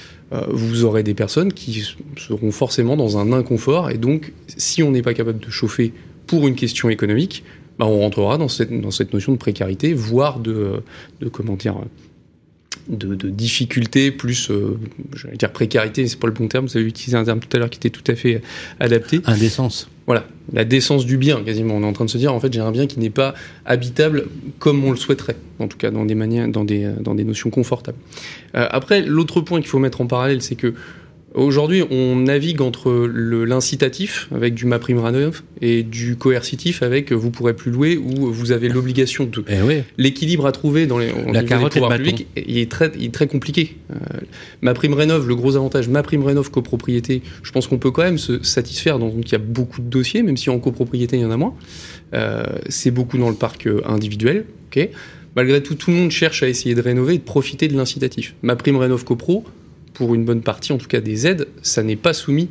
Vous 0.49 0.85
aurez 0.85 1.03
des 1.03 1.13
personnes 1.13 1.53
qui 1.53 1.85
seront 2.17 2.51
forcément 2.51 2.97
dans 2.97 3.19
un 3.19 3.35
inconfort. 3.35 3.91
Et 3.91 3.99
donc, 3.99 4.33
si 4.57 4.83
on 4.83 4.93
n'est 4.93 5.03
pas 5.03 5.13
capable 5.13 5.41
de 5.41 5.51
chauffer 5.51 5.93
pour 6.27 6.49
une 6.49 6.55
question 6.55 6.89
économique, 6.89 7.45
bah, 7.79 7.87
on 7.87 8.01
rentrera 8.01 8.39
dans 8.39 8.49
cette, 8.49 8.81
dans 8.81 8.91
cette 8.91 9.13
notion 9.13 9.33
de 9.33 9.39
précarité, 9.39 9.95
voire 9.95 10.39
de, 10.39 10.83
de 11.21 11.29
comment 11.29 11.55
dire, 11.55 11.77
de, 12.89 14.11
plus, 14.11 14.51
euh, 14.51 14.79
j'allais 15.15 15.37
dire 15.37 15.53
précarité, 15.53 16.07
c'est 16.07 16.19
pas 16.19 16.27
le 16.27 16.33
bon 16.33 16.49
terme, 16.49 16.67
vous 16.67 16.77
avez 16.77 16.87
utilisé 16.87 17.17
un 17.17 17.25
terme 17.25 17.41
tout 17.41 17.55
à 17.57 17.59
l'heure 17.59 17.71
qui 17.71 17.79
était 17.79 17.91
tout 17.91 18.05
à 18.11 18.15
fait 18.15 18.43
adapté. 18.81 19.21
Indécence. 19.25 19.89
Voilà, 20.07 20.27
la 20.53 20.65
décence 20.65 21.07
du 21.07 21.17
bien, 21.17 21.43
quasiment. 21.43 21.77
On 21.77 21.83
est 21.83 21.87
en 21.87 21.93
train 21.93 22.05
de 22.05 22.11
se 22.11 22.19
dire, 22.19 22.35
en 22.35 22.41
fait, 22.41 22.53
j'ai 22.53 22.61
un 22.61 22.73
bien 22.73 22.87
qui 22.87 22.99
n'est 22.99 23.11
pas 23.11 23.35
habitable 23.65 24.27
comme 24.59 24.85
on 24.85 24.91
le 24.91 24.97
souhaiterait, 24.97 25.37
en 25.61 25.69
tout 25.69 25.79
cas 25.79 25.91
dans 25.91 26.05
des 26.05 26.17
manières, 26.17 26.49
dans 26.49 26.65
des, 26.65 26.91
dans 27.01 27.15
des 27.15 27.25
notions 27.25 27.51
confortables. 27.51 27.99
Euh, 28.57 28.67
après, 28.71 29.03
l'autre 29.03 29.41
point 29.41 29.61
qu'il 29.61 29.69
faut 29.69 29.79
mettre 29.79 30.01
en 30.01 30.07
parallèle, 30.07 30.43
c'est 30.43 30.57
que 30.57 30.75
Aujourd'hui, 31.35 31.83
on 31.91 32.17
navigue 32.17 32.61
entre 32.61 32.91
l'incitatif 32.93 34.29
avec 34.35 34.55
du 34.55 34.67
MaPrimeRénov 34.67 35.43
et 35.61 35.83
du 35.83 36.17
coercitif 36.17 36.83
avec 36.83 37.13
vous 37.13 37.31
pourrez 37.31 37.55
plus 37.55 37.71
louer 37.71 37.97
ou 37.97 38.31
vous 38.31 38.53
avez 38.53 38.69
l'obligation 38.69 39.25
de. 39.25 39.43
Eh 39.49 39.83
L'équilibre 39.97 40.47
à 40.47 40.53
trouver 40.53 40.87
dans 40.87 40.99
les, 40.99 41.11
La 41.33 41.43
carotte 41.43 41.73
pouvoirs 41.73 41.97
publics 41.97 42.27
il 42.37 42.59
est 42.59 42.71
très, 42.71 42.93
il 42.99 43.07
est 43.07 43.15
très 43.15 43.27
compliqué. 43.27 43.77
Euh, 43.91 43.97
MaPrimeRénov, 44.61 45.27
le 45.27 45.35
gros 45.35 45.57
avantage, 45.57 45.89
MaPrimeRénov 45.89 46.51
copropriété, 46.51 47.23
je 47.43 47.51
pense 47.51 47.67
qu'on 47.67 47.79
peut 47.79 47.91
quand 47.91 48.03
même 48.03 48.19
se 48.19 48.43
satisfaire. 48.43 48.99
Donc 48.99 49.15
il 49.25 49.33
y 49.33 49.37
a 49.37 49.39
beaucoup 49.39 49.81
de 49.81 49.89
dossiers, 49.89 50.23
même 50.23 50.37
si 50.37 50.51
en 50.51 50.59
copropriété 50.59 51.17
il 51.17 51.23
y 51.23 51.25
en 51.25 51.31
a 51.31 51.37
moins. 51.37 51.55
Euh, 52.15 52.45
c'est 52.69 52.91
beaucoup 52.91 53.17
dans 53.17 53.31
le 53.31 53.37
parc 53.37 53.67
euh, 53.67 53.81
individuel. 53.87 54.45
ok 54.71 54.89
Malgré 55.35 55.63
tout, 55.63 55.77
tout 55.77 55.91
le 55.91 55.97
monde 55.97 56.11
cherche 56.11 56.43
à 56.43 56.49
essayer 56.49 56.75
de 56.75 56.83
rénover 56.83 57.15
et 57.15 57.19
de 57.19 57.23
profiter 57.23 57.67
de 57.67 57.75
l'incitatif. 57.75 58.35
MaPrimeRénov 58.43 59.03
copro, 59.05 59.47
pour 59.95 60.15
une 60.15 60.25
bonne 60.25 60.43
partie, 60.43 60.73
en 60.73 60.79
tout 60.79 60.89
cas 60.89 61.01
des 61.01 61.27
aides, 61.27 61.49
ça 61.63 61.83
n'est 61.83 61.97
pas 61.97 62.13
soumis 62.13 62.49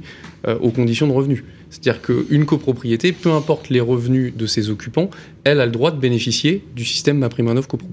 euh, 0.48 0.58
aux 0.60 0.72
conditions 0.72 1.08
de 1.08 1.14
revenus. 1.14 1.44
C'est-à-dire 1.70 2.02
qu'une 2.02 2.46
copropriété, 2.46 3.14
peu 3.14 3.32
importe 3.32 3.70
les 3.70 3.80
revenus 3.80 4.36
de 4.36 4.46
ses 4.46 4.70
occupants, 4.70 5.10
elle 5.44 5.62
a 5.62 5.66
le 5.66 5.72
droit 5.72 5.92
de 5.92 6.00
bénéficier 6.00 6.64
du 6.76 6.84
système 6.84 7.18
MaPrimeRénov 7.20 7.68
copro. 7.68 7.88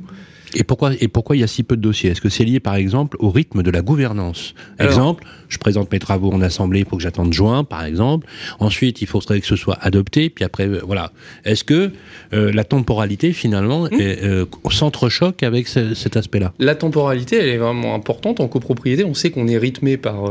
Et 0.55 0.65
pourquoi, 0.65 0.93
et 1.01 1.09
pourquoi 1.09 1.37
il 1.37 1.41
y 1.41 1.43
a 1.43 1.47
si 1.47 1.63
peu 1.63 1.77
de 1.77 1.83
dossiers? 1.83 2.11
Est-ce 2.11 2.21
que 2.21 2.29
c'est 2.29 2.45
lié 2.45 2.61
par 2.61 2.75
exemple 2.77 3.17
au 3.21 3.31
rythme 3.31 3.63
de 3.63 3.71
la 3.71 3.83
gouvernance? 3.83 4.55
Exemple, 4.79 5.25
je 5.49 5.59
présente 5.59 5.91
mes 5.93 5.99
travaux 5.99 6.31
en 6.33 6.41
assemblée, 6.41 6.81
il 6.81 6.87
faut 6.87 6.97
que 6.97 7.03
j'attende 7.03 7.33
juin 7.33 7.65
par 7.65 7.85
exemple. 7.85 8.27
Ensuite, 8.59 9.03
il 9.03 9.07
faudrait 9.07 9.41
que 9.41 9.47
ce 9.47 9.57
soit 9.57 9.79
adopté, 9.81 10.31
puis 10.31 10.45
après, 10.45 10.67
euh, 10.67 10.81
voilà. 10.85 11.13
Est-ce 11.45 11.65
que 11.65 11.91
euh, 12.33 12.53
la 12.53 12.65
temporalité 12.65 13.33
finalement 13.33 13.85
mmh. 13.85 13.89
euh, 14.01 14.45
s'entrechoque 14.71 15.43
avec 15.43 15.69
cet 15.69 16.17
aspect-là? 16.17 16.53
La 16.59 16.75
temporalité, 16.75 17.37
elle 17.37 17.49
est 17.49 17.59
vraiment 17.59 17.95
importante. 17.95 18.41
En 18.41 18.49
copropriété, 18.49 19.05
on 19.05 19.15
sait 19.15 19.31
qu'on 19.31 19.49
est 19.49 19.59
rythmé 19.59 19.97
par 19.97 20.25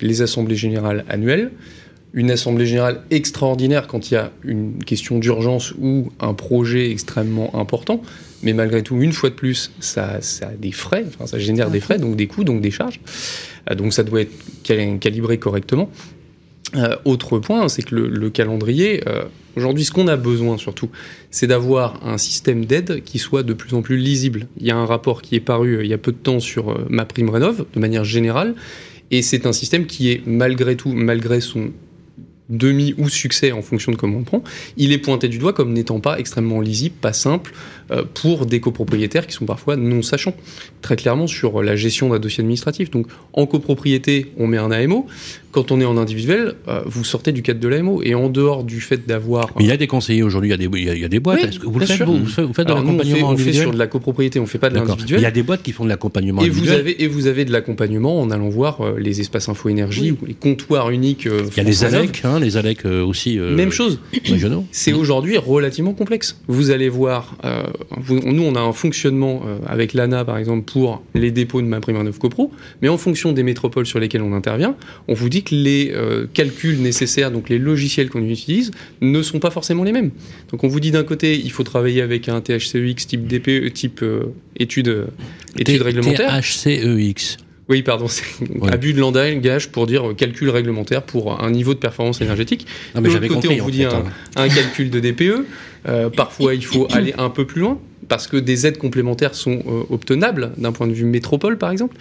les 0.00 0.22
assemblées 0.22 0.56
générales 0.56 1.04
annuelles 1.08 1.50
une 2.14 2.30
assemblée 2.30 2.66
générale 2.66 3.02
extraordinaire 3.10 3.86
quand 3.86 4.10
il 4.10 4.14
y 4.14 4.16
a 4.18 4.30
une 4.44 4.84
question 4.84 5.18
d'urgence 5.18 5.72
ou 5.80 6.10
un 6.20 6.34
projet 6.34 6.90
extrêmement 6.90 7.54
important. 7.58 8.02
Mais 8.42 8.52
malgré 8.52 8.82
tout, 8.82 9.00
une 9.00 9.12
fois 9.12 9.30
de 9.30 9.34
plus, 9.34 9.70
ça, 9.80 10.20
ça 10.20 10.48
a 10.48 10.52
des 10.52 10.72
frais, 10.72 11.04
enfin, 11.06 11.26
ça 11.26 11.38
génère 11.38 11.70
des 11.70 11.80
frais, 11.80 11.98
donc 11.98 12.16
des 12.16 12.26
coûts, 12.26 12.44
donc 12.44 12.60
des 12.60 12.70
charges. 12.70 13.00
Euh, 13.70 13.74
donc 13.74 13.92
ça 13.92 14.02
doit 14.02 14.22
être 14.22 14.32
calibré 14.64 15.38
correctement. 15.38 15.90
Euh, 16.74 16.96
autre 17.04 17.38
point, 17.38 17.68
c'est 17.68 17.82
que 17.82 17.94
le, 17.94 18.30
calendrier, 18.30 19.02
euh, 19.06 19.24
aujourd'hui, 19.56 19.84
ce 19.84 19.92
qu'on 19.92 20.08
a 20.08 20.16
besoin 20.16 20.56
surtout, 20.56 20.88
c'est 21.30 21.46
d'avoir 21.46 22.04
un 22.06 22.16
système 22.16 22.64
d'aide 22.64 23.02
qui 23.04 23.18
soit 23.18 23.42
de 23.42 23.52
plus 23.52 23.74
en 23.74 23.82
plus 23.82 23.96
lisible. 23.96 24.48
Il 24.58 24.66
y 24.66 24.70
a 24.70 24.76
un 24.76 24.86
rapport 24.86 25.20
qui 25.20 25.34
est 25.36 25.40
paru 25.40 25.80
il 25.82 25.90
y 25.90 25.92
a 25.92 25.98
peu 25.98 26.12
de 26.12 26.16
temps 26.16 26.40
sur 26.40 26.78
ma 26.88 27.04
prime 27.04 27.28
rénov, 27.28 27.66
de 27.74 27.80
manière 27.80 28.04
générale, 28.04 28.54
et 29.10 29.20
c'est 29.20 29.46
un 29.46 29.52
système 29.52 29.84
qui 29.84 30.10
est 30.10 30.22
malgré 30.26 30.74
tout, 30.74 30.92
malgré 30.92 31.42
son 31.42 31.70
demi 32.52 32.94
ou 32.98 33.08
succès 33.08 33.52
en 33.52 33.62
fonction 33.62 33.92
de 33.92 33.96
comment 33.96 34.18
on 34.18 34.24
prend, 34.24 34.44
il 34.76 34.92
est 34.92 34.98
pointé 34.98 35.28
du 35.28 35.38
doigt 35.38 35.52
comme 35.52 35.72
n'étant 35.72 36.00
pas 36.00 36.18
extrêmement 36.18 36.60
lisible, 36.60 36.94
pas 37.00 37.12
simple 37.12 37.52
euh, 37.90 38.04
pour 38.14 38.46
des 38.46 38.60
copropriétaires 38.60 39.26
qui 39.26 39.34
sont 39.34 39.44
parfois 39.44 39.76
non 39.76 40.02
sachants. 40.02 40.34
Très 40.80 40.96
clairement 40.96 41.26
sur 41.26 41.62
la 41.62 41.76
gestion 41.76 42.10
d'un 42.10 42.18
dossier 42.18 42.42
administratif. 42.42 42.90
Donc 42.90 43.06
en 43.32 43.46
copropriété, 43.46 44.32
on 44.38 44.46
met 44.46 44.58
un 44.58 44.70
AMO. 44.70 45.06
Quand 45.50 45.70
on 45.70 45.80
est 45.80 45.84
en 45.84 45.98
individuel, 45.98 46.54
euh, 46.68 46.80
vous 46.86 47.04
sortez 47.04 47.32
du 47.32 47.42
cadre 47.42 47.60
de 47.60 47.68
l'AMO. 47.68 48.02
Et 48.02 48.14
en 48.14 48.28
dehors 48.28 48.64
du 48.64 48.80
fait 48.80 49.06
d'avoir. 49.06 49.50
Mais 49.58 49.64
il 49.64 49.68
y 49.68 49.72
a 49.72 49.76
des 49.76 49.86
conseillers 49.86 50.22
aujourd'hui, 50.22 50.52
il, 50.52 50.70
il, 50.74 50.98
y 50.98 51.04
a 51.04 51.08
des 51.08 51.20
boîtes. 51.20 51.58
vous, 51.62 51.78
le 51.78 51.86
faites, 51.86 52.02
vous, 52.02 52.26
faites 52.26 52.66
de 52.66 52.72
l'accompagnement 52.72 53.30
on, 53.30 53.36
fait, 53.36 53.52
sur 53.52 53.72
de 53.72 53.78
la 53.78 53.86
copropriété, 53.86 54.38
on 54.38 54.44
ne 54.44 54.48
fait 54.48 54.58
pas 54.58 54.70
de 54.70 54.76
l'individuel. 54.76 55.20
Il 55.20 55.22
y 55.22 55.26
a 55.26 55.30
des 55.30 55.42
boîtes 55.42 55.62
qui 55.62 55.72
font 55.72 55.84
de 55.84 55.90
l'accompagnement 55.90 56.42
et 56.42 56.48
Vous 56.48 56.70
avez, 56.70 57.02
et 57.02 57.08
vous 57.08 57.26
avez 57.26 57.44
de 57.44 57.52
l'accompagnement 57.52 58.20
en 58.20 58.30
allant 58.30 58.48
voir 58.48 58.80
euh, 58.80 58.98
les 58.98 59.20
espaces 59.20 59.48
info 59.48 59.68
énergie 59.68 60.12
ou 60.12 60.24
les 60.26 60.34
comptoirs 60.34 60.90
uniques. 60.90 61.26
il 61.26 61.56
y 61.56 61.60
a 61.60 61.62
les 61.62 61.84
ALEC, 61.84 62.22
hein, 62.24 62.38
les 62.42 62.56
ALEC 62.56 62.84
aussi. 62.84 63.38
Même 63.38 63.72
chose. 63.72 64.00
C'est 64.70 64.92
aujourd'hui 64.92 65.36
relativement 65.38 65.94
complexe. 65.94 66.40
Vous 66.48 66.70
allez 66.70 66.88
voir, 66.88 67.36
nous 68.08 68.42
on 68.42 68.54
a 68.54 68.60
un 68.60 68.72
fonctionnement 68.72 69.42
avec 69.66 69.94
l'ANA 69.94 70.24
par 70.24 70.38
exemple 70.38 70.70
pour 70.70 71.02
les 71.14 71.30
dépôts 71.30 71.62
de 71.62 71.66
ma 71.66 71.80
prime 71.80 72.02
9 72.02 72.18
copro, 72.18 72.50
mais 72.80 72.88
en 72.88 72.98
fonction 72.98 73.32
des 73.32 73.42
métropoles 73.42 73.86
sur 73.86 73.98
lesquelles 73.98 74.22
on 74.22 74.32
intervient, 74.32 74.76
on 75.08 75.14
vous 75.14 75.28
dit 75.28 75.42
les 75.50 75.92
euh, 75.94 76.26
calculs 76.32 76.80
nécessaires, 76.80 77.30
donc 77.30 77.48
les 77.48 77.58
logiciels 77.58 78.08
qu'on 78.08 78.22
utilise, 78.22 78.70
ne 79.00 79.22
sont 79.22 79.38
pas 79.38 79.50
forcément 79.50 79.84
les 79.84 79.92
mêmes. 79.92 80.10
Donc 80.50 80.64
on 80.64 80.68
vous 80.68 80.80
dit 80.80 80.90
d'un 80.90 81.04
côté, 81.04 81.38
il 81.38 81.50
faut 81.50 81.64
travailler 81.64 82.02
avec 82.02 82.28
un 82.28 82.40
THCEX 82.40 83.06
type 83.06 83.26
DPE, 83.26 83.72
type 83.72 84.02
euh, 84.02 84.32
étude, 84.56 85.06
étude 85.58 85.82
réglementaire. 85.82 86.40
THCEX. 86.40 87.38
Oui, 87.72 87.82
pardon, 87.82 88.06
c'est 88.06 88.24
abus 88.70 88.92
de 88.92 89.00
langage 89.00 89.70
pour 89.70 89.86
dire 89.86 90.10
euh, 90.10 90.14
calcul 90.14 90.50
réglementaire 90.50 91.02
pour 91.02 91.42
un 91.42 91.50
niveau 91.50 91.72
de 91.72 91.78
performance 91.78 92.20
énergétique. 92.20 92.66
Non, 92.94 93.00
mais 93.00 93.08
de 93.08 93.14
l'autre 93.14 93.34
côté, 93.34 93.60
on 93.60 93.64
vous 93.64 93.70
dit 93.70 93.84
un, 93.84 94.04
un, 94.36 94.48
calcul 94.48 94.90
de 94.90 95.00
DPE. 95.00 96.12
parfois, 96.14 96.54
il 96.54 96.64
faut 96.64 96.86
aller 96.92 97.14
un 97.16 97.30
peu 97.30 97.46
plus 97.46 97.62
loin 97.62 97.78
parce 98.08 98.26
que 98.26 98.36
des 98.36 98.66
aides 98.66 98.76
complémentaires 98.76 99.34
sont 99.34 99.62
obtenables 99.88 100.52
d'un 100.58 100.72
point 100.72 100.86
de 100.86 100.92
vue 100.92 101.06
métropole, 101.06 101.56
par 101.56 101.70
exemple. 101.70 101.96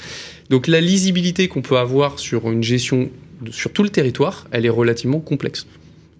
Donc 0.49 0.67
la 0.67 0.81
lisibilité 0.81 1.47
qu'on 1.47 1.61
peut 1.61 1.77
avoir 1.77 2.19
sur 2.19 2.51
une 2.51 2.63
gestion 2.63 3.09
sur 3.49 3.71
tout 3.71 3.83
le 3.83 3.89
territoire, 3.89 4.47
elle 4.51 4.65
est 4.65 4.69
relativement 4.69 5.19
complexe. 5.19 5.65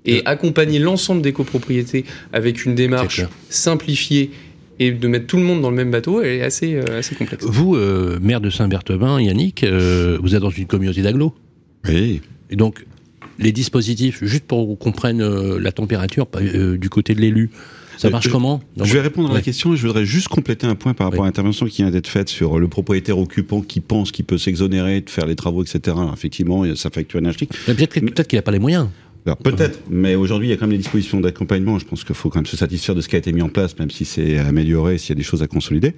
Et 0.06 0.24
accompagner 0.26 0.80
l'ensemble 0.80 1.22
des 1.22 1.34
copropriétés 1.34 2.06
avec 2.34 2.66
une 2.66 2.74
démarche 2.74 3.22
simplifiée 3.50 4.32
et 4.82 4.92
de 4.92 5.08
mettre 5.08 5.28
tout 5.28 5.38
le 5.38 5.44
monde 5.44 5.62
dans 5.62 5.70
le 5.70 5.76
même 5.76 5.92
bateau, 5.92 6.24
est 6.24 6.42
assez, 6.42 6.74
euh, 6.74 6.98
assez 6.98 7.14
complexe. 7.14 7.46
Vous, 7.46 7.76
euh, 7.76 8.18
maire 8.20 8.42
de 8.42 8.50
Saint-Berthevin, 8.50 9.22
Yannick, 9.22 9.64
euh, 9.64 10.18
vous 10.22 10.34
êtes 10.34 10.42
dans 10.42 10.50
une 10.50 10.66
communauté 10.66 11.04
d'agglo. 11.04 11.36
Oui. 11.88 12.22
Et 12.50 12.56
donc, 12.56 12.84
les 13.38 13.52
dispositifs, 13.52 14.24
juste 14.24 14.46
pour 14.46 14.68
qu'on 14.68 14.76
comprenne 14.76 15.24
la 15.58 15.72
température 15.72 16.28
du 16.80 16.90
côté 16.90 17.14
de 17.14 17.22
l'élu, 17.22 17.52
ça 17.98 18.10
marche 18.10 18.30
comment? 18.30 18.62
Je 18.82 18.94
vais 18.94 19.02
répondre 19.02 19.30
à 19.30 19.34
la 19.34 19.42
question 19.42 19.74
et 19.74 19.78
je 19.78 19.86
voudrais 19.86 20.06
juste 20.06 20.28
compléter 20.28 20.66
un 20.66 20.74
point 20.74 20.96
par 20.96 21.08
rapport 21.08 21.24
à 21.24 21.28
l'intervention 21.28 21.68
qui 21.68 21.84
vient 21.84 21.92
d'être 21.92 22.08
faite 22.08 22.30
sur 22.30 22.60
le 22.60 22.68
propriétaire 22.68 23.20
occupant 23.20 23.62
qui 23.62 23.80
pense 23.80 24.12
qu'il 24.12 24.26
peut 24.26 24.40
s'exonérer 24.40 25.02
de 25.02 25.10
faire 25.10 25.28
les 25.28 25.36
travaux, 25.36 25.64
etc. 25.64 25.96
Effectivement, 26.12 26.64
sa 26.76 26.90
facture 26.90 27.20
énergétique. 27.20 27.52
Peut-être 27.66 28.28
qu'il 28.28 28.38
n'a 28.38 28.42
pas 28.42 28.52
les 28.52 28.60
moyens 28.60 28.90
peut-être, 29.44 29.80
mais 29.90 30.16
aujourd'hui, 30.16 30.48
il 30.48 30.52
y 30.52 30.54
a 30.54 30.58
quand 30.58 30.68
même 30.68 30.72
des 30.72 30.78
dispositions 30.78 31.20
d'accompagnement. 31.20 31.80
Je 31.80 31.86
pense 31.86 32.04
qu'il 32.04 32.16
faut 32.16 32.30
quand 32.30 32.40
même 32.40 32.46
se 32.46 32.58
satisfaire 32.58 32.96
de 32.96 33.02
ce 33.02 33.10
qui 33.10 33.16
a 33.16 33.20
été 33.20 33.32
mis 33.32 33.42
en 33.42 33.50
place, 33.50 33.78
même 33.78 33.92
si 33.92 34.06
c'est 34.06 34.38
amélioré, 34.38 34.98
s'il 34.98 35.10
y 35.10 35.12
a 35.14 35.16
des 35.16 35.24
choses 35.24 35.44
à 35.44 35.48
consolider. 35.48 35.94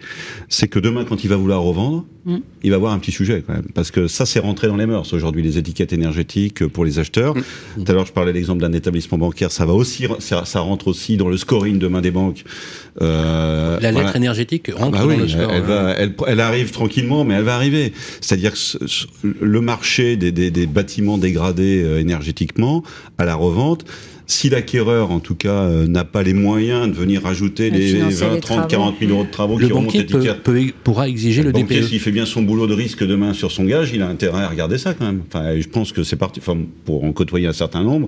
C'est 0.50 0.68
que 0.68 0.80
demain, 0.80 1.06
quand 1.06 1.24
il 1.24 1.30
va 1.30 1.36
vouloir 1.36 1.62
revendre, 1.62 2.06
mm. 2.26 2.38
il 2.64 2.70
va 2.70 2.76
avoir 2.76 2.94
un 2.94 3.00
petit 3.00 3.12
sujet 3.12 3.44
quand 3.46 3.54
même. 3.54 3.68
Parce 3.74 3.92
que 3.92 4.08
ça, 4.08 4.26
c'est 4.26 4.40
rentré 4.40 4.68
dans 4.68 4.78
les 4.78 4.86
mœurs 4.86 5.14
aujourd'hui, 5.14 5.42
les 5.42 5.58
étiquettes 5.58 5.94
énergétiques 5.94 6.66
pour 6.68 6.86
les 6.86 7.00
acheteurs. 7.00 7.36
Mm. 7.36 7.44
Tout 7.84 7.92
à 7.92 7.94
l'heure, 7.94 8.06
je 8.06 8.14
parlais 8.14 8.34
l'exemple 8.34 8.62
d'un 8.62 8.74
établissement 8.74 9.18
bancaire. 9.18 9.52
Ça 9.52 9.66
va 9.66 9.74
aussi, 9.74 10.06
ça, 10.20 10.60
rentre 10.60 10.88
aussi 10.88 11.18
dans 11.18 11.30
le 11.30 11.38
scoring 11.38 11.80
demain 11.80 12.02
des 12.02 12.12
banques. 12.12 12.44
Euh, 13.02 13.80
la 13.80 13.92
lettre 13.92 14.16
énergétique 14.16 14.72
rentre 14.72 15.00
ah 15.02 15.06
bah 15.06 15.14
dans 15.16 15.22
le 15.22 15.28
score. 15.28 15.52
Elle, 15.52 15.64
va, 15.64 15.92
elle, 15.92 16.14
elle, 16.28 16.40
arrive 16.40 16.72
tranquillement, 16.72 17.24
mais 17.24 17.34
elle 17.36 17.44
va 17.44 17.56
arriver. 17.56 17.94
C'est-à-dire 18.22 18.54
que 18.54 18.88
le 19.42 19.62
marché 19.62 20.16
des, 20.16 20.32
des, 20.32 20.52
des 20.52 20.68
bâtiments 20.68 21.18
dégradés 21.18 21.84
euh, 21.84 22.00
énergétiquement 22.00 22.84
à 23.18 23.26
la 23.26 23.36
revente. 23.36 23.86
Si 24.26 24.50
l'acquéreur, 24.50 25.12
en 25.12 25.20
tout 25.20 25.36
cas, 25.36 25.64
euh, 25.64 25.86
n'a 25.86 26.06
pas 26.06 26.24
les 26.24 26.34
moyens 26.34 26.88
de 26.88 26.94
venir 26.94 27.24
rajouter 27.24 27.70
les 27.70 27.94
20, 27.94 28.40
30, 28.40 28.70
40 28.70 28.96
000 29.00 29.12
euros 29.12 29.26
de 29.26 29.30
travaux 29.30 29.60
le 29.60 29.68
qui 29.68 29.74
remontent 29.74 29.98
peut, 30.44 30.72
pourra 30.84 31.10
exiger 31.10 31.42
le, 31.44 31.50
le 31.50 31.54
banquier, 31.54 31.82
DPE. 31.82 31.88
S'il 31.88 32.00
fait 32.00 32.12
bien 32.12 32.26
son 32.26 32.42
boulot 32.42 32.66
de 32.66 32.74
risque 32.74 33.04
demain 33.04 33.34
sur 33.34 33.52
son 33.52 33.66
gage, 33.66 33.92
il 33.94 34.02
a 34.02 34.08
intérêt 34.08 34.44
à 34.44 34.48
regarder 34.48 34.78
ça 34.78 34.94
quand 34.94 35.06
même. 35.06 35.24
Enfin, 35.28 35.60
je 35.60 35.68
pense 35.68 35.92
que 35.92 36.04
c'est 36.04 36.16
parti. 36.16 36.40
Enfin, 36.40 36.58
pour 36.86 37.04
en 37.04 37.12
côtoyer 37.12 37.48
un 37.48 37.54
certain 37.54 37.84
nombre, 37.84 38.08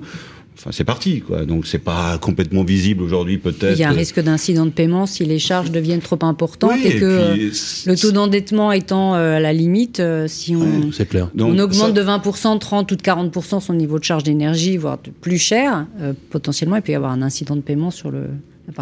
Enfin, 0.57 0.71
c'est 0.71 0.83
parti, 0.85 1.21
quoi. 1.21 1.45
Donc, 1.45 1.67
c'est 1.67 1.79
pas 1.79 2.17
complètement 2.17 2.63
visible 2.63 3.03
aujourd'hui, 3.03 3.37
peut-être. 3.37 3.77
Il 3.77 3.79
y 3.79 3.83
a 3.83 3.89
un 3.89 3.93
risque 3.93 4.19
d'incident 4.21 4.65
de 4.65 4.71
paiement 4.71 5.05
si 5.05 5.25
les 5.25 5.39
charges 5.39 5.69
deviennent 5.69 6.01
trop 6.01 6.19
importantes 6.21 6.79
et, 6.83 6.97
que 6.97 7.89
le 7.89 7.95
taux 7.95 8.11
d'endettement 8.11 8.71
étant 8.71 9.15
euh, 9.15 9.35
à 9.35 9.39
la 9.39 9.51
limite, 9.51 9.99
euh, 9.99 10.27
si 10.27 10.55
on, 10.55 10.89
clair. 11.05 11.29
on 11.37 11.59
augmente 11.59 11.93
de 11.93 12.01
20%, 12.01 12.59
30 12.59 12.91
ou 12.91 12.95
de 12.95 13.01
40% 13.01 13.59
son 13.59 13.73
niveau 13.73 13.99
de 13.99 14.03
charge 14.03 14.23
d'énergie, 14.23 14.77
voire 14.77 14.97
plus 14.97 15.37
cher, 15.37 15.87
euh, 15.99 16.13
potentiellement, 16.29 16.77
il 16.77 16.81
peut 16.81 16.93
y 16.93 16.95
avoir 16.95 17.11
un 17.11 17.21
incident 17.21 17.55
de 17.55 17.61
paiement 17.61 17.91
sur 17.91 18.09
le, 18.09 18.29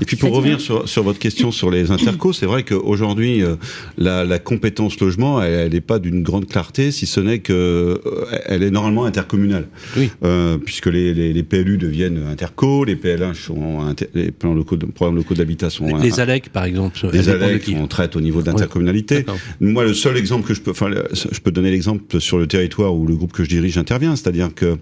et 0.02 0.06
puis 0.06 0.16
pour 0.16 0.32
revenir 0.32 0.62
sur, 0.62 0.88
sur, 0.88 1.04
votre 1.04 1.20
question 1.20 1.52
sur 1.52 1.70
les 1.70 1.92
intercos, 1.92 2.34
c'est 2.34 2.46
vrai 2.46 2.64
qu'aujourd'hui, 2.64 3.44
euh, 3.44 3.56
la, 3.98 4.24
la, 4.24 4.40
compétence 4.40 5.00
logement, 5.00 5.42
elle 5.42 5.74
n'est 5.74 5.82
pas 5.82 6.00
d'une 6.00 6.24
grande 6.24 6.48
clarté, 6.48 6.92
si 6.92 7.06
ce 7.06 7.20
n'est 7.20 7.40
que 7.40 7.54
euh, 7.54 8.26
elle 8.46 8.64
est 8.64 8.72
normalement 8.72 9.06
intercommunale. 9.06 9.68
Oui. 9.98 10.10
Euh, 10.24 10.58
puisque 10.58 10.88
les, 10.88 11.14
les, 11.14 11.34
les, 11.34 11.44
PLU 11.44 11.78
deviennent 11.78 12.26
interco, 12.28 12.86
les 12.86 12.96
PLH 12.96 13.36
sont 13.36 13.94
les 14.14 14.32
plans 14.32 14.54
locaux 14.54 14.78
de, 14.78 14.86
programmes 14.86 15.18
locaux 15.18 15.34
d'habitat 15.34 15.70
sont 15.70 15.98
les, 15.98 16.20
ALEC 16.20 16.50
par 16.50 16.64
exemple. 16.64 16.98
Les 17.12 17.30
ALEC, 17.30 17.72
on 17.76 17.88
traite 17.88 18.16
au 18.16 18.22
niveau 18.22 18.42
d'intercommunalité. 18.42 19.26
Moi, 19.60 19.84
le 19.84 19.94
seul 19.94 20.18
exemple 20.18 20.48
que 20.48 20.54
je 20.54 20.62
peux, 20.62 20.72
enfin, 20.72 20.90
je 21.14 21.40
peux 21.40 21.52
donner 21.52 21.72
l'exemple 21.72 22.20
sur 22.20 22.38
le 22.38 22.48
territoire 22.48 22.96
où 22.96 23.06
le 23.06 23.16
groupe 23.16 23.34
que 23.34 23.44
je 23.44 23.50
dirige 23.50 23.78
intervient, 23.78 24.16
c'est-à-dire 24.16 24.54
que 24.54 24.78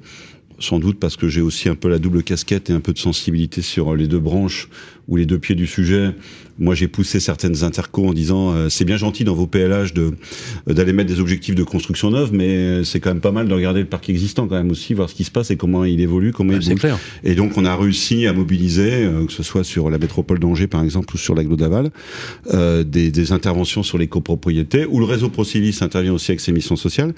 sans 0.61 0.79
doute 0.79 0.99
parce 0.99 1.17
que 1.17 1.27
j'ai 1.27 1.41
aussi 1.41 1.69
un 1.69 1.75
peu 1.75 1.89
la 1.89 1.99
double 1.99 2.23
casquette 2.23 2.69
et 2.69 2.73
un 2.73 2.79
peu 2.79 2.93
de 2.93 2.99
sensibilité 2.99 3.61
sur 3.61 3.95
les 3.95 4.07
deux 4.07 4.19
branches 4.19 4.69
ou 5.11 5.17
les 5.17 5.27
deux 5.27 5.37
pieds 5.37 5.55
du 5.55 5.67
sujet, 5.67 6.15
moi, 6.61 6.75
j'ai 6.75 6.87
poussé 6.87 7.19
certaines 7.19 7.63
intercos 7.63 8.07
en 8.07 8.13
disant 8.13 8.53
euh, 8.53 8.69
c'est 8.69 8.85
bien 8.85 8.95
gentil 8.95 9.23
dans 9.23 9.33
vos 9.33 9.47
PLH 9.47 9.93
de 9.93 10.11
euh, 10.69 10.73
d'aller 10.73 10.93
mettre 10.93 11.09
des 11.09 11.19
objectifs 11.19 11.55
de 11.55 11.63
construction 11.63 12.11
neuve, 12.11 12.29
mais 12.33 12.83
c'est 12.83 12.99
quand 12.99 13.09
même 13.09 13.19
pas 13.19 13.31
mal 13.31 13.47
de 13.47 13.53
regarder 13.53 13.79
le 13.79 13.87
parc 13.87 14.09
existant 14.11 14.47
quand 14.47 14.55
même 14.55 14.69
aussi, 14.69 14.93
voir 14.93 15.09
ce 15.09 15.15
qui 15.15 15.23
se 15.23 15.31
passe 15.31 15.49
et 15.49 15.57
comment 15.57 15.85
il 15.85 15.99
évolue, 16.01 16.31
comment 16.31 16.53
Ah, 16.53 16.59
il 16.61 16.69
bouge. 16.69 16.79
clair. 16.79 16.99
Et 17.23 17.33
donc, 17.33 17.57
on 17.57 17.65
a 17.65 17.75
réussi 17.75 18.27
à 18.27 18.33
mobiliser, 18.33 19.05
euh, 19.05 19.25
que 19.25 19.33
ce 19.33 19.41
soit 19.41 19.63
sur 19.63 19.89
la 19.89 19.97
métropole 19.97 20.37
d'Angers 20.37 20.67
par 20.67 20.83
exemple 20.83 21.15
ou 21.15 21.17
sur 21.17 21.33
l'agglo 21.33 21.55
d'Aval, 21.55 21.89
euh, 22.53 22.83
des, 22.83 23.09
des 23.09 23.31
interventions 23.31 23.81
sur 23.81 23.97
les 23.97 24.07
copropriétés, 24.07 24.85
où 24.85 24.99
le 24.99 25.05
réseau 25.05 25.29
Procivis 25.29 25.79
intervient 25.81 26.13
aussi 26.13 26.29
avec 26.29 26.41
ses 26.41 26.51
missions 26.51 26.75
sociales, 26.75 27.13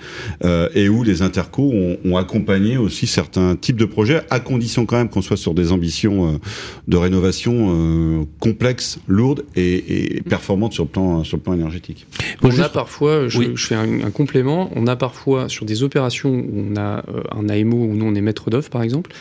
et 0.76 0.90
où 0.90 1.04
les 1.04 1.22
intercos 1.22 1.72
ont, 1.74 1.98
ont 2.06 2.18
accompagné 2.18 2.78
aussi 2.78 3.08
certains 3.08 3.56
types 3.56 3.76
de 3.76 3.86
projets, 3.86 4.22
à 4.30 4.40
condition 4.40 4.86
quand 4.86 4.98
même 4.98 5.10
qu'on 5.10 5.22
soit 5.22 5.38
sur 5.38 5.54
des 5.54 5.72
ambitions 5.72 6.40
de 6.88 6.98
rénovation 6.98 7.83
euh, 7.84 8.24
complexes, 8.40 9.00
lourdes 9.08 9.44
et, 9.56 10.16
et 10.18 10.22
performantes 10.22 10.74
sur 10.74 10.84
le 10.86 10.90
plan 10.90 11.24
sur 11.24 11.38
le 11.38 11.44
plan 11.44 11.54
énergétique. 11.54 12.06
On 12.42 12.50
juste- 12.50 12.64
a 12.64 12.70
parfois, 12.70 13.28
je, 13.28 13.38
Oui. 13.40 13.52
je 13.56 13.66
fais 13.68 13.76
un, 13.76 14.02
un 14.04 14.12
complément, 14.12 14.70
on 14.76 14.88
a 14.88 14.96
parfois 14.96 15.50
sur 15.50 15.66
des 15.66 15.84
opérations 15.84 16.32
où 16.32 16.66
on 16.72 16.76
a 16.78 17.04
euh, 17.10 17.22
un 17.32 17.50
AMO 17.50 17.78
où 17.78 17.94
nous 17.94 18.06
on 18.06 18.16
est 18.16 18.22
maître 18.22 18.50
d'œuvre 18.50 18.70
par 18.70 18.84
exemple, 18.84 19.12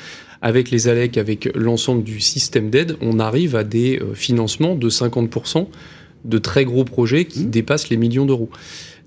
avec 0.40 0.70
les 0.70 0.88
ALEC, 0.88 1.18
avec 1.18 1.48
l'ensemble 1.54 2.02
du 2.02 2.20
système 2.20 2.68
d'aide, 2.70 2.96
on 3.00 3.18
arrive 3.20 3.54
à 3.56 3.64
des 3.64 3.98
euh, 4.00 4.14
financements 4.14 4.74
de 4.74 4.90
50% 4.90 5.66
de 6.24 6.38
très 6.38 6.64
gros 6.64 6.84
projets 6.84 7.24
qui 7.24 7.44
dépassent 7.44 7.88
les 7.90 7.96
millions 7.96 8.26
d'euros. 8.26 8.48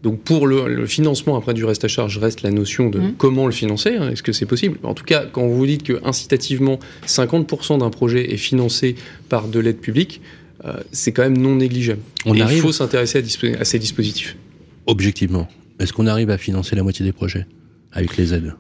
Donc 0.05 0.19
pour 0.21 0.45
le, 0.45 0.67
le 0.73 0.85
financement 0.85 1.35
après 1.35 1.55
du 1.55 1.65
reste 1.65 1.83
à 1.83 1.87
charge 1.87 2.19
reste 2.19 2.43
la 2.43 2.51
notion 2.51 2.89
de 2.91 2.99
Mhm. 2.99 3.13
comment 3.17 3.47
le 3.47 3.51
financer, 3.51 3.95
hein, 3.99 4.11
est-ce 4.11 4.21
que 4.21 4.31
c'est 4.33 4.45
possible? 4.45 4.77
En 4.83 4.93
tout 4.93 5.03
cas, 5.03 5.25
quand 5.25 5.47
vous 5.47 5.65
dites 5.65 5.81
que 5.81 5.99
incitativement 6.05 6.77
50% 7.07 7.79
d'un 7.79 7.89
projet 7.89 8.31
est 8.31 8.37
financé 8.37 8.95
par 9.29 9.47
de 9.47 9.59
l'aide 9.59 9.79
publique, 9.79 10.21
euh, 10.63 10.73
c'est 10.91 11.11
quand 11.11 11.23
même 11.23 11.37
non 11.39 11.55
négligeable. 11.55 12.01
On 12.27 12.35
Et 12.35 12.41
arrive- 12.41 12.57
il 12.57 12.61
faut 12.61 12.71
s'intéresser 12.71 13.17
à, 13.59 13.65
ces 13.65 13.79
dispositifs. 13.79 14.37
objectivement, 14.85 15.47
est-ce 15.79 15.91
qu'on 15.91 16.05
arrive 16.05 16.29
à 16.29 16.37
financer 16.37 16.75
la 16.75 16.83
moitié 16.83 17.03
des 17.03 17.11
projets 17.11 17.47
avec 17.91 18.15
les 18.15 18.31
aides? 18.35 18.53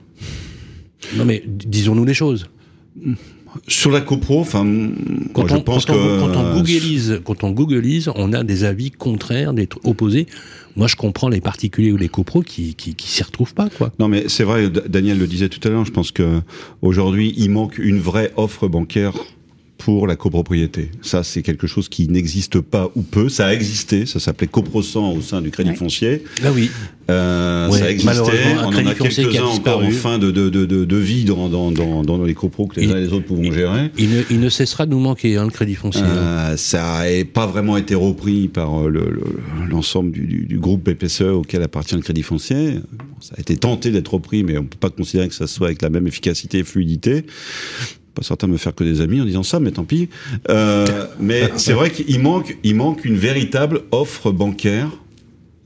Non 1.15 1.25
mais 1.25 1.43
disons-nous 1.45 2.05
les 2.05 2.15
choses. 2.15 2.47
Sur 3.67 3.91
la 3.91 4.01
copro, 4.01 4.39
enfin, 4.41 4.65
Quand, 5.33 5.47
je 5.47 5.53
on, 5.55 5.61
pense 5.61 5.85
quand, 5.85 5.93
on, 5.93 5.97
que 5.97 6.19
quand 6.33 6.35
on 6.41 6.53
googleise, 6.55 7.21
quand 7.23 7.43
on 7.45 7.51
googleise, 7.51 8.09
on 8.15 8.33
a 8.33 8.43
des 8.43 8.63
avis 8.65 8.91
contraires, 8.91 9.53
des 9.53 9.67
trucs 9.67 9.87
opposés. 9.87 10.25
Moi, 10.75 10.87
je 10.87 10.95
comprends 10.95 11.29
les 11.29 11.41
particuliers 11.41 11.91
ou 11.91 11.97
les 11.97 12.09
copros 12.09 12.41
qui 12.41 12.75
qui, 12.75 12.95
s'y 13.07 13.23
retrouvent 13.23 13.53
pas, 13.53 13.69
quoi. 13.69 13.91
Non, 13.99 14.07
mais 14.07 14.27
c'est 14.27 14.43
vrai, 14.43 14.69
Daniel 14.69 15.17
le 15.17 15.27
disait 15.27 15.49
tout 15.49 15.65
à 15.67 15.71
l'heure, 15.71 15.85
je 15.85 15.91
pense 15.91 16.11
que 16.11 16.41
aujourd'hui, 16.81 17.33
il 17.37 17.49
manque 17.49 17.77
une 17.77 17.99
vraie 17.99 18.31
offre 18.35 18.67
bancaire 18.67 19.13
pour 19.77 20.07
la 20.07 20.15
copropriété. 20.15 20.89
Ça, 21.01 21.23
c'est 21.23 21.41
quelque 21.41 21.67
chose 21.67 21.89
qui 21.89 22.07
n'existe 22.07 22.59
pas 22.61 22.89
ou 22.95 23.01
peu. 23.01 23.29
Ça 23.29 23.47
a 23.47 23.53
existé, 23.53 24.05
ça 24.05 24.19
s'appelait 24.19 24.47
Coprosan 24.47 25.11
au 25.13 25.21
sein 25.21 25.41
du 25.41 25.51
Crédit 25.51 25.71
Ouais. 25.71 25.75
Foncier. 25.75 26.23
Là, 26.41 26.51
oui. 26.53 26.71
Euh, 27.09 27.69
Ouais, 27.69 27.77
ça 27.79 27.91
existait, 27.91 28.09
malheureusement, 28.13 28.61
un 28.61 28.65
on 28.65 28.69
en 28.69 28.87
a 28.87 28.95
quelques-uns 28.95 29.43
encore 29.43 29.83
en 29.83 29.91
fin 29.91 30.17
de, 30.17 30.31
de, 30.31 30.49
de, 30.49 30.65
de, 30.65 30.85
de 30.85 30.95
vie 30.97 31.23
dans, 31.25 31.49
dans, 31.49 31.71
dans, 31.71 32.03
dans 32.03 32.23
les 32.23 32.33
copros 32.33 32.65
que 32.67 32.79
les 32.79 32.87
Il- 32.87 32.93
uns 32.93 32.97
et 32.97 33.01
les 33.01 33.13
autres 33.13 33.25
pouvons 33.25 33.51
gérer. 33.51 33.91
Il 33.97 34.09
ne, 34.09 34.21
il 34.31 34.39
ne 34.39 34.49
cessera 34.49 34.85
de 34.87 34.91
nous 34.91 34.99
manquer, 34.99 35.37
hein, 35.37 35.43
le 35.43 35.51
crédit 35.51 35.75
foncier. 35.75 36.01
hein. 36.01 36.07
Euh, 36.07 36.57
ça 36.57 37.03
n'a 37.05 37.25
pas 37.25 37.45
vraiment 37.45 37.77
été 37.77 37.93
repris 37.95 38.47
par 38.47 38.85
euh, 38.85 38.89
le- 38.89 39.11
le- 39.11 39.67
l'ensemble 39.69 40.11
du, 40.11 40.25
du, 40.25 40.45
du 40.45 40.57
groupe 40.57 40.89
BPCE 40.89 41.21
auquel 41.33 41.61
appartient 41.61 41.95
le 41.95 42.01
Crédit 42.01 42.23
Foncier. 42.23 42.79
Bon, 42.97 43.05
ça 43.19 43.35
a 43.37 43.41
été 43.41 43.55
tenté 43.57 43.91
d'être 43.91 44.13
repris, 44.13 44.43
mais 44.43 44.57
on 44.57 44.63
peut 44.63 44.77
pas 44.79 44.89
considérer 44.89 45.27
que 45.27 45.35
ça 45.35 45.45
soit 45.47 45.67
avec 45.67 45.81
la 45.83 45.89
même 45.91 46.07
efficacité 46.07 46.59
et 46.59 46.63
fluidité. 46.63 47.25
Pas 48.15 48.23
certain 48.23 48.47
de 48.47 48.53
me 48.53 48.57
faire 48.57 48.73
que 48.73 48.83
des 48.85 49.01
amis 49.01 49.19
en 49.21 49.25
disant 49.25 49.43
ça, 49.43 49.59
mais 49.59 49.71
tant 49.71 49.83
pis. 49.83 50.07
Euh, 50.49 50.85
mais 51.19 51.49
c'est 51.57 51.73
vrai 51.73 51.91
qu'il 51.91 52.19
manque, 52.21 52.57
il 52.63 52.75
manque 52.75 53.03
une 53.05 53.17
véritable 53.17 53.81
offre 53.91 54.31
bancaire 54.31 54.89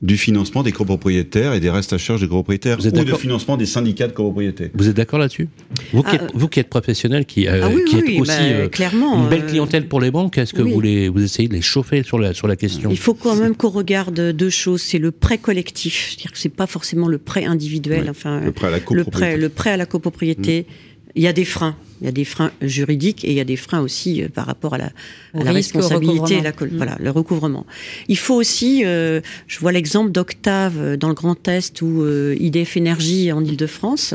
du 0.02 0.16
financement 0.16 0.62
des 0.62 0.72
copropriétaires 0.72 1.52
et 1.52 1.60
des 1.60 1.68
restes 1.68 1.92
à 1.92 1.98
charge 1.98 2.22
des 2.22 2.26
copropriétaires 2.26 2.78
Vous 2.78 2.86
êtes 2.88 2.94
ou 2.94 3.00
de 3.00 3.04
d'accord 3.04 3.20
financement 3.20 3.56
des 3.58 3.66
syndicats 3.66 4.08
de 4.08 4.12
copropriété. 4.12 4.70
Vous 4.74 4.88
êtes 4.88 4.96
d'accord 4.96 5.18
là-dessus? 5.18 5.48
Vous, 5.92 6.02
qui 6.02 6.08
Ah, 6.18 6.24
êtes, 6.24 6.30
vous 6.34 6.48
qui 6.48 6.58
êtes 6.58 6.70
professionnel, 6.70 7.26
qui, 7.26 7.46
euh, 7.46 7.60
Ah 7.62 7.68
oui, 7.72 7.82
qui 7.86 7.96
oui, 7.96 8.00
êtes 8.00 8.08
oui, 8.08 8.20
aussi 8.20 8.30
bah, 8.32 8.42
euh, 8.44 8.68
clairement. 8.68 9.22
une 9.22 9.28
belle 9.28 9.44
clientèle 9.46 9.86
pour 9.88 10.00
les 10.00 10.10
banques, 10.10 10.38
est-ce 10.38 10.54
que 10.54 10.62
oui. 10.62 10.72
vous, 10.72 10.80
les, 10.80 11.08
vous 11.10 11.22
essayez 11.22 11.48
de 11.48 11.52
les 11.54 11.60
chauffer 11.60 12.02
sur 12.02 12.18
la, 12.18 12.32
sur 12.32 12.48
la 12.48 12.56
question? 12.56 12.88
Il 12.90 12.96
faut 12.98 13.12
quand 13.14 13.36
même 13.36 13.54
qu'on 13.54 13.68
regarde 13.68 14.18
deux 14.32 14.48
choses. 14.50 14.80
C'est 14.80 14.98
le 14.98 15.10
prêt 15.12 15.36
collectif, 15.38 16.08
c'est-à-dire 16.08 16.32
que 16.32 16.38
c'est 16.38 16.48
pas 16.48 16.66
forcément 16.66 17.06
le 17.06 17.18
prêt 17.18 17.44
individuel. 17.44 18.08
Enfin, 18.08 18.40
Le 18.40 18.52
prêt 18.52 18.68
à 18.68 18.70
la 18.70 18.78
le 18.78 18.82
copropriété. 18.82 19.10
prêt, 19.10 19.36
le 19.36 19.48
prêt 19.50 19.70
à 19.70 19.76
la 19.76 19.86
copropriété. 19.86 20.66
Il 21.14 21.22
y 21.22 21.26
a 21.26 21.32
des 21.34 21.44
freins. 21.44 21.76
Il 22.00 22.06
y 22.06 22.08
a 22.08 22.12
des 22.12 22.24
freins 22.24 22.50
juridiques 22.62 23.24
et 23.24 23.30
il 23.30 23.34
y 23.36 23.40
a 23.40 23.44
des 23.44 23.56
freins 23.56 23.80
aussi 23.80 24.22
euh, 24.22 24.28
par 24.28 24.46
rapport 24.46 24.74
à 24.74 24.78
la, 24.78 24.90
à 25.34 25.44
la 25.44 25.52
risque, 25.52 25.74
responsabilité, 25.74 26.40
la, 26.40 26.52
col- 26.52 26.70
Mm. 26.70 26.76
voilà, 26.76 26.96
le 27.00 27.10
recouvrement. 27.10 27.66
Il 28.08 28.16
faut 28.18 28.34
aussi, 28.34 28.82
euh, 28.84 29.20
je 29.46 29.58
vois 29.60 29.72
l'exemple 29.72 30.10
d'Octave 30.10 30.74
euh, 30.78 30.96
dans 30.96 31.08
le 31.08 31.14
Grand 31.14 31.46
Est 31.48 31.82
ou 31.82 32.02
euh, 32.02 32.36
IDF 32.40 32.76
Énergie 32.76 33.30
en 33.32 33.44
Ile-de-France, 33.44 34.14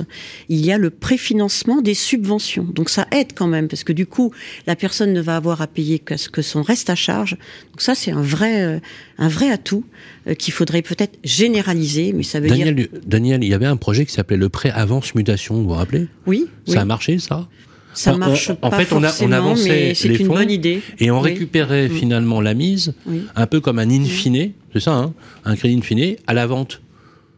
il 0.50 0.66
y 0.66 0.72
a 0.72 0.78
le 0.78 0.90
préfinancement 0.90 1.82
des 1.82 1.94
subventions. 1.94 2.64
Donc 2.64 2.90
ça 2.90 3.08
aide 3.12 3.34
quand 3.36 3.48
même 3.48 3.68
parce 3.68 3.84
que 3.84 3.94
du 3.94 4.06
coup, 4.08 4.32
la 4.68 4.76
personne 4.76 5.14
ne 5.14 5.22
va 5.22 5.36
avoir 5.36 5.62
à 5.62 5.68
payer 5.68 6.00
que, 6.00 6.16
que 6.30 6.42
son 6.42 6.62
reste 6.64 6.90
à 6.90 6.96
charge. 6.96 7.32
Donc 7.72 7.82
ça, 7.82 7.94
c'est 7.96 8.12
un 8.12 8.22
vrai, 8.22 8.64
euh, 8.64 8.80
un 9.18 9.28
vrai 9.28 9.52
atout 9.52 9.84
euh, 10.28 10.34
qu'il 10.34 10.54
faudrait 10.54 10.82
peut-être 10.82 11.18
généraliser, 11.24 12.14
mais 12.14 12.24
ça 12.24 12.40
veut 12.40 12.50
dire 12.50 12.66
Daniel, 12.66 12.90
Daniel, 13.06 13.44
il 13.44 13.50
y 13.50 13.54
avait 13.54 13.66
un 13.66 13.78
projet 13.78 14.06
qui 14.06 14.14
s'appelait 14.14 14.38
le 14.38 14.50
prêt 14.50 14.72
avance 14.72 15.14
mutation, 15.16 15.56
vous 15.56 15.64
vous 15.66 15.70
rappelez? 15.70 16.08
Oui, 16.26 16.46
Ça 16.66 16.74
oui. 16.74 16.78
a 16.80 16.86
marché, 16.86 17.20
ça? 17.20 17.48
Ça 17.96 18.14
On- 18.14 18.18
marche 18.18 18.50
on- 18.50 18.66
en 18.68 18.70
pas 18.70 18.78
fait, 18.80 18.94
on 18.94 19.04
a- 19.04 19.12
on 19.24 19.32
avançait 19.32 19.94
mais 20.04 20.10
les 20.10 20.20
une 20.20 20.28
fonds 20.28 20.34
bonne 20.34 20.52
idée. 20.52 20.82
Et 21.00 21.10
on 21.12 21.22
Oui. 21.22 21.32
récupérait 21.32 21.88
Mm. 21.88 21.92
finalement 21.92 22.42
la 22.42 22.54
mise, 22.54 22.94
Oui. 23.08 23.22
un 23.36 23.48
peu 23.48 23.62
comme 23.62 23.80
un 23.80 23.90
in 23.90 24.04
fine, 24.06 24.52
c'est 24.74 24.82
ça, 24.82 24.92
hein, 24.94 25.14
un 25.46 25.56
crédit 25.56 25.78
in 25.78 25.82
fine, 25.82 26.16
à 26.28 26.34
la 26.34 26.46
vente. 26.46 26.82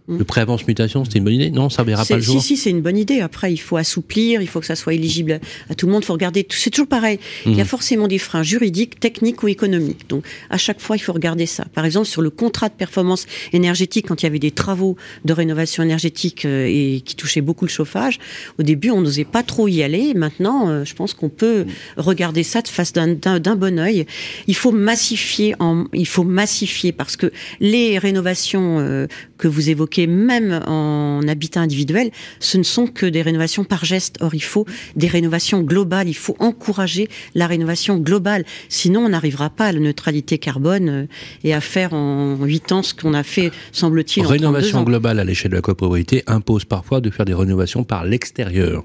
Le 0.07 0.23
prêt 0.23 0.39
avance 0.41 0.65
mutation, 0.65 1.03
c'était 1.03 1.17
une 1.19 1.25
bonne 1.25 1.33
idée 1.33 1.51
Non, 1.51 1.69
ça 1.69 1.83
verra 1.83 2.05
pas 2.05 2.15
le 2.15 2.21
jour. 2.21 2.41
Si, 2.41 2.47
si, 2.47 2.57
c'est 2.57 2.69
une 2.69 2.81
bonne 2.81 2.97
idée. 2.97 3.19
Après, 3.19 3.51
il 3.51 3.57
faut 3.57 3.75
assouplir, 3.75 4.41
il 4.41 4.47
faut 4.47 4.61
que 4.61 4.65
ça 4.65 4.75
soit 4.77 4.93
éligible 4.93 5.41
à, 5.69 5.75
tout 5.75 5.85
le 5.85 5.91
monde. 5.91 6.03
Il 6.03 6.05
faut 6.05 6.13
regarder. 6.13 6.47
C'est 6.49 6.69
toujours 6.69 6.87
pareil. 6.87 7.19
Il 7.45 7.51
y 7.51 7.55
a 7.55 7.63
Mhm. 7.63 7.65
forcément 7.65 8.07
des 8.07 8.17
freins 8.17 8.43
juridiques, 8.43 8.99
techniques 9.01 9.43
ou 9.43 9.49
économiques. 9.49 10.07
Donc, 10.07 10.23
à 10.49 10.57
chaque 10.57 10.79
fois, 10.79 10.95
il 10.95 10.99
faut 10.99 11.11
regarder 11.11 11.45
ça. 11.45 11.65
Par 11.73 11.83
exemple, 11.83 12.07
sur 12.07 12.21
le 12.21 12.29
contrat 12.29 12.69
de 12.69 12.73
performance 12.75 13.25
énergétique, 13.51 14.05
quand 14.07 14.21
il 14.21 14.25
y 14.25 14.27
avait 14.27 14.39
des 14.39 14.51
travaux 14.51 14.95
de 15.25 15.33
rénovation 15.33 15.83
énergétique 15.83 16.45
euh, 16.45 16.67
et 16.69 17.01
qui 17.01 17.15
touchaient 17.15 17.41
beaucoup 17.41 17.65
le 17.65 17.69
chauffage, 17.71 18.19
au 18.59 18.63
début, 18.63 18.91
on 18.91 19.01
n'osait 19.01 19.25
pas 19.25 19.43
trop 19.43 19.67
y 19.67 19.83
aller. 19.83 20.13
Maintenant, 20.13 20.69
euh, 20.69 20.85
je 20.85 20.93
pense 20.93 21.13
qu'on 21.13 21.29
peut 21.29 21.65
regarder 21.97 22.43
ça 22.43 22.61
de 22.61 22.67
face 22.69 22.93
d'un 22.93 23.55
bon 23.55 23.79
œil. 23.79 24.05
Il 24.47 24.55
faut 24.55 24.71
massifier. 24.71 25.53
En, 25.59 25.85
il 25.93 26.07
faut 26.07 26.23
massifier 26.23 26.91
parce 26.91 27.17
que 27.17 27.31
les 27.59 27.97
rénovations 27.97 28.79
euh, 28.79 29.07
que 29.37 29.47
vous 29.47 29.69
évoquez, 29.69 29.96
même 30.05 30.61
en 30.67 31.21
habitat 31.27 31.61
individuel, 31.61 32.11
ce 32.39 32.57
ne 32.57 32.63
sont 32.63 32.85
que 32.85 33.05
des 33.07 33.21
rénovations 33.23 33.63
par 33.63 33.85
geste. 33.85 34.17
Or, 34.21 34.35
il 34.35 34.43
faut 34.43 34.65
des 34.95 35.07
rénovations 35.07 35.61
globales. 35.61 36.07
Il 36.07 36.13
faut 36.15 36.35
encourager 36.39 37.07
la 37.33 37.47
rénovation 37.47 37.97
globale. 37.97 38.45
Sinon, 38.69 39.05
on 39.05 39.09
n'arrivera 39.09 39.49
pas 39.49 39.67
à 39.67 39.71
la 39.71 39.79
neutralité 39.79 40.37
carbone 40.37 40.89
euh, 40.89 41.05
et 41.43 41.53
à 41.53 41.61
faire 41.61 41.93
en 41.93 42.35
huit 42.43 42.71
ans 42.71 42.83
ce 42.83 42.93
qu'on 42.93 43.13
a 43.13 43.23
fait, 43.23 43.51
semble-t-il, 43.71 44.23
en 44.23 44.29
32 44.29 44.45
Rénovation 44.45 44.79
ans. 44.79 44.83
globale 44.83 45.19
à 45.19 45.23
l'échelle 45.23 45.51
de 45.51 45.55
la 45.55 45.61
copropriété 45.61 46.23
impose 46.27 46.65
parfois 46.65 47.01
de 47.01 47.09
faire 47.09 47.25
des 47.25 47.33
rénovations 47.33 47.83
par 47.83 48.05
l'extérieur. 48.05 48.83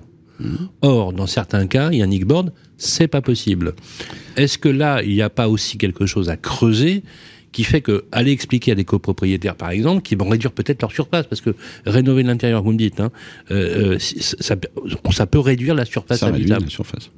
Or, 0.80 1.12
dans 1.12 1.26
certains 1.28 1.66
cas, 1.68 1.92
Yannick 1.92 2.24
Borde, 2.24 2.52
c'est 2.76 3.06
pas 3.06 3.20
possible. 3.20 3.74
Est-ce 4.36 4.58
que 4.58 4.68
là, 4.68 5.02
il 5.04 5.14
n'y 5.14 5.22
a 5.22 5.30
pas 5.30 5.48
aussi 5.48 5.78
quelque 5.78 6.06
chose 6.06 6.28
à 6.30 6.36
creuser? 6.36 7.04
Qui 7.52 7.64
fait 7.64 7.80
que 7.80 8.04
aller 8.12 8.32
expliquer 8.32 8.72
à 8.72 8.74
des 8.74 8.84
copropriétaires, 8.84 9.54
par 9.54 9.70
exemple, 9.70 10.02
qui 10.02 10.14
vont 10.14 10.28
réduire 10.28 10.52
peut-être 10.52 10.80
leur 10.82 10.92
surface, 10.92 11.26
parce 11.26 11.40
que 11.40 11.54
rénover 11.86 12.22
l'intérieur, 12.22 12.62
vous 12.62 12.72
me 12.72 12.78
dites, 12.78 13.00
hein, 13.00 13.10
euh, 13.50 13.94
euh, 13.94 13.98
ça, 13.98 14.56
ça 15.10 15.26
peut 15.26 15.38
réduire 15.38 15.74
la 15.74 15.84
surface 15.84 16.20
Ça 16.20 16.26
habitable. 16.26 16.64
la 16.64 16.70
surface. 16.70 17.10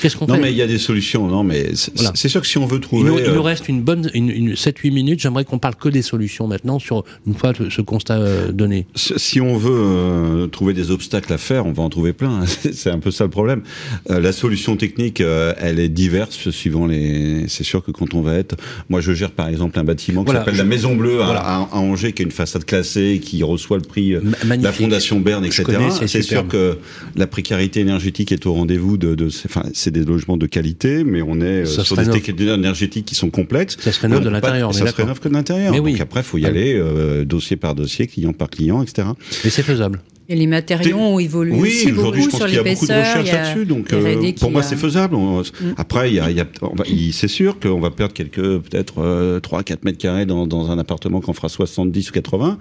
Qu'est-ce 0.00 0.16
qu'on 0.16 0.26
Non, 0.26 0.34
fait 0.34 0.40
mais 0.40 0.50
il 0.52 0.56
y 0.56 0.62
a 0.62 0.66
des 0.66 0.78
solutions. 0.78 1.26
Non, 1.28 1.44
mais 1.44 1.74
c'est 1.74 1.94
Voilà. 1.96 2.12
sûr 2.14 2.40
que 2.40 2.46
si 2.46 2.58
on 2.58 2.66
veut 2.66 2.76
il 2.78 2.80
trouver. 2.80 3.10
nous, 3.10 3.18
il 3.18 3.24
euh, 3.26 3.34
nous 3.34 3.42
reste 3.42 3.68
une 3.68 3.82
bonne 3.82 4.10
une, 4.14 4.30
une 4.30 4.52
7-8 4.54 4.92
minutes. 4.92 5.20
J'aimerais 5.20 5.44
qu'on 5.44 5.58
parle 5.58 5.74
que 5.76 5.88
des 5.88 6.02
solutions 6.02 6.46
maintenant, 6.46 6.78
sur 6.78 7.04
une 7.26 7.34
fois 7.34 7.52
ce 7.70 7.80
constat 7.82 8.18
euh, 8.18 8.52
donné. 8.52 8.86
Si 8.94 9.40
on 9.40 9.56
veut 9.56 9.70
euh, 9.74 10.46
trouver 10.46 10.74
des 10.74 10.90
obstacles 10.90 11.32
à 11.32 11.38
faire, 11.38 11.66
on 11.66 11.72
va 11.72 11.82
en 11.82 11.90
trouver 11.90 12.12
plein. 12.12 12.44
c'est 12.46 12.90
un 12.90 12.98
peu 12.98 13.10
ça 13.10 13.24
le 13.24 13.30
problème. 13.30 13.62
Euh, 14.10 14.20
la 14.20 14.32
solution 14.32 14.76
technique, 14.76 15.20
euh, 15.20 15.52
elle 15.58 15.78
est 15.78 15.88
diverse 15.88 16.50
suivant 16.50 16.86
les. 16.86 17.44
C'est 17.48 17.64
sûr 17.64 17.84
que 17.84 17.90
quand 17.90 18.14
on 18.14 18.22
va 18.22 18.34
être, 18.34 18.56
moi 18.88 19.00
je 19.00 19.12
gère 19.12 19.30
par 19.30 19.48
exemple 19.48 19.78
un 19.78 19.84
bâtiment 19.84 20.22
qui 20.22 20.26
Voilà, 20.26 20.40
s'appelle 20.40 20.54
je- 20.54 20.58
la 20.58 20.64
Maison 20.64 20.94
Bleue 20.96 21.20
à- 21.22 21.24
voilà. 21.26 21.40
à, 21.40 21.68
à 21.72 21.76
Angers, 21.78 22.12
qui 22.12 22.22
est 22.22 22.24
une 22.26 22.30
façade 22.30 22.64
classée, 22.64 23.20
qui 23.22 23.42
reçoit 23.42 23.76
le 23.76 23.82
prix 23.82 24.14
euh, 24.14 24.20
de 24.20 24.62
la 24.62 24.72
Fondation 24.72 25.20
Berne, 25.20 25.44
etc. 25.44 25.64
c'est 26.06 26.22
sûr 26.22 26.46
que 26.48 26.78
la 27.16 27.26
précarité 27.26 27.80
énergétique 27.80 28.32
est 28.32 28.46
au 28.46 28.54
rendez-vous 28.54 28.96
de. 28.96 29.14
de 29.14 29.28
c'est- 29.28 29.46
enfin, 29.46 29.64
c'est 29.74 29.90
des 29.90 30.04
logements 30.04 30.36
de 30.36 30.46
qualité, 30.46 31.04
mais 31.04 31.20
on 31.20 31.40
est 31.40 31.44
euh, 31.44 31.64
Ça 31.66 31.84
sur 31.84 31.96
serait 31.96 32.06
des 32.06 32.12
techniques 32.20 32.40
énergétiques 32.40 33.04
qui 33.04 33.14
sont 33.14 33.28
complexes. 33.30 33.76
Ça 33.80 33.92
se 33.92 34.00
rénove 34.00 34.22
de 34.24 34.28
l'intérieur, 34.30 34.72
Ça 34.72 34.80
se 34.80 34.84
d'accord. 34.84 35.04
rénove 35.04 35.20
que 35.20 35.28
de 35.28 35.34
l'intérieur. 35.34 35.72
Mais 35.72 35.78
Donc 35.78 35.86
oui. 35.86 35.96
après, 36.00 36.22
faut 36.22 36.38
y 36.38 36.42
Ouais. 36.42 36.48
aller 36.48 36.74
euh, 36.78 37.24
dossier 37.24 37.56
par 37.56 37.74
dossier, 37.74 38.06
client 38.06 38.32
par 38.32 38.48
client, 38.48 38.82
etc. 38.82 39.08
Mais 39.44 39.50
c'est 39.50 39.62
faisable. 39.62 40.00
Et 40.26 40.36
les 40.36 40.46
matériaux 40.46 40.96
ont 40.96 41.18
évolué 41.18 41.52
oui, 41.54 41.68
aussi 41.68 41.92
aujourd'hui, 41.92 42.22
je 42.22 42.26
beaucoup 42.28 42.30
pense 42.30 42.40
sur 42.40 42.46
qu'il 42.46 42.54
y 42.54 42.58
a 42.58 42.62
beaucoup 42.62 42.86
de 42.86 42.90
l'épaisseur. 42.92 43.10
recherches 43.18 43.28
il 43.28 43.34
là-dessus, 43.34 43.64
donc 43.66 43.92
euh, 43.92 44.32
pour 44.40 44.50
moi 44.50 44.62
a- 44.62 44.64
c'est 44.64 44.76
faisable. 44.76 45.16
On- 45.16 45.42
Après, 45.76 46.08
il 46.10 46.14
y 46.14 46.20
a, 46.20 46.30
il 46.30 46.36
y 46.38 46.40
a- 46.40 46.46
on 46.62 46.74
va- 46.74 46.84
il- 46.88 47.12
c'est 47.12 47.28
sûr 47.28 47.60
qu'on 47.60 47.78
va 47.78 47.90
perdre 47.90 48.14
quelques, 48.14 48.40
peut-être 48.40 48.94
euh, 49.02 49.38
3-4 49.40 49.84
mètres 49.84 49.98
carrés 49.98 50.24
dans, 50.24 50.46
dans 50.46 50.70
un 50.70 50.78
appartement 50.78 51.20
qu'on 51.20 51.34
fera 51.34 51.50
70 51.50 52.08
ou 52.08 52.12
80, 52.14 52.58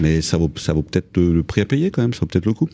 mais 0.00 0.20
ça 0.20 0.36
vaut, 0.36 0.50
ça 0.56 0.72
vaut 0.72 0.82
peut-être 0.82 1.16
le, 1.16 1.32
le 1.32 1.42
prix 1.42 1.60
à 1.62 1.64
payer 1.64 1.90
quand 1.90 2.02
même, 2.02 2.12
ça 2.12 2.20
vaut 2.20 2.26
peut-être 2.26 2.44
le 2.46 2.52
coup. 2.52 2.68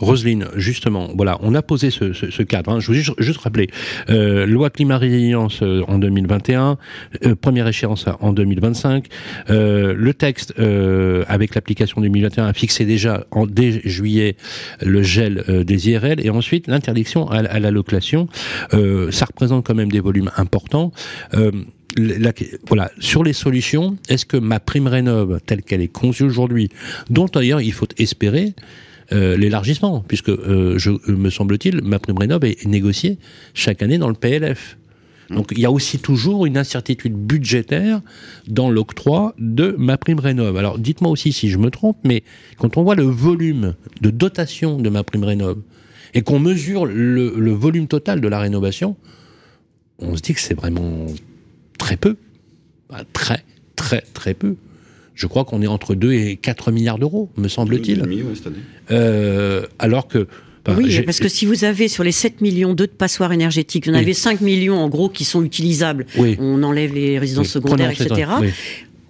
Roselyne, 0.00 0.46
justement, 0.56 1.10
voilà, 1.14 1.38
on 1.42 1.54
a 1.54 1.62
posé 1.62 1.90
ce, 1.90 2.42
cadre. 2.42 2.72
hein. 2.72 2.80
Je 2.80 2.88
veux 2.88 2.94
juste, 2.94 3.12
juste 3.18 3.40
rappeler, 3.40 3.68
euh, 4.08 4.46
loi 4.46 4.70
climat 4.70 4.98
résilience 4.98 5.60
euh, 5.62 5.82
en 5.88 5.98
2021, 5.98 6.78
euh, 7.24 7.34
première 7.34 7.68
échéance 7.68 8.06
en 8.20 8.32
2025. 8.32 9.06
Euh, 9.50 9.94
le 9.96 10.14
texte, 10.14 10.54
avec 11.28 11.54
l'application 11.54 12.00
2021, 12.00 12.46
a 12.46 12.52
fixé 12.52 12.84
déjà 12.84 13.26
en 13.30 13.46
dès 13.46 13.80
juillet 13.84 14.36
le 14.84 15.02
gel 15.02 15.44
des 15.66 15.90
IRL 15.90 16.24
et 16.24 16.30
ensuite 16.30 16.66
l'interdiction 16.66 17.28
à, 17.30 17.38
à 17.38 17.58
la 17.58 17.70
location. 17.70 18.26
Ça 18.72 19.26
représente 19.26 19.66
quand 19.66 19.74
même 19.74 19.90
des 19.90 20.00
volumes 20.00 20.30
importants. 20.36 20.92
Voilà, 22.68 22.90
sur 23.00 23.24
les 23.24 23.32
solutions, 23.32 23.96
est-ce 24.08 24.24
que 24.24 24.36
ma 24.36 24.60
prime 24.60 24.86
rénov, 24.86 25.40
telle 25.44 25.62
qu'elle 25.62 25.80
est 25.80 25.88
conçue 25.88 26.24
aujourd'hui, 26.24 26.68
dont 27.10 27.26
d'ailleurs 27.32 27.60
il 27.60 27.72
faut 27.72 27.88
espérer 27.98 28.54
euh, 29.12 29.36
l'élargissement, 29.36 30.04
puisque 30.06 30.28
euh, 30.28 30.78
je, 30.78 30.90
me 31.10 31.30
semble-t-il, 31.30 31.82
ma 31.82 31.98
prime 31.98 32.18
rénov 32.18 32.44
est 32.44 32.64
négociée 32.66 33.18
chaque 33.54 33.82
année 33.82 33.98
dans 33.98 34.08
le 34.08 34.14
PLF. 34.14 34.78
Donc 35.30 35.52
il 35.52 35.60
y 35.60 35.66
a 35.66 35.70
aussi 35.70 35.98
toujours 35.98 36.46
une 36.46 36.56
incertitude 36.56 37.14
budgétaire 37.14 38.00
dans 38.48 38.70
l'octroi 38.70 39.34
de 39.38 39.74
ma 39.78 39.96
prime 39.96 40.18
rénov. 40.18 40.56
Alors 40.56 40.78
dites-moi 40.78 41.10
aussi 41.10 41.32
si 41.32 41.50
je 41.50 41.58
me 41.58 41.70
trompe, 41.70 41.98
mais 42.04 42.24
quand 42.56 42.76
on 42.76 42.82
voit 42.82 42.96
le 42.96 43.04
volume 43.04 43.74
de 44.00 44.10
dotation 44.10 44.76
de 44.78 44.88
ma 44.90 45.04
prime 45.04 45.24
rénov 45.24 45.58
et 46.14 46.22
qu'on 46.22 46.40
mesure 46.40 46.86
le, 46.86 47.34
le 47.36 47.52
volume 47.52 47.86
total 47.86 48.20
de 48.20 48.28
la 48.28 48.40
rénovation, 48.40 48.96
on 50.00 50.16
se 50.16 50.22
dit 50.22 50.34
que 50.34 50.40
c'est 50.40 50.54
vraiment 50.54 51.06
très 51.78 51.96
peu. 51.96 52.16
Bah, 52.88 53.04
Très, 53.12 53.44
très, 53.76 54.00
très 54.00 54.34
peu. 54.34 54.56
Je 55.14 55.26
crois 55.26 55.44
qu'on 55.44 55.60
est 55.62 55.66
entre 55.66 55.94
2 55.94 56.12
et 56.12 56.36
4 56.36 56.70
milliards 56.72 56.98
d'euros, 56.98 57.30
me 57.36 57.48
semble-t-il. 57.48 58.02
Euh, 58.90 59.66
alors 59.78 60.08
que. 60.08 60.26
oui, 60.76 61.02
parce 61.02 61.18
que 61.20 61.28
si 61.28 61.46
vous 61.46 61.64
avez 61.64 61.88
sur 61.88 62.04
les 62.04 62.12
7 62.12 62.40
millions 62.40 62.74
d'eux 62.74 62.86
de 62.86 62.92
passoires 62.92 63.32
énergétiques, 63.32 63.86
vous 63.86 63.92
en 63.92 63.96
Oui. 63.96 64.02
avez 64.02 64.14
5 64.14 64.40
millions 64.40 64.78
en 64.78 64.88
gros 64.88 65.08
qui 65.08 65.24
sont 65.24 65.42
utilisables. 65.44 66.06
Oui. 66.16 66.36
On 66.40 66.62
enlève 66.62 66.94
les 66.94 67.18
résidences 67.18 67.46
Oui, 67.48 67.52
secondaires, 67.52 67.92
prenons, 67.94 68.14
etc. 68.14 68.30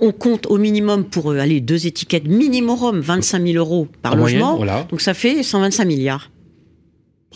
On 0.03 0.13
compte 0.13 0.47
au 0.47 0.57
minimum 0.57 1.05
pour 1.05 1.31
euh, 1.31 1.39
aller 1.39 1.61
deux 1.61 1.87
étiquettes 1.87 2.27
minimum 2.27 3.01
25 3.01 3.43
000 3.47 3.57
euros 3.59 3.87
par 4.01 4.15
En 4.15 4.17
moyenne, 4.17 4.39
logement. 4.41 4.57
voilà. 4.57 4.87
Donc 4.91 5.01
ça 5.03 5.13
fait 5.15 5.43
125 5.43 5.85
milliards. 5.85 6.31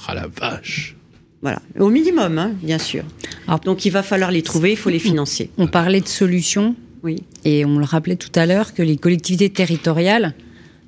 Ah 0.08 0.14
la 0.14 0.26
vache. 0.26 0.96
Voilà, 1.42 1.60
au 1.78 1.90
minimum, 1.90 2.38
hein, 2.38 2.52
bien 2.62 2.78
sûr. 2.78 3.04
Alors- 3.46 3.60
Donc 3.60 3.84
il 3.84 3.90
va 3.90 4.02
falloir 4.02 4.30
les 4.30 4.40
trouver, 4.40 4.70
il 4.72 4.76
faut 4.78 4.88
les 4.88 4.98
financer. 4.98 5.50
On 5.58 5.66
parlait 5.66 6.00
de 6.00 6.08
solutions 6.08 6.74
Oui. 7.04 7.22
et 7.44 7.64
on 7.64 7.78
le 7.78 7.84
rappelait 7.84 8.16
tout 8.16 8.32
à 8.34 8.46
l'heure 8.46 8.74
que 8.74 8.82
les 8.82 8.96
collectivités 8.96 9.50
territoriales 9.50 10.34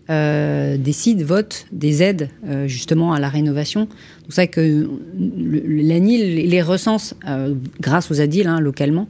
euh, 0.09 0.77
décident, 0.77 1.25
votent 1.25 1.67
des 1.73 2.03
aides 2.03 2.29
euh, 2.47 2.67
justement 2.69 3.13
à 3.13 3.19
la 3.21 3.29
rénovation. 3.29 3.89
C'est 4.19 4.25
pour 4.25 4.33
ça 4.35 4.47
que 4.47 4.61
le- 4.61 5.63
l'ANIL 5.83 6.49
les 6.49 6.63
recense 6.63 7.15
euh, 7.29 7.55
grâce 7.81 8.11
aux 8.11 8.21
ADIL 8.21 8.47
hein, 8.47 8.61
localement. 8.61 9.09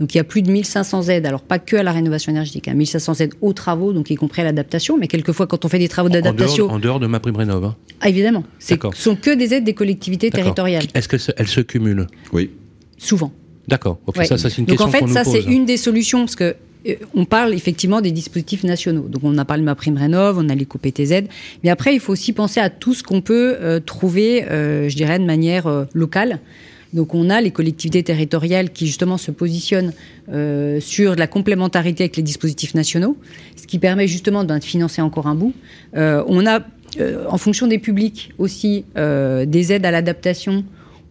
Donc 0.00 0.14
il 0.14 0.18
y 0.18 0.20
a 0.20 0.24
plus 0.24 0.42
de 0.42 0.50
1500 0.50 1.08
aides, 1.08 1.26
alors 1.26 1.42
pas 1.42 1.58
que 1.58 1.74
à 1.76 1.82
la 1.82 1.90
rénovation 1.92 2.30
énergétique, 2.32 2.68
hein, 2.68 2.74
1500 2.74 3.14
aides 3.20 3.34
aux 3.40 3.52
travaux, 3.52 3.92
donc 3.92 4.10
y 4.10 4.14
compris 4.14 4.40
à 4.42 4.44
l'adaptation, 4.44 4.96
mais 4.96 5.08
quelquefois 5.08 5.46
quand 5.48 5.64
on 5.64 5.68
fait 5.68 5.80
des 5.80 5.88
travaux 5.88 6.08
d'adaptation, 6.08 6.70
en 6.70 6.78
dehors 6.78 7.00
de 7.00 7.08
ma 7.08 7.18
prime 7.20 7.34
rénov. 7.36 7.64
hein. 7.64 7.76
ah, 8.00 8.08
évidemment, 8.08 8.44
ce 8.60 8.74
sont 8.94 9.16
que 9.16 9.34
des 9.34 9.54
aides 9.54 9.64
des 9.64 9.74
collectivités 9.74 10.30
territoriales, 10.30 10.84
Est-ce 10.94 11.08
qu'elles 11.08 11.48
se 11.48 11.60
cumulent? 11.60 12.06
Oui. 12.32 12.50
souvent. 12.96 13.32
D'accord. 13.68 13.98
Ok, 14.06 14.16
Ouais. 14.16 14.24
ça, 14.26 14.38
ça 14.38 14.50
c'est 14.50 14.58
une 14.58 14.64
Donc 14.66 14.78
question 14.78 14.86
en 14.88 14.90
fait, 14.90 15.00
qu'on 15.00 15.06
nous 15.08 15.14
ça 15.14 15.24
pose. 15.24 15.32
c'est 15.34 15.44
une 15.44 15.66
des 15.66 15.76
solutions 15.76 16.20
parce 16.20 16.36
que 16.36 16.56
euh, 16.88 16.94
on 17.14 17.24
parle 17.24 17.54
effectivement 17.54 18.00
des 18.00 18.12
dispositifs 18.12 18.64
nationaux. 18.64 19.02
Donc 19.08 19.22
on 19.24 19.36
a 19.38 19.44
parlé 19.44 19.60
de 19.60 19.66
ma 19.66 19.74
prime 19.74 19.96
rénov, 19.96 20.38
on 20.38 20.48
a 20.48 20.54
l'éco-PTZ, 20.54 21.24
mais 21.62 21.70
après 21.70 21.94
il 21.94 22.00
faut 22.00 22.12
aussi 22.12 22.32
penser 22.32 22.60
à 22.60 22.70
tout 22.70 22.94
ce 22.94 23.02
qu'on 23.02 23.20
peut 23.20 23.56
euh, 23.60 23.80
trouver, 23.80 24.44
euh, 24.44 24.88
je 24.88 24.96
dirais, 24.96 25.18
de 25.18 25.24
manière 25.24 25.86
locale. 25.94 26.40
Donc 26.94 27.14
on 27.14 27.28
a 27.28 27.40
les 27.42 27.50
collectivités 27.50 28.02
territoriales 28.02 28.70
qui 28.70 28.86
justement 28.86 29.18
se 29.18 29.30
positionnent 29.30 29.92
euh, 30.32 30.80
sur 30.80 31.16
la 31.16 31.26
complémentarité 31.26 32.04
avec 32.04 32.16
les 32.16 32.22
dispositifs 32.22 32.74
nationaux, 32.74 33.16
ce 33.56 33.66
qui 33.66 33.78
permet 33.78 34.06
justement 34.08 34.42
de 34.44 34.58
financer 34.60 35.02
encore 35.02 35.26
un 35.26 35.34
bout. 35.34 35.52
Euh, 35.96 36.24
on 36.28 36.46
a, 36.46 36.60
euh, 37.00 37.24
en 37.28 37.36
fonction 37.36 37.66
des 37.66 37.78
publics 37.78 38.30
aussi, 38.38 38.84
des 38.96 39.72
aides 39.72 39.84
à 39.84 39.90
l'adaptation 39.90 40.64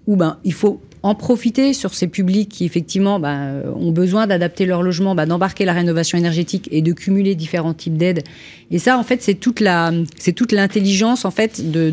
où 0.07 0.15
ben, 0.15 0.37
il 0.43 0.53
faut 0.53 0.81
en 1.07 1.15
profiter 1.15 1.71
sur 1.71 1.93
ces 1.93 2.07
publics 2.07 2.49
qui 2.49 2.65
effectivement 2.65 3.17
ben, 3.17 3.39
euh, 3.39 3.71
ont 3.73 3.91
besoin 3.91 4.27
d'adapter 4.27 4.65
leur 4.65 4.83
logement, 4.83 5.15
ben, 5.15 5.25
d'embarquer 5.25 5.63
la 5.63 5.71
rénovation 5.71 6.17
énergétique 6.17 6.67
et 6.69 6.81
de 6.81 6.91
cumuler 6.91 7.33
différents 7.33 7.73
types 7.73 7.95
d'aides. 7.95 8.23
Et 8.71 8.77
ça, 8.77 8.99
en 8.99 9.03
fait, 9.03 9.23
c'est 9.23 9.35
toute 9.35 9.61
la, 9.61 9.93
c'est 10.19 10.33
toute 10.33 10.51
l'intelligence 10.51 11.23
en 11.23 11.31
fait 11.31 11.71
de, 11.71 11.89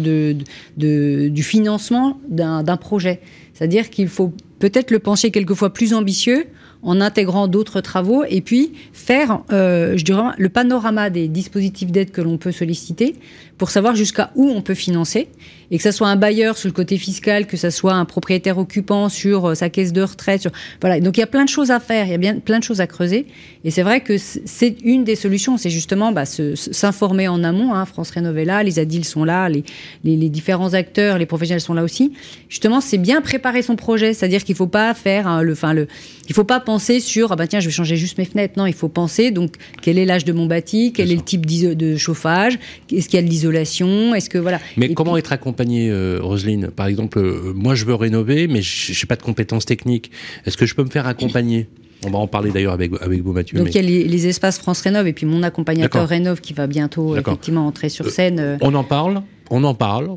de, 0.76 1.28
du 1.28 1.42
financement 1.44 2.18
d'un 2.28 2.64
d'un 2.64 2.76
projet. 2.76 3.20
C'est-à-dire 3.52 3.88
qu'il 3.88 4.08
faut 4.08 4.32
peut-être 4.58 4.90
le 4.90 4.98
penser 4.98 5.30
quelquefois 5.30 5.72
plus 5.72 5.94
ambitieux 5.94 6.46
en 6.84 7.00
intégrant 7.00 7.48
d'autres 7.48 7.80
travaux 7.80 8.24
et 8.28 8.42
puis 8.42 8.72
faire, 8.92 9.40
euh, 9.52 9.96
je 9.96 10.04
dirais, 10.04 10.22
le 10.36 10.48
panorama 10.50 11.10
des 11.10 11.28
dispositifs 11.28 11.90
d'aide 11.90 12.10
que 12.10 12.20
l'on 12.20 12.36
peut 12.36 12.52
solliciter 12.52 13.16
pour 13.58 13.70
savoir 13.70 13.96
jusqu'à 13.96 14.30
où 14.34 14.48
on 14.50 14.60
peut 14.60 14.74
financer 14.74 15.28
et 15.70 15.78
que 15.78 15.82
ça 15.82 15.92
soit 15.92 16.08
un 16.08 16.16
bailleur 16.16 16.58
sur 16.58 16.68
le 16.68 16.74
côté 16.74 16.98
fiscal, 16.98 17.46
que 17.46 17.56
ça 17.56 17.70
soit 17.70 17.94
un 17.94 18.04
propriétaire 18.04 18.58
occupant 18.58 19.08
sur 19.08 19.46
euh, 19.46 19.54
sa 19.54 19.70
caisse 19.70 19.92
de 19.92 20.02
retraite. 20.02 20.46
Voilà, 20.80 21.00
donc 21.00 21.16
il 21.16 21.20
y 21.20 21.22
a 21.22 21.26
plein 21.26 21.44
de 21.44 21.48
choses 21.48 21.70
à 21.70 21.80
faire, 21.80 22.06
il 22.06 22.10
y 22.10 22.14
a 22.14 22.18
bien 22.18 22.38
plein 22.38 22.58
de 22.58 22.64
choses 22.64 22.80
à 22.80 22.86
creuser. 22.86 23.26
Et 23.64 23.70
c'est 23.70 23.82
vrai 23.82 24.00
que 24.00 24.18
c'est 24.18 24.76
une 24.84 25.04
des 25.04 25.16
solutions, 25.16 25.56
c'est 25.56 25.70
justement 25.70 26.12
bah, 26.12 26.24
s'informer 26.26 27.28
en 27.28 27.42
amont. 27.42 27.72
Hein. 27.74 27.86
France 27.86 28.10
Rénov 28.10 28.36
est 28.36 28.44
là, 28.44 28.62
les 28.62 28.78
ADIL 28.78 29.04
sont 29.04 29.24
là, 29.24 29.48
les, 29.48 29.64
les 30.04 30.28
différents 30.28 30.74
acteurs, 30.74 31.18
les 31.18 31.26
professionnels 31.26 31.62
sont 31.62 31.74
là 31.74 31.82
aussi. 31.82 32.12
Justement, 32.48 32.80
c'est 32.82 32.98
bien 32.98 33.22
préparer 33.22 33.62
son 33.62 33.76
projet, 33.76 34.12
c'est-à-dire 34.12 34.43
qu'il 34.44 34.54
faut 34.54 34.66
pas 34.66 34.92
faire 34.94 35.26
hein, 35.26 35.42
le, 35.42 35.52
enfin 35.52 35.72
le, 35.72 35.86
il 36.28 36.34
faut 36.34 36.44
pas 36.44 36.60
penser 36.60 37.00
sur 37.00 37.32
ah 37.32 37.36
ben 37.36 37.46
tiens 37.46 37.60
je 37.60 37.66
vais 37.66 37.72
changer 37.72 37.96
juste 37.96 38.18
mes 38.18 38.24
fenêtres. 38.24 38.54
Non, 38.56 38.66
il 38.66 38.72
faut 38.74 38.88
penser 38.88 39.30
donc 39.30 39.54
quel 39.82 39.98
est 39.98 40.04
l'âge 40.04 40.24
de 40.24 40.32
mon 40.32 40.46
bâti, 40.46 40.92
quel 40.94 41.10
est, 41.10 41.16
le 41.16 41.22
type 41.22 41.46
de 41.46 41.96
chauffage, 41.96 42.58
est-ce 42.92 43.08
qu'il 43.08 43.18
y 43.18 43.22
a 43.22 43.26
de 43.26 43.30
l'isolation, 43.30 44.14
est-ce 44.14 44.30
que 44.30 44.38
voilà. 44.38 44.60
Mais 44.76 44.86
Et 44.86 44.94
comment 44.94 45.12
puis- 45.12 45.18
être 45.20 45.32
accompagné, 45.32 45.90
euh, 45.90 46.18
Roselyne? 46.22 46.68
Par 46.68 46.86
exemple, 46.86 47.18
euh, 47.18 47.52
moi 47.54 47.74
je 47.74 47.84
veux 47.84 47.94
rénover, 47.94 48.46
mais 48.48 48.62
je 48.62 48.92
n'ai 48.92 49.06
pas 49.08 49.16
de 49.16 49.22
compétences 49.22 49.64
techniques. 49.66 50.10
Est-ce 50.46 50.56
que 50.56 50.66
je 50.66 50.74
peux 50.74 50.84
me 50.84 50.90
faire 50.90 51.06
accompagner? 51.06 51.68
On 52.06 52.10
va 52.10 52.18
en 52.18 52.26
parler 52.26 52.50
d'ailleurs 52.50 52.74
avec, 52.74 52.92
avec 53.00 53.22
vous, 53.22 53.32
Mathieu. 53.32 53.56
Donc 53.56 53.66
mais- 53.68 53.72
il 53.72 53.76
y 53.76 53.78
a 53.78 53.82
les, 53.82 54.04
les 54.04 54.26
espaces 54.26 54.58
France 54.58 54.82
Rénov 54.82 55.06
et 55.06 55.14
puis 55.14 55.24
mon 55.24 55.42
accompagnateur. 55.42 56.06
Rénov 56.06 56.40
qui 56.42 56.52
va 56.52 56.66
bientôt 56.66 57.16
effectivement 57.16 57.66
entrer 57.66 57.88
sur 57.88 58.10
scène. 58.10 58.38
euh, 58.40 58.56
On 58.60 58.74
en 58.74 58.84
parle 58.84 59.22
On 59.50 59.64
en 59.64 59.74
parle 59.74 60.10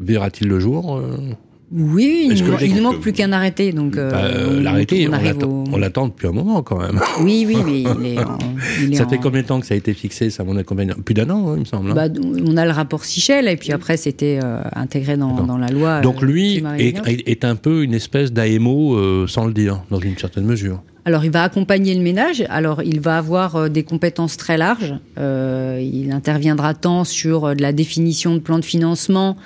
Verra-t-il 0.00 0.48
le 0.48 0.58
jour 0.60 0.96
euh? 0.96 1.16
Oui, 1.72 2.28
il, 2.30 2.44
nous- 2.44 2.76
ne 2.76 2.80
manque 2.80 3.00
plus 3.00 3.12
qu'un 3.12 3.32
arrêté, 3.32 3.72
donc 3.72 3.96
euh, 3.96 4.10
euh, 4.14 4.58
on- 4.58 4.62
l'attend 4.62 6.04
au- 6.04 6.08
depuis 6.08 6.28
un 6.28 6.32
moment 6.32 6.62
quand 6.62 6.78
même. 6.78 7.00
Oui, 7.20 7.44
oui, 7.46 7.56
mais 7.66 7.80
il 7.80 7.86
est, 8.14 8.18
en- 8.20 8.38
il 8.82 8.92
est 8.92 8.96
Ça 8.96 9.04
en- 9.04 9.08
fait 9.08 9.18
combien 9.18 9.42
de 9.42 9.46
temps 9.48 9.58
que 9.58 9.66
ça 9.66 9.74
a 9.74 9.76
été 9.76 9.92
fixé, 9.92 10.30
ça, 10.30 10.44
mon 10.44 10.56
accompagnement 10.56 10.94
Plus 11.04 11.14
d'un 11.14 11.28
an, 11.30 11.48
hein, 11.48 11.54
il 11.56 11.60
me 11.60 11.64
semble. 11.64 11.90
hein 11.90 11.94
Bah, 11.94 12.06
on 12.46 12.56
a 12.56 12.64
le 12.64 12.70
rapport 12.70 13.04
Sichel 13.04 13.48
et 13.48 13.56
puis 13.56 13.72
après 13.72 13.96
c'était 13.96 14.38
euh, 14.42 14.60
intégré 14.76 15.16
dans, 15.16 15.58
la 15.58 15.68
loi. 15.68 16.00
Donc 16.02 16.22
euh, 16.22 16.26
lui 16.26 16.54
climat 16.54 16.78
est, 16.78 17.28
est 17.28 17.44
un 17.44 17.56
peu 17.56 17.82
une 17.82 17.94
espèce 17.94 18.32
d'AMO, 18.32 18.94
euh, 18.94 19.26
sans 19.26 19.46
le 19.46 19.52
dire, 19.52 19.82
dans 19.90 19.98
une 19.98 20.16
certaine 20.16 20.44
mesure. 20.44 20.80
Alors, 21.04 21.24
il 21.24 21.30
va 21.30 21.44
accompagner 21.44 21.94
le 21.94 22.00
ménage. 22.02 22.44
Alors, 22.48 22.82
il 22.82 22.98
va 22.98 23.16
avoir 23.18 23.70
des 23.70 23.84
compétences 23.84 24.36
très 24.36 24.56
larges. 24.56 24.94
Il 25.16 26.10
interviendra 26.12 26.74
tant 26.74 27.04
sur 27.04 27.54
de 27.54 27.62
la 27.62 27.72
définition 27.72 28.34
de 28.34 28.40
plans 28.40 28.58
de 28.58 28.64
financement 28.64 29.36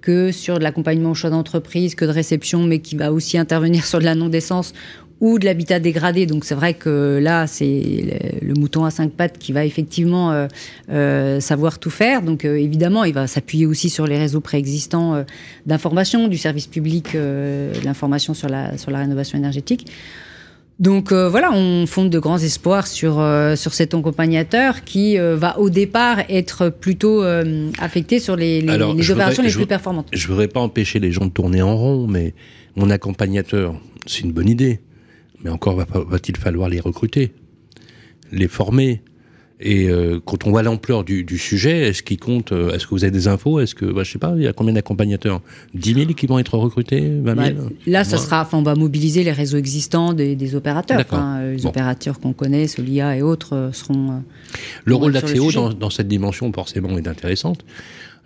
que 0.00 0.32
sur 0.32 0.58
de 0.58 0.62
l'accompagnement 0.62 1.10
au 1.10 1.14
choix 1.14 1.30
d'entreprise, 1.30 1.94
que 1.94 2.04
de 2.04 2.10
réception, 2.10 2.62
mais 2.62 2.78
qui 2.78 2.96
va 2.96 3.12
aussi 3.12 3.38
intervenir 3.38 3.84
sur 3.84 3.98
de 3.98 4.04
la 4.04 4.14
non-décence 4.14 4.72
ou 5.20 5.38
de 5.38 5.44
l'habitat 5.44 5.80
dégradé. 5.80 6.26
Donc, 6.26 6.44
c'est 6.44 6.54
vrai 6.54 6.74
que 6.74 7.18
là, 7.20 7.46
c'est 7.46 8.38
le, 8.40 8.54
mouton 8.54 8.84
à 8.84 8.90
cinq 8.90 9.12
pattes 9.12 9.38
qui 9.38 9.52
va 9.52 9.64
effectivement 9.64 10.32
euh, 10.32 10.46
euh, 10.90 11.40
savoir 11.40 11.78
tout 11.78 11.90
faire. 11.90 12.22
Donc, 12.22 12.44
euh, 12.44 12.56
évidemment, 12.56 13.04
il 13.04 13.14
va 13.14 13.26
s'appuyer 13.26 13.66
aussi 13.66 13.90
sur 13.90 14.06
les 14.06 14.18
réseaux 14.18 14.40
préexistants 14.40 15.14
euh, 15.14 15.22
d'information, 15.66 16.28
du 16.28 16.38
service 16.38 16.66
public, 16.66 17.14
de 17.14 17.70
l'information 17.84 18.34
sur 18.34 18.48
la, 18.48 18.78
sur 18.78 18.90
la 18.90 19.00
rénovation 19.00 19.38
énergétique. 19.38 19.90
Donc 20.78 21.10
euh, 21.10 21.28
voilà, 21.28 21.50
on 21.52 21.86
fonde 21.86 22.08
de 22.10 22.18
grands 22.20 22.38
espoirs 22.38 22.86
sur, 22.86 23.18
euh, 23.18 23.56
sur 23.56 23.74
cet 23.74 23.94
accompagnateur 23.94 24.84
qui 24.84 25.18
euh, 25.18 25.34
va 25.36 25.58
au 25.58 25.70
départ 25.70 26.20
être 26.28 26.68
plutôt 26.68 27.22
affecté 27.80 28.20
sur 28.20 28.36
les, 28.36 28.60
les, 28.60 28.68
Alors, 28.68 28.94
les 28.94 29.02
je 29.02 29.12
opérations 29.12 29.42
voudrais- 29.42 29.50
les 29.50 29.56
plus 29.56 29.66
performantes. 29.66 30.08
Je 30.12 30.28
voudrais 30.28 30.46
pas 30.48 30.60
empêcher 30.60 31.00
les 31.00 31.10
gens 31.10 31.26
de 31.26 31.30
tourner 31.32 31.62
en 31.62 31.76
rond, 31.76 32.06
mais 32.06 32.32
mon 32.76 32.90
accompagnateur, 32.90 33.74
c'est 34.06 34.20
une 34.20 34.32
bonne 34.32 34.48
idée. 34.48 34.80
Mais 35.42 35.50
encore 35.50 35.74
va- 35.76 35.86
va-t-il 36.08 36.36
falloir 36.36 36.68
les 36.68 36.80
recruter, 36.80 37.32
les 38.32 38.48
former, 38.48 39.02
Et 39.60 39.88
euh, 39.88 40.20
quand 40.24 40.46
on 40.46 40.50
voit 40.50 40.62
l'ampleur 40.62 41.02
du, 41.02 41.24
du, 41.24 41.36
sujet, 41.36 41.88
est-ce 41.88 42.04
qu'il 42.04 42.20
compte 42.20 42.52
euh, 42.52 42.72
Est-ce 42.72 42.86
que 42.86 42.90
vous 42.90 43.02
avez 43.02 43.10
des 43.10 43.26
infos? 43.26 43.58
Est-ce 43.58 43.74
que, 43.74 43.86
bah, 43.86 44.04
je 44.04 44.12
sais 44.12 44.18
pas, 44.18 44.34
il 44.36 44.42
y 44.42 44.46
a 44.46 44.52
combien 44.52 44.72
d'accompagnateurs? 44.72 45.40
10 45.74 45.94
000 45.94 46.06
qui 46.12 46.26
vont 46.26 46.38
être 46.38 46.56
recrutés? 46.56 47.00
20 47.00 47.34
000 47.34 47.56
bah, 47.56 47.62
Là, 47.86 48.04
ça 48.04 48.18
sera, 48.18 48.42
enfin, 48.42 48.58
on 48.58 48.62
va 48.62 48.76
mobiliser 48.76 49.24
les 49.24 49.32
réseaux 49.32 49.58
existants 49.58 50.12
des, 50.12 50.36
des 50.36 50.54
opérateurs. 50.54 51.04
Hein, 51.12 51.54
les 51.56 51.66
opérateurs 51.66 52.20
qu'on 52.20 52.32
connaît, 52.32 52.68
Solia 52.68 53.16
et 53.16 53.22
autres, 53.22 53.54
euh, 53.54 53.72
seront. 53.72 54.22
le 54.84 54.94
rôle 54.94 55.12
d'Axéo 55.12 55.50
dans, 55.50 55.72
dans, 55.72 55.90
cette 55.90 56.08
dimension, 56.08 56.52
forcément, 56.52 56.96
est 56.96 57.08
intéressante. 57.08 57.64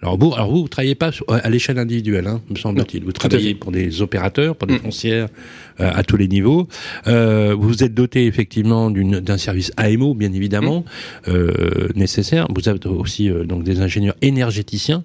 Alors 0.03 0.19
vous, 0.19 0.35
alors 0.35 0.51
vous, 0.51 0.63
vous 0.63 0.69
travaillez 0.69 0.97
pas 0.97 1.13
à 1.29 1.49
l'échelle 1.49 1.79
individuelle, 1.79 2.27
hein, 2.27 2.41
me 2.51 2.57
semble-t-il. 2.57 3.05
Vous 3.05 3.13
travaillez 3.13 3.55
pour 3.55 3.71
des 3.71 4.03
opérateurs, 4.03 4.57
pour 4.57 4.67
des 4.67 4.75
mm. 4.75 4.81
foncières 4.81 5.29
euh, 5.79 5.91
à 5.95 6.03
tous 6.03 6.17
les 6.17 6.27
niveaux. 6.27 6.67
Euh, 7.07 7.55
vous 7.57 7.85
êtes 7.85 7.95
doté 7.95 8.27
effectivement 8.27 8.91
d'un 8.91 9.39
service 9.39 9.71
AMO, 9.77 10.15
bien 10.15 10.33
évidemment, 10.33 10.81
mm. 10.81 11.31
euh, 11.31 11.89
nécessaire. 11.95 12.49
Vous 12.53 12.69
avez 12.69 12.85
aussi 12.87 13.31
euh, 13.31 13.45
donc 13.45 13.63
des 13.63 13.81
ingénieurs 13.81 14.17
énergéticiens. 14.23 15.05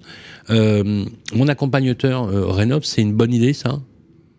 Euh, 0.50 1.04
mon 1.32 1.46
accompagnateur 1.46 2.28
Rénov, 2.52 2.82
c'est 2.82 3.02
une 3.02 3.12
bonne 3.12 3.32
idée, 3.32 3.52
ça? 3.52 3.80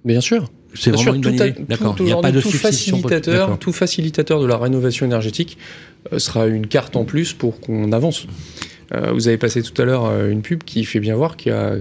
Bien 0.03 0.19
sûr. 0.19 0.51
C'est 0.73 0.91
vraiment 0.91 1.15
une 1.15 1.21
bonne 1.21 1.35
idée. 1.35 1.55
D'accord. 1.69 1.95
Il 1.99 2.05
n'y 2.05 2.11
a 2.11 2.17
pas 2.17 2.33
de 2.33 2.41
tout 2.41 2.51
facilitateur, 2.51 3.57
tout 3.59 3.71
facilitateur 3.71 4.41
de 4.41 4.45
la 4.45 4.57
rénovation 4.57 5.05
énergétique 5.05 5.57
sera 6.17 6.47
une 6.47 6.67
carte 6.67 6.97
en 6.97 7.05
plus 7.05 7.31
pour 7.31 7.61
qu'on 7.61 7.91
avance. 7.93 8.27
Euh, 8.93 9.11
vous 9.11 9.27
avez 9.27 9.37
passé 9.37 9.61
tout 9.61 9.79
à 9.81 9.85
l'heure 9.85 10.05
euh, 10.05 10.29
une 10.29 10.41
pub 10.41 10.63
qui 10.63 10.83
fait 10.83 10.99
bien 10.99 11.15
voir 11.15 11.37
qu'il 11.37 11.51
y 11.51 11.55
a 11.55 11.75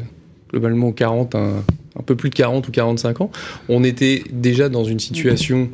globalement 0.50 0.92
40, 0.92 1.34
un, 1.34 1.62
peu 2.06 2.16
plus 2.16 2.30
de 2.30 2.34
40 2.34 2.66
ou 2.68 2.70
45 2.70 3.20
ans. 3.20 3.30
On 3.68 3.84
était 3.84 4.24
déjà 4.32 4.68
dans 4.68 4.84
une 4.84 5.00
situation 5.00 5.68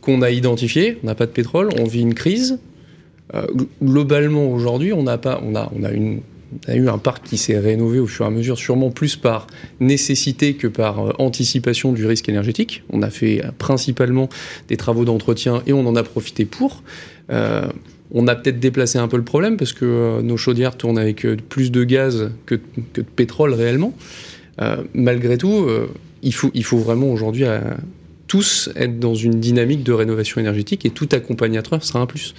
qu'on 0.00 0.22
a 0.22 0.30
identifiée. 0.30 0.98
On 1.02 1.06
n'a 1.06 1.14
pas 1.14 1.26
de 1.26 1.32
pétrole, 1.32 1.70
on 1.78 1.84
vit 1.84 2.02
une 2.02 2.14
crise. 2.14 2.58
Euh, 3.34 3.46
globalement, 3.82 4.52
aujourd'hui, 4.52 4.92
on 4.92 5.02
n'a 5.02 5.18
pas, 5.18 5.40
on 5.44 5.54
a, 5.54 5.72
on 5.74 5.82
a 5.84 5.92
eu 5.92 6.88
un 6.88 6.98
parc 6.98 7.24
qui 7.24 7.38
s'est 7.38 7.58
rénové 7.58 7.98
au 7.98 8.06
fur 8.06 8.26
et 8.26 8.28
à 8.28 8.30
mesure, 8.30 8.58
sûrement 8.58 8.90
plus 8.90 9.16
par 9.16 9.46
nécessité 9.80 10.54
que 10.54 10.66
par 10.66 11.20
anticipation 11.20 11.92
du 11.92 12.06
risque 12.06 12.28
énergétique. 12.28 12.84
On 12.90 13.02
a 13.02 13.10
fait 13.10 13.42
principalement 13.58 14.28
des 14.68 14.76
travaux 14.76 15.04
d'entretien 15.04 15.62
et 15.66 15.72
on 15.72 15.86
en 15.86 15.96
a 15.96 16.02
profité 16.02 16.44
pour. 16.44 16.82
On 18.14 18.28
a 18.28 18.34
peut-être 18.34 18.60
déplacé 18.60 18.98
un 18.98 19.08
peu 19.08 19.16
le 19.16 19.24
problème 19.24 19.56
parce 19.56 19.72
que 19.72 19.84
euh, 19.84 20.22
nos 20.22 20.36
chaudières 20.36 20.76
tournent 20.76 20.98
avec 20.98 21.24
euh, 21.24 21.36
plus 21.48 21.72
de 21.72 21.82
gaz 21.82 22.30
que, 22.46 22.60
de 22.94 23.02
pétrole 23.02 23.54
réellement. 23.54 23.94
Euh, 24.60 24.76
malgré 24.92 25.38
tout, 25.38 25.66
il, 26.22 26.34
faut, 26.34 26.50
il 26.52 26.64
faut 26.64 26.76
vraiment 26.76 27.10
aujourd'hui 27.10 27.44
tous 28.28 28.68
être 28.76 29.00
dans 29.00 29.14
une 29.14 29.40
dynamique 29.40 29.82
de 29.82 29.92
rénovation 29.92 30.40
énergétique 30.40 30.84
et 30.84 30.90
tout 30.90 31.08
accompagnateur 31.12 31.82
sera 31.82 32.00
un 32.00 32.06
plus. 32.06 32.34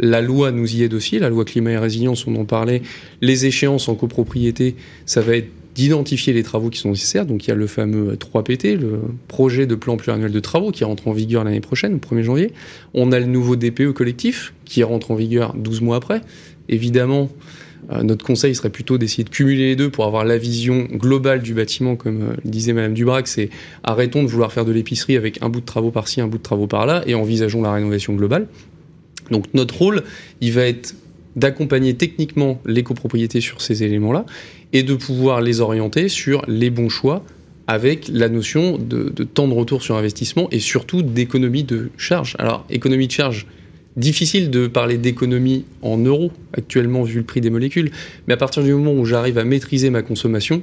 La 0.00 0.20
loi 0.20 0.50
nous 0.50 0.74
y 0.74 0.82
aide 0.82 0.94
aussi, 0.94 1.20
la 1.20 1.28
loi 1.28 1.44
climat 1.44 1.70
et 1.70 1.78
résilience, 1.78 2.26
on 2.26 2.34
en 2.34 2.44
parlait. 2.44 2.82
Les 3.20 3.46
échéances 3.46 3.88
en 3.88 3.94
copropriété, 3.94 4.74
ça 5.06 5.20
va 5.20 5.36
être 5.36 5.50
d'identifier 5.74 6.32
les 6.32 6.42
travaux 6.42 6.70
qui 6.70 6.78
sont 6.78 6.90
nécessaires. 6.90 7.26
Donc 7.26 7.46
il 7.46 7.48
y 7.48 7.52
a 7.52 7.56
le 7.56 7.66
fameux 7.66 8.14
3PT, 8.14 8.76
le 8.76 9.00
projet 9.28 9.66
de 9.66 9.74
plan 9.74 9.96
pluriannuel 9.96 10.32
de 10.32 10.40
travaux 10.40 10.70
qui 10.70 10.84
rentre 10.84 11.08
en 11.08 11.12
vigueur 11.12 11.44
l'année 11.44 11.60
prochaine, 11.60 11.94
au 11.94 11.98
1er 11.98 12.22
janvier. 12.22 12.52
On 12.94 13.12
a 13.12 13.18
le 13.18 13.26
nouveau 13.26 13.56
DPE 13.56 13.92
collectif 13.92 14.54
qui 14.64 14.82
rentre 14.82 15.10
en 15.10 15.14
vigueur 15.14 15.54
12 15.54 15.80
mois 15.80 15.96
après. 15.96 16.20
Évidemment, 16.68 17.28
euh, 17.92 18.02
notre 18.02 18.24
conseil 18.24 18.54
serait 18.54 18.70
plutôt 18.70 18.98
d'essayer 18.98 19.24
de 19.24 19.28
cumuler 19.28 19.66
les 19.66 19.76
deux 19.76 19.90
pour 19.90 20.04
avoir 20.04 20.24
la 20.24 20.38
vision 20.38 20.86
globale 20.92 21.42
du 21.42 21.54
bâtiment, 21.54 21.96
comme 21.96 22.22
euh, 22.22 22.36
disait 22.44 22.72
Madame 22.72 22.94
Dubrac, 22.94 23.28
c'est 23.28 23.50
arrêtons 23.82 24.22
de 24.22 24.28
vouloir 24.28 24.52
faire 24.52 24.64
de 24.64 24.72
l'épicerie 24.72 25.16
avec 25.16 25.42
un 25.42 25.48
bout 25.48 25.60
de 25.60 25.66
travaux 25.66 25.90
par-ci, 25.90 26.20
un 26.20 26.26
bout 26.26 26.38
de 26.38 26.42
travaux 26.42 26.66
par-là, 26.66 27.02
et 27.06 27.14
envisageons 27.14 27.62
la 27.62 27.72
rénovation 27.72 28.14
globale. 28.14 28.46
Donc 29.30 29.46
notre 29.54 29.76
rôle, 29.76 30.02
il 30.40 30.52
va 30.52 30.62
être 30.62 30.94
d'accompagner 31.36 31.94
techniquement 31.94 32.60
les 32.64 32.82
copropriétés 32.82 33.40
sur 33.40 33.60
ces 33.60 33.82
éléments-là 33.82 34.24
et 34.74 34.82
de 34.82 34.94
pouvoir 34.94 35.40
les 35.40 35.60
orienter 35.60 36.10
sur 36.10 36.44
les 36.46 36.68
bons 36.68 36.90
choix 36.90 37.24
avec 37.66 38.08
la 38.12 38.28
notion 38.28 38.76
de, 38.76 39.08
temps 39.24 39.48
de 39.48 39.54
retour 39.54 39.82
sur 39.82 39.96
investissement 39.96 40.48
et 40.50 40.58
surtout 40.58 41.00
d'économie 41.00 41.64
de 41.64 41.90
charge. 41.96 42.36
Alors, 42.38 42.66
économie 42.68 43.06
de 43.06 43.12
charge, 43.12 43.46
difficile 43.96 44.50
de 44.50 44.66
parler 44.66 44.98
d'économie 44.98 45.64
en 45.80 45.96
euros 45.96 46.32
actuellement 46.52 47.04
vu 47.04 47.18
le 47.18 47.24
prix 47.24 47.40
des 47.40 47.48
molécules, 47.48 47.90
mais 48.26 48.34
à 48.34 48.36
partir 48.36 48.62
du 48.62 48.74
moment 48.74 48.92
où 48.92 49.06
j'arrive 49.06 49.38
à 49.38 49.44
maîtriser 49.44 49.88
ma 49.88 50.02
consommation, 50.02 50.62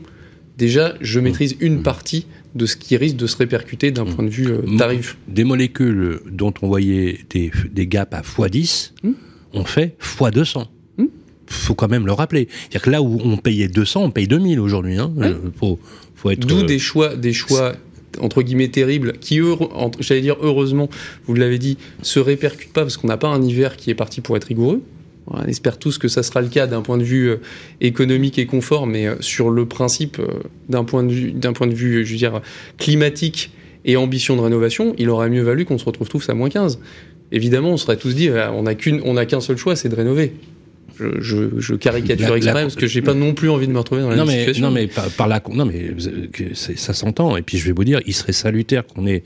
déjà 0.58 0.94
je 1.02 1.20
mmh. 1.20 1.24
maîtrise 1.24 1.56
une 1.60 1.78
mmh. 1.78 1.84
partie 1.84 2.28
de 2.54 2.66
ce 2.66 2.76
qui 2.76 2.98
risque 2.98 3.16
de 3.16 3.28
se 3.28 3.38
répercuter 3.38 3.92
d'un 3.92 4.04
mmh. 4.04 4.16
point 4.16 4.26
de 4.26 4.30
vue 4.30 4.52
euh, 4.52 4.78
tarif. 4.78 5.18
Des 5.30 5.46
molécules 5.46 6.20
dont 6.30 6.54
on 6.62 6.68
voyait 6.68 7.20
des, 7.30 7.50
des 7.72 7.88
gaps 7.88 8.14
à 8.14 8.22
x10, 8.22 8.92
on 9.54 9.64
fait 9.64 9.96
x200 10.02 10.68
faut 11.52 11.76
quand 11.76 11.90
même 11.90 12.06
le 12.06 12.14
rappeler. 12.14 12.48
C'est-à-dire 12.52 12.82
que 12.82 12.90
là 12.90 13.02
où 13.02 13.20
on 13.24 13.38
payait 13.38 13.68
200, 13.68 14.04
on 14.04 14.12
paye 14.12 14.28
2000 14.28 14.60
aujourd'hui. 14.60 14.98
Hein. 14.98 15.12
Euh, 15.20 15.36
faut, 15.60 15.80
faut 16.16 16.32
être. 16.32 16.46
D'où 16.46 16.60
euh, 16.60 16.64
des 16.64 16.80
choix, 16.80 17.16
des 17.16 17.34
choix 17.34 17.74
entre 18.20 18.42
guillemets 18.42 18.68
terribles, 18.68 19.14
qui, 19.22 19.40
j'allais 20.00 20.22
dire 20.22 20.36
heureusement, 20.42 20.90
vous 21.28 21.34
l'avez 21.34 21.58
dit, 21.58 21.78
se 22.02 22.20
répercutent 22.20 22.74
pas 22.74 22.82
parce 22.82 22.98
qu'on 22.98 23.08
n'a 23.08 23.18
pas 23.18 23.30
un 23.30 23.42
hiver 23.42 23.78
qui 23.78 23.90
est 23.90 23.96
parti 23.96 24.20
pour 24.20 24.36
être 24.36 24.46
rigoureux. 24.46 24.82
On 25.28 25.42
espère 25.44 25.78
tous 25.78 25.98
que 25.98 26.10
ça 26.10 26.24
sera 26.24 26.42
le 26.42 26.50
cas 26.50 26.68
d'un 26.68 26.82
point 26.82 26.98
de 26.98 27.04
vue 27.04 27.30
euh, 27.30 27.38
économique 27.80 28.38
et 28.38 28.46
confort, 28.46 28.86
mais 28.86 29.08
sur 29.22 29.50
le 29.50 29.66
principe, 29.66 30.22
d'un 30.68 30.84
point 30.84 31.04
de 31.04 31.12
vue, 31.12 31.32
d'un 31.32 31.54
point 31.54 31.68
de 31.68 31.74
vue, 31.74 32.06
je 32.06 32.12
veux 32.12 32.18
dire, 32.18 32.42
climatique 32.78 33.52
et 33.86 33.96
ambition 33.96 34.36
de 34.36 34.42
rénovation, 34.42 34.94
il 34.98 35.10
aurait 35.10 35.30
mieux 35.30 35.44
valu 35.44 35.64
qu'on 35.64 35.78
se 35.78 35.86
retrouve 35.86 36.10
tous 36.10 36.28
à 36.30 36.34
moins 36.34 36.50
15. 36.50 36.80
Évidemment, 37.32 37.70
on 37.70 37.78
serait 37.78 37.98
tous 37.98 38.14
dit, 38.14 38.30
on 38.30 38.64
n'a 38.64 38.76
qu'une, 38.76 39.00
on 39.06 39.14
n'a 39.14 39.26
qu'un 39.26 39.40
seul 39.40 39.56
choix, 39.56 39.78
c'est 39.78 39.88
de 39.88 39.96
rénover 39.96 40.34
je, 41.20 41.76
caricature 41.76 42.36
exprès 42.36 42.62
parce 42.62 42.76
que 42.76 42.88
j'ai 42.88 43.02
pas 43.02 43.14
non 43.14 43.34
plus 43.34 43.50
envie 43.50 43.68
de 43.68 43.74
me 43.74 43.80
retrouver 43.80 44.02
dans 44.02 44.10
la 44.10 44.16
non 44.16 44.26
mais, 44.26 44.40
situation. 44.40 44.68
Non 44.68 44.72
mais 44.72 44.88
par, 44.88 45.10
non 45.54 45.66
mais 45.66 45.96
ça 46.54 46.94
s'entend. 46.94 47.38
Et 47.38 47.42
puis 47.42 47.58
je 47.58 47.66
vais 47.66 47.72
vous 47.72 47.84
dire, 47.84 48.00
il 48.06 48.14
serait 48.14 48.34
salutaire 48.34 48.86
qu'on 48.86 49.08
ait 49.08 49.24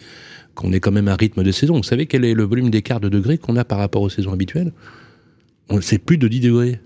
qu'on 0.55 0.71
ait 0.71 0.79
quand 0.79 0.91
même 0.91 1.09
un 1.09 1.15
rythme 1.15 1.43
de 1.43 1.51
saison. 1.51 1.75
Vous 1.75 1.83
savez 1.83 2.05
quel 2.05 2.23
est 2.23 2.33
le 2.33 2.43
volume 2.43 2.69
d'écart 2.69 2.99
de 2.99 3.09
degrés 3.09 3.37
qu'on 3.37 3.57
a 3.57 3.65
par 3.65 3.77
rapport 3.77 4.01
aux 4.01 4.09
saisons 4.09 4.31
habituelles? 4.31 4.71
C'est 5.81 5.97
plus 5.97 6.17
de 6.17 6.27
10 6.27 6.39
degrés. 6.39 6.79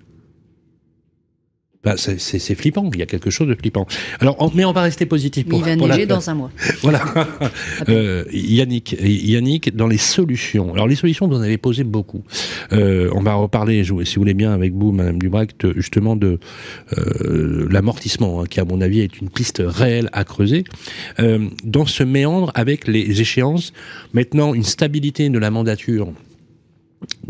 Bah, 1.81 1.95
c'est 1.95 2.55
flippant, 2.55 2.89
il 2.93 2.99
y 2.99 3.03
a 3.03 3.05
quelque 3.05 3.29
chose 3.29 3.47
de 3.47 3.55
flippant. 3.55 3.87
Alors, 4.19 4.51
mais 4.53 4.65
on 4.65 4.73
va 4.73 4.81
rester 4.81 5.05
positif. 5.05 5.47
Pour, 5.47 5.59
il 5.59 5.65
va 5.65 5.75
neiger 5.77 6.05
dans 6.05 6.29
un 6.29 6.33
mois. 6.33 6.51
voilà. 6.81 7.01
euh, 7.89 8.25
Yannick, 8.33 8.97
Yannick, 9.01 9.73
dans 9.73 9.87
les 9.87 9.97
solutions. 9.97 10.73
Alors, 10.73 10.89
les 10.89 10.95
solutions, 10.95 11.29
vous 11.29 11.37
en 11.37 11.41
avez 11.41 11.57
posé 11.57 11.85
beaucoup. 11.85 12.21
Euh, 12.73 13.09
on 13.13 13.21
va 13.21 13.35
reparler, 13.35 13.85
si 13.85 13.91
vous 13.91 14.03
voulez 14.17 14.33
bien, 14.33 14.51
avec 14.51 14.73
vous, 14.73 14.91
Madame 14.91 15.19
Dubrac, 15.19 15.51
justement 15.77 16.17
de 16.17 16.37
euh, 16.97 17.65
l'amortissement, 17.71 18.41
hein, 18.41 18.45
qui, 18.49 18.59
à 18.59 18.65
mon 18.65 18.81
avis, 18.81 18.99
est 18.99 19.21
une 19.21 19.29
piste 19.29 19.63
réelle 19.65 20.09
à 20.11 20.25
creuser. 20.25 20.65
Euh, 21.21 21.47
dans 21.63 21.85
ce 21.85 22.03
méandre, 22.03 22.51
avec 22.55 22.89
les 22.89 23.21
échéances, 23.21 23.71
maintenant, 24.11 24.53
une 24.53 24.63
stabilité 24.63 25.29
de 25.29 25.39
la 25.39 25.49
mandature 25.49 26.11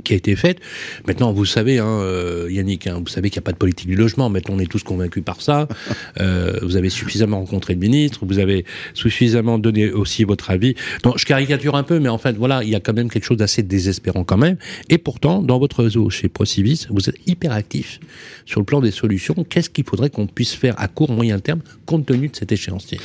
qui 0.03 0.13
a 0.13 0.15
été 0.15 0.35
faite. 0.35 0.59
Maintenant, 1.07 1.31
vous 1.31 1.45
savez, 1.45 1.79
hein, 1.79 1.85
euh, 1.85 2.47
Yannick, 2.49 2.87
hein, 2.87 2.99
vous 2.99 3.07
savez 3.07 3.29
qu'il 3.29 3.39
n'y 3.39 3.43
a 3.43 3.47
pas 3.47 3.51
de 3.51 3.57
politique 3.57 3.87
du 3.87 3.95
logement. 3.95 4.29
Maintenant, 4.29 4.55
on 4.55 4.59
est 4.59 4.69
tous 4.69 4.83
convaincus 4.83 5.23
par 5.23 5.41
ça. 5.41 5.67
Euh, 6.19 6.57
vous 6.63 6.75
avez 6.75 6.89
suffisamment 6.89 7.39
rencontré 7.39 7.73
le 7.73 7.79
ministre, 7.79 8.25
vous 8.25 8.39
avez 8.39 8.65
suffisamment 8.93 9.57
donné 9.57 9.91
aussi 9.91 10.23
votre 10.23 10.49
avis. 10.49 10.75
Je 11.15 11.25
caricature 11.25 11.75
un 11.75 11.83
peu, 11.83 11.99
mais 11.99 12.09
en 12.09 12.17
fait, 12.17 12.35
voilà, 12.35 12.63
il 12.63 12.69
y 12.69 12.75
a 12.75 12.79
quand 12.79 12.93
même 12.93 13.09
quelque 13.09 13.23
chose 13.23 13.37
d'assez 13.37 13.63
désespérant 13.63 14.23
quand 14.23 14.37
même. 14.37 14.57
Et 14.89 14.97
pourtant, 14.97 15.41
dans 15.41 15.59
votre 15.59 15.83
réseau 15.83 16.09
chez 16.09 16.27
Procivis, 16.27 16.87
vous 16.89 17.09
êtes 17.09 17.15
hyper 17.27 17.51
actif 17.51 17.99
sur 18.45 18.59
le 18.59 18.65
plan 18.65 18.81
des 18.81 18.91
solutions. 18.91 19.35
Qu'est-ce 19.47 19.69
qu'il 19.69 19.85
faudrait 19.85 20.09
qu'on 20.09 20.27
puisse 20.27 20.53
faire 20.53 20.73
à 20.77 20.87
court, 20.87 21.11
moyen 21.11 21.39
terme, 21.39 21.61
compte 21.85 22.05
tenu 22.05 22.27
de 22.29 22.35
cet 22.35 22.51
échéancier? 22.51 22.99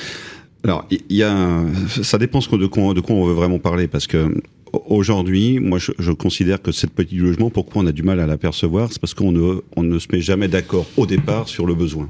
Alors, 0.65 0.87
il 0.91 1.03
y 1.11 1.23
a, 1.23 1.63
ça 2.03 2.19
dépend 2.19 2.39
de 2.39 2.67
quoi, 2.67 2.95
de 2.95 3.01
quoi 3.01 3.15
on 3.15 3.27
veut 3.27 3.35
vraiment 3.35 3.59
parler, 3.59 3.87
parce 3.87 4.07
que 4.07 4.35
aujourd'hui, 4.91 5.59
moi, 5.59 5.79
je, 5.79 5.93
je, 5.99 6.13
considère 6.13 6.61
que 6.61 6.73
cette 6.73 6.91
politique 6.91 7.19
du 7.19 7.25
logement, 7.25 7.51
pourquoi 7.51 7.83
on 7.83 7.87
a 7.87 7.93
du 7.93 8.03
mal 8.03 8.21
à 8.21 8.27
l'apercevoir, 8.27 8.93
c'est 8.93 9.01
parce 9.01 9.15
qu'on 9.15 9.33
ne, 9.33 9.61
on 9.77 9.83
ne 9.83 9.99
se 9.99 10.09
met 10.13 10.21
jamais 10.21 10.49
d'accord 10.49 10.87
au 10.97 11.07
départ 11.07 11.49
sur 11.49 11.67
le 11.67 11.75
besoin. 11.75 12.09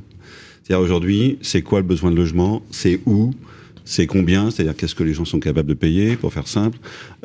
C'est-à-dire 0.62 0.82
aujourd'hui, 0.82 1.38
c'est 1.42 1.62
quoi 1.62 1.80
le 1.80 1.86
besoin 1.86 2.10
de 2.10 2.16
logement? 2.16 2.62
C'est 2.70 3.00
où? 3.06 3.32
C'est 3.84 4.06
combien, 4.06 4.50
c'est-à-dire 4.50 4.74
qu'est-ce 4.74 4.94
que 4.94 5.04
les 5.04 5.12
gens 5.12 5.26
sont 5.26 5.40
capables 5.40 5.68
de 5.68 5.74
payer, 5.74 6.16
pour 6.16 6.32
faire 6.32 6.48
simple. 6.48 6.78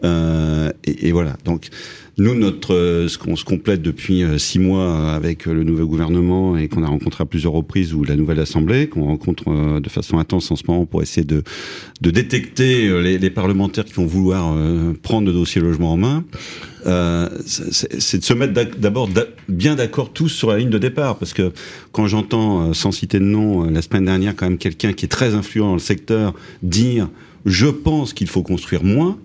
Euh, 0.03 0.71
et, 0.83 1.11
voilà. 1.11 1.35
Donc, 1.45 1.69
nous, 2.17 2.35
notre, 2.35 2.73
euh, 2.73 3.07
ce 3.07 3.17
qu'on 3.17 3.35
se 3.35 3.45
complète 3.45 3.81
depuis 3.81 4.23
euh, 4.23 4.37
six 4.37 4.59
mois 4.59 5.13
avec 5.13 5.45
le 5.45 5.63
nouveau 5.63 5.85
gouvernement 5.85 6.57
et 6.57 6.67
qu'on 6.67 6.83
a 6.83 6.87
rencontré 6.87 7.21
à 7.23 7.25
plusieurs 7.25 7.53
reprises 7.53 7.93
ou 7.93 8.03
la 8.03 8.15
nouvelle 8.15 8.39
assemblée, 8.39 8.87
qu'on 8.87 9.05
rencontre 9.05 9.79
de 9.79 9.89
façon 9.89 10.17
intense 10.17 10.51
en 10.51 10.55
ce 10.55 10.63
moment 10.67 10.85
pour 10.85 11.01
essayer 11.01 11.25
de, 11.25 11.43
de 12.01 12.11
détecter 12.11 12.89
les, 13.01 13.17
les 13.17 13.29
parlementaires 13.29 13.85
qui 13.85 13.93
vont 13.93 14.05
vouloir 14.05 14.55
prendre 15.01 15.27
le 15.27 15.33
dossier 15.33 15.61
logement 15.61 15.93
en 15.93 15.97
main. 15.97 16.23
Euh, 16.85 17.29
c'est 17.45 18.19
de 18.19 18.23
se 18.23 18.33
mettre 18.33 18.53
d'abord 18.77 19.09
bien 19.47 19.75
d'accord 19.75 20.11
tous 20.11 20.29
sur 20.29 20.49
la 20.49 20.57
ligne 20.57 20.69
de 20.69 20.77
départ, 20.77 21.17
parce 21.17 21.33
que 21.33 21.51
quand 21.91 22.07
j'entends, 22.07 22.73
sans 22.73 22.91
citer 22.91 23.19
de 23.19 23.25
nom, 23.25 23.69
la 23.69 23.81
semaine 23.81 24.05
dernière, 24.05 24.35
quand 24.35 24.47
même 24.47 24.57
quelqu'un 24.57 24.93
qui 24.93 25.05
est 25.05 25.09
très 25.09 25.35
influent 25.35 25.67
dans 25.67 25.73
le 25.73 25.79
secteur 25.79 26.33
dire 26.63 27.09
je 27.45 27.67
pense 27.67 28.13
qu'il 28.13 28.27
faut 28.27 28.43
construire 28.43 28.83
moins, 28.83 29.17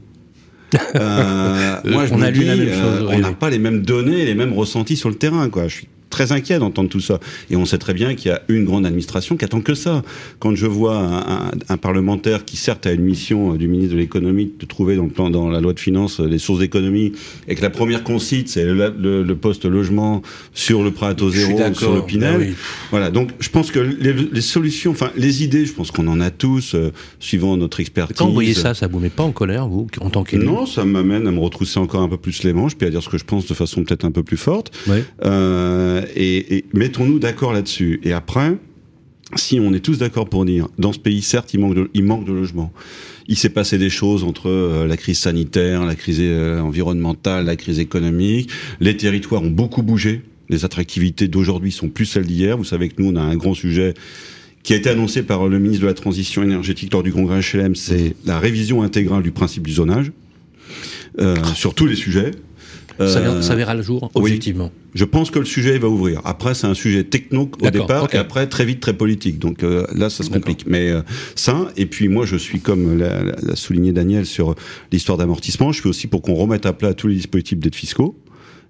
Euh, 0.96 1.76
moi, 1.84 2.06
je 2.06 2.14
On 2.14 2.22
a 2.22 2.30
lu 2.30 2.40
dis, 2.40 2.44
la 2.44 2.56
même 2.56 2.68
euh, 2.68 3.06
on 3.08 3.18
n'a 3.18 3.28
oui. 3.28 3.34
pas 3.38 3.50
les 3.50 3.58
mêmes 3.58 3.82
données, 3.82 4.24
les 4.24 4.34
mêmes 4.34 4.52
ressentis 4.52 4.96
sur 4.96 5.08
le 5.08 5.14
terrain, 5.14 5.48
quoi. 5.48 5.68
Je 5.68 5.76
suis 5.76 5.88
très 6.14 6.30
inquiet 6.32 6.58
d'entendre 6.58 6.88
tout 6.88 7.00
ça. 7.00 7.18
Et 7.50 7.56
on 7.56 7.66
sait 7.66 7.78
très 7.78 7.92
bien 7.94 8.14
qu'il 8.14 8.30
y 8.30 8.34
a 8.34 8.40
une 8.48 8.64
grande 8.64 8.86
administration 8.86 9.36
qui 9.36 9.44
attend 9.44 9.60
que 9.60 9.74
ça. 9.74 10.02
Quand 10.38 10.54
je 10.54 10.66
vois 10.66 10.96
un, 10.96 11.18
un- 11.48 11.50
un 11.68 11.76
parlementaire 11.76 12.44
qui 12.44 12.56
certes 12.56 12.86
a 12.86 12.92
une 12.92 13.02
mission 13.02 13.38
euh, 13.54 13.56
du 13.56 13.66
ministre 13.68 13.94
de 13.94 14.00
l'économie 14.00 14.52
de 14.58 14.66
trouver 14.66 14.94
dans 14.96 15.04
le 15.04 15.14
plan, 15.16 15.28
dans 15.30 15.48
la 15.48 15.60
loi 15.60 15.72
de 15.72 15.80
finances 15.80 16.20
euh, 16.20 16.26
les 16.28 16.38
sources 16.38 16.60
d'économie, 16.60 17.12
et 17.48 17.54
que 17.56 17.62
la 17.62 17.70
première 17.70 18.04
qu'on 18.04 18.18
cite 18.20 18.48
c'est 18.48 18.64
le, 18.64 18.94
le- 19.06 19.22
le 19.24 19.36
poste 19.36 19.64
logement 19.64 20.22
sur 20.52 20.82
le 20.84 20.90
prêt 20.92 21.06
à 21.06 21.14
taux 21.14 21.30
zéro, 21.30 21.58
sur 21.74 21.94
le 21.94 22.02
Pinel. 22.02 22.38
Ben 22.38 22.46
oui. 22.48 22.54
Voilà, 22.90 23.10
donc 23.10 23.30
je 23.40 23.48
pense 23.48 23.70
que 23.72 23.80
les, 23.80 24.12
les 24.12 24.40
solutions, 24.40 24.92
enfin 24.92 25.10
les 25.16 25.42
idées, 25.42 25.66
je 25.66 25.72
pense 25.72 25.90
qu'on 25.90 26.06
en 26.06 26.20
a 26.20 26.30
tous, 26.30 26.74
euh, 26.74 26.92
suivant 27.18 27.56
notre 27.56 27.80
expertise. 27.80 28.16
Quand 28.16 28.26
vous 28.28 28.34
voyez 28.34 28.54
ça, 28.54 28.72
ça 28.74 28.86
vous 28.86 29.00
met 29.00 29.10
pas 29.10 29.24
en 29.24 29.32
colère, 29.32 29.66
vous, 29.68 29.88
en 30.00 30.10
tant 30.10 30.22
qu'élu? 30.22 30.46
Non, 30.46 30.64
ça 30.66 30.84
m'amène 30.84 31.26
à 31.26 31.32
me 31.32 31.40
retrousser 31.40 31.80
encore 31.80 32.02
un 32.02 32.08
peu 32.08 32.18
plus 32.18 32.44
les 32.44 32.52
manches, 32.52 32.76
puis 32.76 32.86
à 32.86 32.90
dire 32.90 33.02
ce 33.02 33.08
que 33.08 33.18
je 33.18 33.24
pense 33.24 33.46
de 33.46 33.54
façon 33.54 33.82
peut-être 33.84 34.04
un 34.04 34.12
peu 34.12 34.22
plus 34.22 34.36
forte. 34.36 34.70
Ouais. 34.86 35.02
Euh, 35.24 36.02
et, 36.14 36.56
et 36.56 36.64
mettons-nous 36.72 37.18
d'accord 37.18 37.52
là-dessus. 37.52 38.00
Et 38.04 38.12
après, 38.12 38.56
si 39.36 39.58
on 39.60 39.72
est 39.72 39.80
tous 39.80 39.98
d'accord 39.98 40.28
pour 40.28 40.44
dire, 40.44 40.68
dans 40.78 40.92
ce 40.92 40.98
pays, 40.98 41.22
certes, 41.22 41.54
il 41.54 41.60
manque 41.60 41.74
de, 41.74 41.90
il 41.94 42.04
manque 42.04 42.24
de 42.24 42.32
logements. 42.32 42.72
Il 43.26 43.36
s'est 43.36 43.48
passé 43.48 43.78
des 43.78 43.90
choses 43.90 44.22
entre 44.22 44.48
euh, 44.48 44.86
la 44.86 44.96
crise 44.96 45.18
sanitaire, 45.18 45.84
la 45.84 45.94
crise 45.94 46.18
euh, 46.20 46.60
environnementale, 46.60 47.46
la 47.46 47.56
crise 47.56 47.78
économique. 47.78 48.50
Les 48.80 48.96
territoires 48.96 49.42
ont 49.42 49.50
beaucoup 49.50 49.82
bougé. 49.82 50.22
Les 50.50 50.64
attractivités 50.64 51.26
d'aujourd'hui 51.26 51.72
sont 51.72 51.88
plus 51.88 52.04
celles 52.04 52.26
d'hier. 52.26 52.58
Vous 52.58 52.64
savez 52.64 52.90
que 52.90 53.00
nous, 53.00 53.10
on 53.10 53.16
a 53.16 53.22
un 53.22 53.36
grand 53.36 53.54
sujet 53.54 53.94
qui 54.62 54.72
a 54.72 54.76
été 54.76 54.88
annoncé 54.90 55.22
par 55.22 55.46
le 55.46 55.58
ministre 55.58 55.82
de 55.82 55.88
la 55.88 55.94
Transition 55.94 56.42
énergétique 56.42 56.92
lors 56.92 57.02
du 57.02 57.12
congrès 57.12 57.40
HLM, 57.40 57.74
c'est 57.74 58.16
la 58.24 58.38
révision 58.38 58.82
intégrale 58.82 59.22
du 59.22 59.30
principe 59.30 59.66
du 59.66 59.74
zonage 59.74 60.10
euh, 61.20 61.36
sur 61.54 61.74
tous 61.74 61.86
les 61.86 61.96
sujets. 61.96 62.30
Ça, 62.98 63.04
Euh, 63.04 63.20
verra- 63.20 63.42
ça 63.42 63.54
verra 63.56 63.74
le 63.74 63.82
jour, 63.82 64.02
oui. 64.14 64.22
objectivement. 64.22 64.70
je 64.94 65.04
pense 65.04 65.30
que 65.30 65.38
le 65.38 65.44
sujet 65.44 65.78
va 65.78 65.88
ouvrir. 65.88 66.20
Après, 66.24 66.54
c'est 66.54 66.66
un 66.66 66.74
sujet 66.74 67.02
techno 67.04 67.50
au 67.60 67.70
départ, 67.70 68.08
et 68.12 68.16
après 68.16 68.46
très 68.46 68.64
vite 68.64 68.80
très 68.80 68.94
politique. 68.94 69.38
Donc 69.38 69.62
euh, 69.64 69.86
là, 69.94 70.10
ça 70.10 70.22
se 70.22 70.30
complique. 70.30 70.64
Mais 70.66 70.90
euh, 70.90 71.02
ça, 71.34 71.68
et 71.76 71.86
puis 71.86 72.08
moi, 72.08 72.24
je 72.26 72.36
suis 72.36 72.60
comme 72.60 72.98
l'a 72.98 73.56
souligné 73.56 73.92
Daniel 73.92 74.26
sur 74.26 74.54
l'histoire 74.92 75.18
d'amortissement. 75.18 75.72
Je 75.72 75.80
suis 75.80 75.88
aussi 75.88 76.06
pour 76.06 76.22
qu'on 76.22 76.34
remette 76.34 76.66
à 76.66 76.72
plat 76.72 76.94
tous 76.94 77.08
les 77.08 77.16
dispositifs 77.16 77.58
d'aide 77.58 77.74
fiscaux 77.74 78.16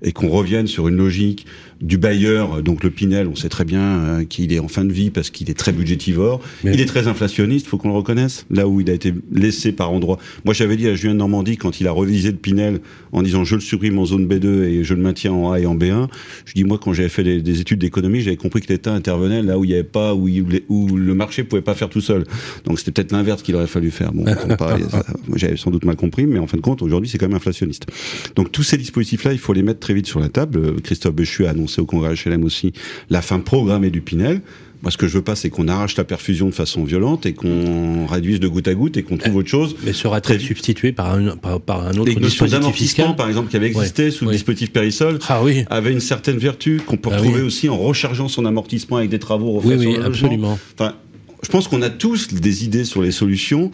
et 0.03 0.13
qu'on 0.13 0.29
revienne 0.29 0.67
sur 0.67 0.89
une 0.89 0.97
logique 0.97 1.47
du 1.81 1.99
bailleur. 1.99 2.63
Donc 2.63 2.83
le 2.85 2.91
Pinel, 2.91 3.27
on 3.27 3.35
sait 3.35 3.49
très 3.49 3.65
bien 3.65 3.81
euh, 3.83 4.25
qu'il 4.25 4.53
est 4.53 4.59
en 4.59 4.69
fin 4.69 4.85
de 4.85 4.93
vie 4.93 5.11
parce 5.11 5.31
qu'il 5.31 5.51
est 5.51 5.55
très 5.59 5.73
budgétivore. 5.73 6.41
Mais- 6.63 6.73
Il 6.75 6.81
est 6.81 6.87
très 6.87 7.09
inflationniste, 7.09 7.67
faut 7.67 7.79
qu'on 7.79 7.89
le 7.89 7.95
reconnaisse. 7.95 8.47
Là 8.51 8.67
où 8.69 8.81
il 8.81 8.89
a 8.91 8.93
été 8.95 9.13
laissé 9.33 9.73
par 9.73 9.91
endroits. 9.93 10.19
Moi, 10.45 10.55
j'avais 10.55 10.77
dit 10.77 10.89
à 10.89 10.95
Julien 10.95 11.15
Normandie 11.15 11.57
quand 11.57 11.81
il 11.81 11.87
a 11.89 11.93
revisé 11.93 12.31
le 12.31 12.37
Pinel 12.39 12.81
en 13.13 13.23
disant 13.23 13.45
je 13.45 13.57
le 13.57 13.61
supprime 13.61 13.99
en 13.99 14.07
zone 14.07 14.27
B2 14.27 14.65
et 14.65 14.85
je 14.85 14.95
le 14.95 15.03
maintiens 15.03 15.33
en 15.33 15.53
A 15.53 15.61
et 15.61 15.67
en 15.67 15.77
B1. 15.77 16.09
Je 16.47 16.53
dis 16.55 16.65
moi 16.65 16.79
quand 16.83 16.93
j'avais 16.93 17.09
fait 17.09 17.25
des, 17.25 17.43
des 17.43 17.61
études 17.61 17.81
d'économie, 17.81 18.21
j'avais 18.21 18.37
compris 18.37 18.61
que 18.61 18.73
l'État 18.73 18.93
intervenait 18.95 19.43
là 19.43 19.59
où 19.59 19.65
il 19.65 19.71
y 19.71 19.75
avait 19.75 19.83
pas, 19.83 20.15
où, 20.15 20.29
il, 20.29 20.45
où 20.69 20.97
le 20.97 21.15
marché 21.15 21.45
pouvait 21.45 21.63
pas 21.63 21.75
faire 21.75 21.91
tout 21.91 22.01
seul. 22.01 22.25
Donc 22.65 22.79
c'était 22.79 22.93
peut-être 22.93 23.13
l'inverse 23.13 23.43
qu'il 23.43 23.55
aurait 23.57 23.67
fallu 23.67 23.91
faire. 23.91 24.13
Bon, 24.13 24.25
j'avais 25.37 25.57
sans 25.57 25.71
doute 25.71 25.85
mal 25.85 25.97
compris, 25.97 26.27
mais 26.27 26.39
en 26.39 26.47
fin 26.47 26.57
de 26.57 26.63
compte 26.63 26.83
aujourd'hui 26.83 27.09
c'est 27.09 27.19
quand 27.19 27.27
même 27.29 27.37
inflationniste. 27.37 27.87
Donc 28.37 28.53
tous 28.53 28.63
ces 28.63 28.77
dispositifs-là, 28.77 29.33
il 29.33 29.39
faut 29.39 29.53
les 29.53 29.63
mettre 29.63 29.81
très 29.85 29.93
vite 29.95 30.07
sur 30.07 30.19
la 30.21 30.31
table. 30.31 30.59
Euh, 30.59 30.77
Christophe 30.83 31.15
Béchu 31.15 31.45
a 31.47 31.51
annoncé 31.51 31.81
au 31.81 31.85
congrès 31.85 32.15
HLM 32.15 32.43
aussi 32.43 32.73
la 33.11 33.21
fin 33.21 33.39
programmée 33.39 33.91
du 33.91 34.01
Pinel. 34.01 34.41
Moi, 34.83 34.91
ce 34.91 34.97
que 34.99 35.07
je 35.07 35.15
veux 35.15 35.23
pas, 35.23 35.35
c'est 35.37 35.49
qu'on 35.51 35.69
arrache 35.69 35.97
la 35.97 36.05
perfusion 36.05 36.47
de 36.47 36.53
façon 36.55 36.85
violente 36.85 37.25
et 37.27 37.33
qu'on 37.33 38.07
réduise 38.07 38.39
de 38.41 38.49
goutte 38.49 38.69
à 38.69 38.75
goutte 38.75 38.97
et 38.99 39.03
qu'on 39.03 39.17
trouve 39.17 39.37
autre 39.37 39.49
chose. 39.49 39.77
Mais 39.85 39.93
sera-t-elle 39.95 40.37
Très- 40.39 40.47
substitué 40.47 40.93
par 40.93 41.15
un, 41.15 41.37
par, 41.37 41.59
par 41.61 41.87
un 41.87 41.93
autre 41.97 42.05
Les 42.11 42.17
dispositif 42.17 42.51
d'amortissement, 42.51 43.05
fiscal? 43.05 43.17
par 43.17 43.29
exemple, 43.29 43.51
qui 43.51 43.57
avait 43.57 43.69
existé 43.69 44.11
sous 44.11 44.25
le 44.27 44.33
dispositif 44.33 44.73
Périsol, 44.73 45.19
Ah 45.29 45.43
oui, 45.43 45.65
avait 45.71 45.93
une 45.93 46.01
certaine 46.01 46.37
vertu 46.39 46.81
qu'on 46.87 46.97
peut 46.99 47.09
Ah 47.13 47.17
retrouver 47.17 47.41
oui. 47.41 47.47
aussi 47.47 47.69
en 47.71 47.79
rechargeant 47.79 48.29
son 48.29 48.45
amortissement 48.45 48.99
avec 48.99 49.09
des 49.11 49.19
travaux 49.19 49.61
oui, 49.65 49.75
oui, 49.79 49.97
absolument. 50.05 50.59
Enfin, 50.79 50.95
je 51.45 51.51
pense 51.51 51.69
qu'on 51.69 51.83
a 51.83 51.91
tous 51.91 52.33
des 52.35 52.65
idées 52.65 52.85
sur 52.85 53.03
les 53.03 53.13
solutions. 53.13 53.71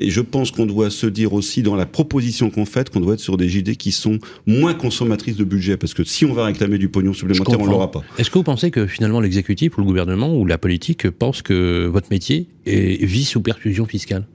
Et 0.00 0.10
je 0.10 0.20
pense 0.20 0.50
qu'on 0.50 0.66
doit 0.66 0.90
se 0.90 1.06
dire 1.06 1.32
aussi 1.34 1.62
dans 1.62 1.76
la 1.76 1.86
proposition 1.86 2.50
qu'on 2.50 2.64
fait 2.66 2.90
qu'on 2.90 2.98
doit 3.00 3.14
être 3.14 3.20
sur 3.20 3.36
des 3.36 3.58
idées 3.58 3.76
qui 3.76 3.92
sont 3.92 4.18
moins 4.44 4.74
consommatrices 4.74 5.36
de 5.36 5.44
budget. 5.44 5.76
Parce 5.76 5.94
que 5.94 6.02
si 6.02 6.24
on 6.24 6.32
va 6.32 6.46
réclamer 6.46 6.78
du 6.78 6.88
pognon 6.88 7.12
supplémentaire, 7.12 7.54
on 7.54 7.58
comprends. 7.58 7.72
l'aura 7.72 7.90
pas. 7.92 8.02
Est-ce 8.18 8.28
que 8.28 8.34
vous 8.36 8.42
pensez 8.42 8.72
que 8.72 8.88
finalement 8.88 9.20
l'exécutif 9.20 9.76
ou 9.78 9.82
le 9.82 9.86
gouvernement 9.86 10.36
ou 10.36 10.46
la 10.46 10.58
politique 10.58 11.08
pense 11.10 11.42
que 11.42 11.86
votre 11.86 12.08
métier 12.10 12.48
est, 12.66 13.04
vit 13.04 13.24
sous 13.24 13.40
perfusion 13.40 13.86
fiscale? 13.86 14.26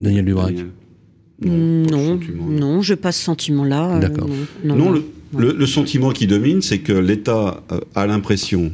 Daniel 0.00 0.24
Dubrac 0.24 0.54
Daniel 0.54 1.86
Non, 1.90 2.18
non, 2.48 2.82
je 2.82 2.94
pas 2.94 3.12
ce 3.12 3.22
sentiment-là. 3.24 3.96
euh, 3.96 4.00
D'accord. 4.00 4.28
non, 4.64 4.74
Non, 4.76 4.84
non. 4.86 4.90
le, 4.92 5.04
le- 5.36 5.52
le 5.52 5.66
sentiment 5.66 6.10
qui 6.12 6.26
domine, 6.26 6.62
c'est 6.62 6.78
que 6.78 6.92
l'État 6.92 7.62
euh, 7.72 7.80
a 7.94 8.06
l'impression 8.06 8.72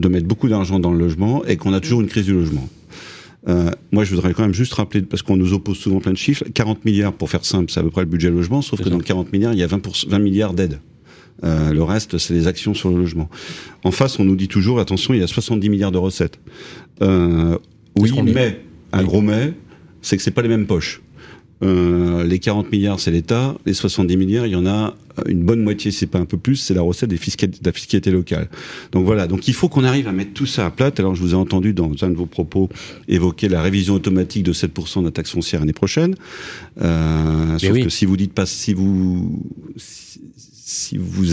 de 0.00 0.08
mettre 0.08 0.26
beaucoup 0.26 0.48
d'argent 0.48 0.78
dans 0.80 0.92
le 0.92 0.98
logement 0.98 1.44
et 1.44 1.56
qu'on 1.56 1.72
a 1.72 1.80
toujours 1.80 2.00
une 2.00 2.08
crise 2.08 2.24
du 2.26 2.32
logement. 2.34 2.68
Euh, 3.48 3.70
moi, 3.92 4.04
je 4.04 4.14
voudrais 4.14 4.34
quand 4.34 4.42
même 4.42 4.52
juste 4.54 4.74
rappeler, 4.74 5.02
parce 5.02 5.22
qu'on 5.22 5.36
nous 5.36 5.52
oppose 5.54 5.78
souvent 5.78 6.00
plein 6.00 6.12
de 6.12 6.16
chiffres, 6.18 6.44
40 6.52 6.84
milliards, 6.84 7.12
pour 7.12 7.30
faire 7.30 7.44
simple, 7.44 7.70
c'est 7.70 7.80
à 7.80 7.82
peu 7.82 7.90
près 7.90 8.02
le 8.02 8.06
budget 8.08 8.30
logement, 8.30 8.60
sauf 8.62 8.78
que 8.80 8.84
ça. 8.84 8.90
dans 8.90 8.98
40 8.98 9.32
milliards, 9.32 9.52
il 9.54 9.58
y 9.58 9.62
a 9.62 9.66
20, 9.66 9.78
pour- 9.78 9.96
20 10.08 10.18
milliards 10.18 10.52
d'aides. 10.54 10.78
Euh, 11.42 11.72
le 11.72 11.82
reste, 11.82 12.18
c'est 12.18 12.34
les 12.34 12.46
actions 12.46 12.74
sur 12.74 12.90
le 12.90 12.96
logement. 12.98 13.30
En 13.82 13.90
face, 13.92 14.18
on 14.18 14.24
nous 14.24 14.36
dit 14.36 14.48
toujours, 14.48 14.78
attention, 14.78 15.14
il 15.14 15.20
y 15.20 15.22
a 15.22 15.26
70 15.26 15.70
milliards 15.70 15.92
de 15.92 15.96
recettes. 15.98 16.38
Euh, 17.00 17.56
oui, 17.96 18.10
ce 18.10 18.14
qu'on 18.14 18.24
dit. 18.24 18.32
mais, 18.34 18.60
un 18.92 18.98
Oui. 19.00 19.04
gros 19.06 19.22
mais, 19.22 19.54
c'est 20.02 20.16
que 20.18 20.22
c'est 20.22 20.30
pas 20.32 20.42
les 20.42 20.48
mêmes 20.48 20.66
poches. 20.66 21.00
Euh, 21.62 22.24
les 22.24 22.38
40 22.38 22.72
milliards, 22.72 23.00
c'est 23.00 23.10
l'État. 23.10 23.54
Les 23.66 23.74
70 23.74 24.16
milliards, 24.16 24.46
il 24.46 24.52
y 24.52 24.56
en 24.56 24.66
a 24.66 24.94
une 25.26 25.42
bonne 25.42 25.62
moitié, 25.62 25.90
c'est 25.90 26.06
pas 26.06 26.18
un 26.18 26.24
peu 26.24 26.38
plus, 26.38 26.56
c'est 26.56 26.72
la 26.72 26.80
recette 26.80 27.10
des 27.10 27.18
fiscali- 27.18 27.60
de 27.60 27.66
la 27.66 27.72
fiscalité 27.72 28.10
locale. 28.10 28.48
Donc 28.92 29.04
voilà. 29.04 29.26
Donc 29.26 29.46
il 29.48 29.52
faut 29.54 29.68
qu'on 29.68 29.84
arrive 29.84 30.08
à 30.08 30.12
mettre 30.12 30.32
tout 30.32 30.46
ça 30.46 30.64
à 30.66 30.70
plat. 30.70 30.90
Alors 30.98 31.14
je 31.14 31.20
vous 31.20 31.32
ai 31.32 31.36
entendu 31.36 31.74
dans 31.74 31.92
un 32.02 32.08
de 32.10 32.14
vos 32.16 32.24
propos 32.26 32.70
évoquer 33.08 33.48
la 33.48 33.60
révision 33.60 33.92
automatique 33.94 34.42
de 34.44 34.54
7% 34.54 35.00
de 35.00 35.04
la 35.06 35.10
taxe 35.10 35.30
foncière 35.32 35.60
l'année 35.60 35.74
prochaine. 35.74 36.14
Euh, 36.80 37.58
sauf 37.58 37.70
oui. 37.72 37.84
que 37.84 37.90
si 37.90 38.06
vous 38.06 38.16
dites 38.16 38.32
pas, 38.32 38.46
si 38.46 38.72
vous, 38.72 39.42
si, 39.76 40.20
si 40.72 40.96
vous 40.98 41.24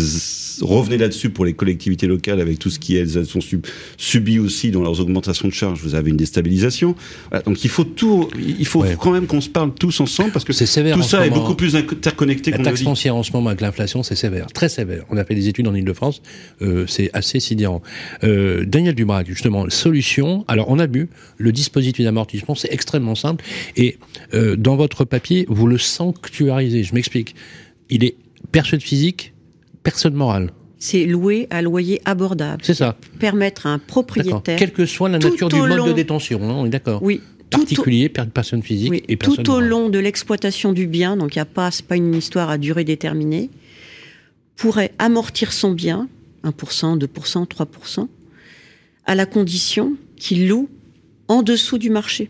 revenez 0.61 0.97
là-dessus 0.97 1.29
pour 1.29 1.45
les 1.45 1.53
collectivités 1.53 2.07
locales 2.07 2.41
avec 2.41 2.57
tout 2.57 2.71
ce 2.71 2.79
qui 2.79 2.95
elles 2.97 3.25
sont 3.27 3.39
sub, 3.39 3.67
subies 3.95 4.39
aussi 4.39 4.71
dans 4.71 4.81
leurs 4.81 4.99
augmentations 4.99 5.47
de 5.47 5.53
charges, 5.53 5.79
vous 5.83 5.93
avez 5.93 6.09
une 6.09 6.17
déstabilisation. 6.17 6.95
Voilà, 7.29 7.43
donc 7.43 7.63
il 7.63 7.69
faut 7.69 7.83
tout, 7.83 8.27
il 8.35 8.65
faut 8.65 8.81
Ouais. 8.81 8.97
quand 8.99 9.11
même 9.11 9.27
qu'on 9.27 9.39
se 9.41 9.49
parle 9.49 9.73
tous 9.75 9.99
ensemble 9.99 10.31
parce 10.31 10.43
que 10.43 10.53
C'est 10.53 10.65
sévère 10.65 10.95
tout 10.95 11.03
ça 11.03 11.23
est 11.25 11.29
moment. 11.29 11.41
beaucoup 11.43 11.55
plus 11.55 11.75
interconnecté 11.75 12.49
La 12.49 12.57
qu'on 12.57 12.63
le 12.63 12.69
taxe 12.69 12.81
foncière 12.81 13.15
en 13.15 13.21
ce 13.21 13.31
moment 13.31 13.49
avec 13.49 13.61
l'inflation, 13.61 14.01
c'est 14.01 14.15
sévère, 14.15 14.47
très 14.47 14.69
sévère. 14.69 15.05
On 15.11 15.17
a 15.17 15.23
fait 15.23 15.35
des 15.35 15.47
études 15.47 15.67
en 15.67 15.75
Ile-de-France, 15.75 16.23
euh, 16.63 16.85
c'est 16.88 17.11
assez 17.13 17.39
sidérant. 17.39 17.83
Euh, 18.23 18.65
Daniel 18.65 18.95
Dubrac, 18.95 19.27
justement, 19.27 19.69
solution. 19.69 20.45
Alors, 20.47 20.67
on 20.69 20.79
a 20.79 20.88
vu 20.88 21.09
le 21.38 21.51
dispositif 21.51 22.03
d'amortissement, 22.03 22.55
c'est 22.55 22.71
extrêmement 22.73 23.13
simple. 23.15 23.45
Et 23.75 23.97
euh, 24.33 24.55
dans 24.55 24.75
votre 24.75 25.05
papier, 25.05 25.45
vous 25.47 25.67
le 25.67 25.77
sanctuarisez. 25.77 26.81
Je 26.83 26.95
m'explique. 26.95 27.35
Il 27.89 28.03
est 28.03 28.15
personne 28.51 28.79
physique, 28.81 29.33
personne 29.83 30.13
morale. 30.13 30.51
C'est 30.79 31.05
louer 31.05 31.47
à 31.49 31.61
loyer 31.61 32.01
abordable. 32.05 32.61
C'est 32.63 32.73
ça. 32.75 32.95
Permettre 33.19 33.65
à 33.65 33.69
un 33.71 33.79
propriétaire. 33.79 34.57
Quelle 34.59 34.71
que 34.71 34.85
soit 34.85 35.09
la 35.09 35.17
nature 35.17 35.49
du 35.49 35.55
mode 35.55 35.87
de 35.87 35.93
détention, 35.93 36.39
hein, 36.43 36.53
on 36.55 36.65
est 36.65 36.69
d'accord. 36.69 37.01
Oui. 37.01 37.21
au- 37.23 37.37
Particulier, 37.49 38.09
per- 38.09 38.25
personne 38.33 38.61
physique 38.61 38.91
Oui, 38.91 39.03
et 39.07 39.15
personne 39.15 39.43
tout 39.43 39.51
au 39.51 39.53
morale. 39.55 39.69
long 39.69 39.89
de 39.89 39.97
l'exploitation 39.99 40.73
du 40.73 40.85
bien, 40.85 41.15
donc 41.15 41.33
il 41.35 41.39
y 41.39 41.41
a 41.41 41.45
pas, 41.45 41.71
c'est 41.71 41.85
pas 41.85 41.95
une 41.95 42.13
histoire 42.13 42.49
à 42.49 42.57
durée 42.57 42.83
déterminée, 42.83 43.49
pourrait 44.57 44.91
amortir 44.99 45.53
son 45.53 45.71
bien, 45.71 46.09
1%, 46.43 46.97
2%, 46.97 47.45
3%, 47.47 48.07
à 49.05 49.15
la 49.15 49.25
condition 49.25 49.93
qu'il 50.17 50.47
loue 50.49 50.67
en 51.29 51.41
dessous 51.41 51.77
du 51.77 51.89
marché. 51.89 52.29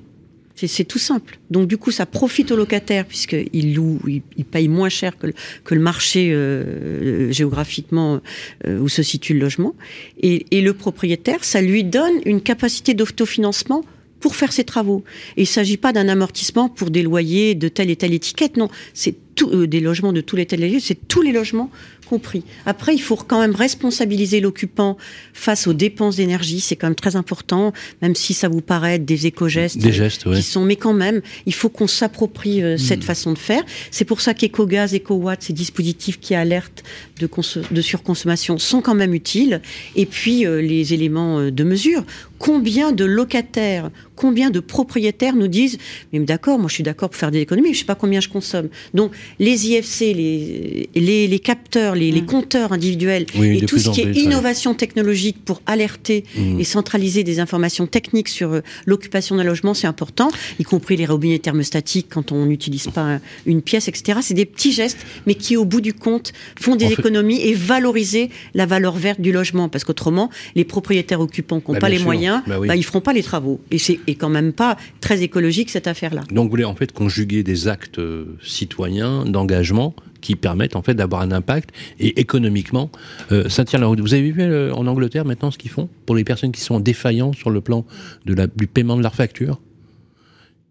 C'est- 0.58 0.84
tout 0.86 1.00
simple. 1.00 1.40
Donc 1.52 1.68
du 1.68 1.78
coup, 1.78 1.92
ça 1.92 2.06
profite 2.06 2.52
au 2.52 2.56
locataire 2.58 3.06
puisqu'il 3.06 3.76
loue, 3.76 4.00
il, 4.08 4.22
il 4.38 4.46
paye 4.46 4.68
moins 4.68 4.90
cher 4.90 5.18
que 5.18 5.28
le, 5.28 5.34
que 5.64 5.76
le 5.76 5.82
marché 5.82 6.32
euh, 6.34 7.32
géographiquement 7.32 8.20
euh, 8.66 8.80
où 8.80 8.90
se 8.90 9.04
situe 9.04 9.34
le 9.36 9.40
logement. 9.42 9.76
Et, 10.22 10.46
et 10.52 10.62
le 10.62 10.74
propriétaire, 10.74 11.44
ça 11.44 11.62
lui 11.62 11.84
donne 11.84 12.16
une 12.26 12.42
capacité 12.42 12.94
d'autofinancement 12.94 13.84
pour 14.20 14.36
faire 14.36 14.52
ses 14.52 14.64
travaux. 14.64 15.04
Et 15.36 15.42
il 15.42 15.44
ne 15.44 15.48
s'agit 15.48 15.78
pas 15.78 15.94
d'un 15.94 16.08
amortissement 16.10 16.70
pour 16.70 16.90
des 16.90 17.04
loyers 17.04 17.54
de 17.54 17.68
telle 17.68 17.92
et 17.92 17.96
telle 17.96 18.14
étiquette, 18.14 18.58
non. 18.58 18.68
C'est 18.96 19.16
tout, 19.36 19.50
euh, 19.52 19.68
des 19.68 19.80
logements 19.80 20.12
de 20.14 20.22
tous 20.22 20.36
les 20.36 20.48
tels 20.48 20.82
c'est 20.82 21.08
tous 21.08 21.22
les 21.22 21.32
logements 21.32 21.70
compris. 22.08 22.44
Après, 22.66 22.94
il 22.94 23.02
faut 23.02 23.16
quand 23.16 23.40
même 23.40 23.56
responsabiliser 23.56 24.40
l'occupant 24.40 24.98
face 25.34 25.68
aux 25.68 25.74
dépenses 25.74 26.16
d'énergie, 26.16 26.60
c'est 26.60 26.76
quand 26.76 26.88
même 26.88 26.96
très 26.96 27.16
important, 27.16 27.74
même 28.02 28.16
si 28.16 28.34
ça 28.34 28.48
vous 28.48 28.62
paraît 28.62 28.96
être 28.96 29.06
des 29.06 29.28
éco-gestes 29.28 29.78
Des 29.78 29.90
euh, 29.90 29.92
gestes, 29.92 30.26
ouais. 30.26 30.36
qui 30.36 30.44
sont, 30.44 30.64
mais 30.66 30.76
quand 30.76 30.94
même, 30.94 31.22
il 31.46 31.54
faut 31.54 31.70
qu'on 31.70 31.88
s'approprie 31.88 32.64
euh, 32.64 32.78
cette 32.78 33.04
façon 33.04 33.34
de 33.34 33.38
faire. 33.38 33.64
C'est 33.92 34.06
pour 34.06 34.22
ça 34.22 34.34
qu'EcoGaz, 34.34 34.94
EcoWatt, 34.94 35.44
ces 35.44 35.54
dispositifs 35.54 36.20
qui 36.20 36.36
alertent 36.36 36.84
de, 37.20 37.30
de 37.72 37.82
surconsommation 37.82 38.58
sont 38.58 38.82
quand 38.82 38.96
même 38.96 39.14
utiles. 39.14 39.62
Et 39.96 40.06
puis, 40.06 40.46
euh, 40.46 40.62
les 40.62 40.94
éléments 40.94 41.52
de 41.52 41.64
mesure. 41.64 42.04
Combien 42.40 42.92
de 42.92 43.06
locataires 43.06 43.90
combien 44.18 44.50
de 44.50 44.60
propriétaires 44.60 45.36
nous 45.36 45.48
disent 45.48 45.78
mais 46.12 46.20
d'accord, 46.20 46.60
moi 46.60 46.68
je 46.68 46.74
suis 46.74 46.84
d'accord 46.84 47.10
pour 47.10 47.18
faire 47.18 47.32
des 47.32 47.40
économies, 47.40 47.70
mais 47.70 47.74
je 47.74 47.80
sais 47.80 47.86
pas 47.86 47.96
combien 47.96 48.20
je 48.20 48.28
consomme. 48.28 48.68
Donc 48.94 49.12
les 49.40 49.70
IFC, 49.70 50.00
les 50.14 50.90
les, 50.96 51.28
les 51.28 51.40
capteurs, 51.40 51.96
les, 51.96 52.12
les, 52.12 52.22
mm. 52.22 52.26
compteurs 52.26 52.74
individuels 52.74 53.26
et 53.42 53.62
tout 53.62 53.78
ce 53.78 53.92
qui 53.92 54.02
est 54.02 54.18
innovation 54.18 54.74
technologique 54.74 55.38
pour 55.46 55.62
alerter 55.66 56.26
mm. 56.36 56.60
et 56.60 56.64
centraliser 56.64 57.24
des 57.24 57.40
informations 57.40 57.88
techniques 57.88 58.28
sur 58.28 58.54
euh, 58.54 58.62
l'occupation 58.86 59.36
d'un 59.36 59.44
logement, 59.44 59.74
c'est 59.76 59.88
important, 59.88 60.30
y 60.60 60.64
compris 60.64 60.98
les 60.98 61.06
robinets 61.06 61.40
thermostatiques 61.40 62.08
quand 62.10 62.32
on 62.32 62.46
n'utilise 62.46 62.88
pas 62.88 63.20
une 63.46 63.62
pièce, 63.62 63.88
etc. 63.88 64.20
C'est 64.24 64.34
des 64.34 64.46
petits 64.46 64.72
gestes, 64.72 64.98
mais 65.28 65.36
qui 65.36 65.56
au 65.56 65.66
bout 65.66 65.82
du 65.82 65.94
compte 65.94 66.34
font 66.60 66.76
des 66.76 66.92
économies 66.92 67.42
et 67.42 67.54
valoriser 67.54 68.32
la 68.56 68.66
valeur 68.66 68.96
verte 68.96 69.22
du 69.22 69.32
logement, 69.32 69.70
parce 69.70 69.84
qu'autrement 69.84 70.32
les 70.56 70.66
propriétaires 70.66 71.22
occupants 71.22 71.60
qui 71.60 71.68
n'ont 71.68 71.74
bah, 71.76 71.82
pas 71.82 71.90
les 71.90 72.00
moyens, 72.00 72.27
bah, 72.48 72.60
bah, 72.66 72.76
ils 72.76 72.84
feront 72.84 73.02
pas 73.02 73.14
les 73.14 73.24
travaux. 73.24 73.60
Et 73.72 73.78
c'est 73.78 74.00
quand 74.16 74.30
même 74.30 74.54
pas 74.54 74.78
très 75.02 75.22
écologique 75.24 75.70
cette 75.70 75.88
affaire-là. 75.88 76.24
Donc 76.32 76.46
vous 76.46 76.50
voulez 76.52 76.66
en 76.66 76.76
fait 76.76 76.92
conjuguer 76.92 77.44
des 77.44 77.68
actes 77.68 78.00
euh, 78.00 78.38
citoyens 78.44 79.26
d'engagement 79.26 79.96
qui 80.22 80.36
permettent 80.36 80.76
en 80.76 80.82
fait 80.82 80.96
d'avoir 80.96 81.22
un 81.22 81.32
impact 81.32 81.70
et 82.00 82.20
économiquement 82.20 82.90
euh, 83.32 83.50
ça 83.50 83.66
tient 83.66 83.80
la 83.80 83.88
route. 83.88 84.00
Vous 84.00 84.14
avez 84.14 84.32
vu 84.32 84.42
euh, 84.42 84.74
en 84.74 84.88
Angleterre 84.88 85.26
maintenant 85.26 85.52
ce 85.52 85.58
qu'ils 85.58 85.72
font 85.72 85.90
pour 86.06 86.16
les 86.16 86.24
personnes 86.24 86.52
qui 86.52 86.62
sont 86.62 86.80
défaillantes 86.80 87.36
sur 87.36 87.50
le 87.50 87.62
plan 87.62 87.86
de 88.26 88.34
la, 88.34 88.48
du 88.48 88.68
paiement 88.68 88.98
de 88.98 89.04
leur 89.04 89.16
facture 89.16 89.60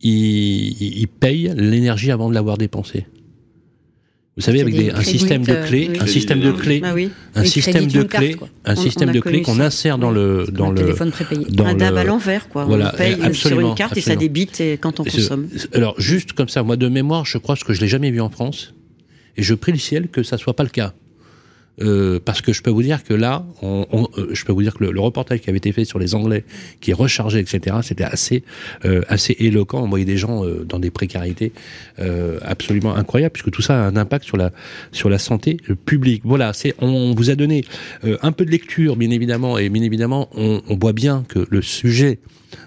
ils, 0.02 1.00
ils 1.00 1.08
payent 1.08 1.52
l'énergie 1.56 2.10
avant 2.10 2.28
de 2.28 2.34
l'avoir 2.34 2.58
dépensée. 2.58 3.06
Vous 4.36 4.42
savez, 4.42 4.60
avec 4.60 4.74
des, 4.74 4.90
un 4.90 5.00
système 5.00 5.42
de 5.42 5.66
clés, 5.66 5.92
un 5.98 6.06
système 6.06 6.40
de 6.40 6.52
clés, 6.52 6.82
un 7.34 7.44
système 7.44 7.86
de 7.86 8.02
clés, 8.02 8.36
un 8.66 8.76
système 8.76 9.10
de 9.10 9.20
clés 9.20 9.40
qu'on 9.40 9.60
insère 9.60 9.96
dans 9.96 10.10
le 10.10 10.46
dans 10.52 10.70
le 10.70 10.76
téléphone 10.76 11.10
prépayé, 11.10 11.46
dans 11.48 11.64
un 11.64 11.74
DAB 11.74 11.96
à 11.96 12.04
l'envers, 12.04 12.48
quoi. 12.50 12.64
Voilà, 12.66 12.92
on 12.92 12.96
paye 12.98 13.34
sur 13.34 13.58
une 13.58 13.74
carte 13.74 13.96
et 13.96 14.02
ça 14.02 14.14
débite 14.14 14.62
quand 14.80 15.00
on 15.00 15.04
consomme. 15.04 15.48
Alors 15.72 15.98
juste 15.98 16.34
comme 16.34 16.50
ça, 16.50 16.62
moi 16.62 16.76
de 16.76 16.88
mémoire, 16.88 17.24
je 17.24 17.38
crois 17.38 17.56
que 17.56 17.72
je 17.72 17.80
l'ai 17.80 17.88
jamais 17.88 18.10
vu 18.10 18.20
en 18.20 18.28
France, 18.28 18.74
et 19.38 19.42
je 19.42 19.54
prie 19.54 19.72
le 19.72 19.78
ciel 19.78 20.08
que 20.08 20.22
ça 20.22 20.36
soit 20.36 20.54
pas 20.54 20.64
le 20.64 20.68
cas. 20.68 20.92
Euh, 21.80 22.18
parce 22.24 22.40
que 22.40 22.52
je 22.52 22.62
peux 22.62 22.70
vous 22.70 22.82
dire 22.82 23.04
que 23.04 23.12
là, 23.12 23.44
on, 23.60 23.86
on, 23.92 24.08
euh, 24.16 24.28
je 24.32 24.44
peux 24.44 24.52
vous 24.52 24.62
dire 24.62 24.74
que 24.74 24.84
le, 24.84 24.92
le, 24.92 25.00
reportage 25.00 25.40
qui 25.40 25.50
avait 25.50 25.58
été 25.58 25.72
fait 25.72 25.84
sur 25.84 25.98
les 25.98 26.14
Anglais, 26.14 26.44
qui 26.80 26.90
est 26.90 26.94
rechargé, 26.94 27.38
etc., 27.38 27.76
c'était 27.82 28.04
assez, 28.04 28.44
euh, 28.84 29.02
assez 29.08 29.36
éloquent. 29.38 29.82
On 29.82 29.88
voyait 29.88 30.06
des 30.06 30.16
gens 30.16 30.44
euh, 30.44 30.64
dans 30.64 30.78
des 30.78 30.90
précarités 30.90 31.52
euh, 31.98 32.38
absolument 32.42 32.96
incroyables, 32.96 33.32
puisque 33.32 33.50
tout 33.50 33.62
ça 33.62 33.84
a 33.84 33.86
un 33.86 33.96
impact 33.96 34.24
sur 34.24 34.36
la, 34.36 34.52
sur 34.92 35.10
la 35.10 35.18
santé 35.18 35.58
publique. 35.84 36.22
Voilà, 36.24 36.52
c'est, 36.52 36.74
on, 36.78 37.14
vous 37.14 37.30
a 37.30 37.34
donné 37.34 37.64
un 38.22 38.32
peu 38.32 38.44
de 38.44 38.50
lecture, 38.50 38.96
bien 38.96 39.10
évidemment, 39.10 39.58
et 39.58 39.68
bien 39.68 39.82
évidemment, 39.82 40.28
on, 40.34 40.62
on 40.68 40.76
voit 40.76 40.92
bien 40.92 41.24
que 41.28 41.46
le 41.50 41.62
sujet 41.62 42.20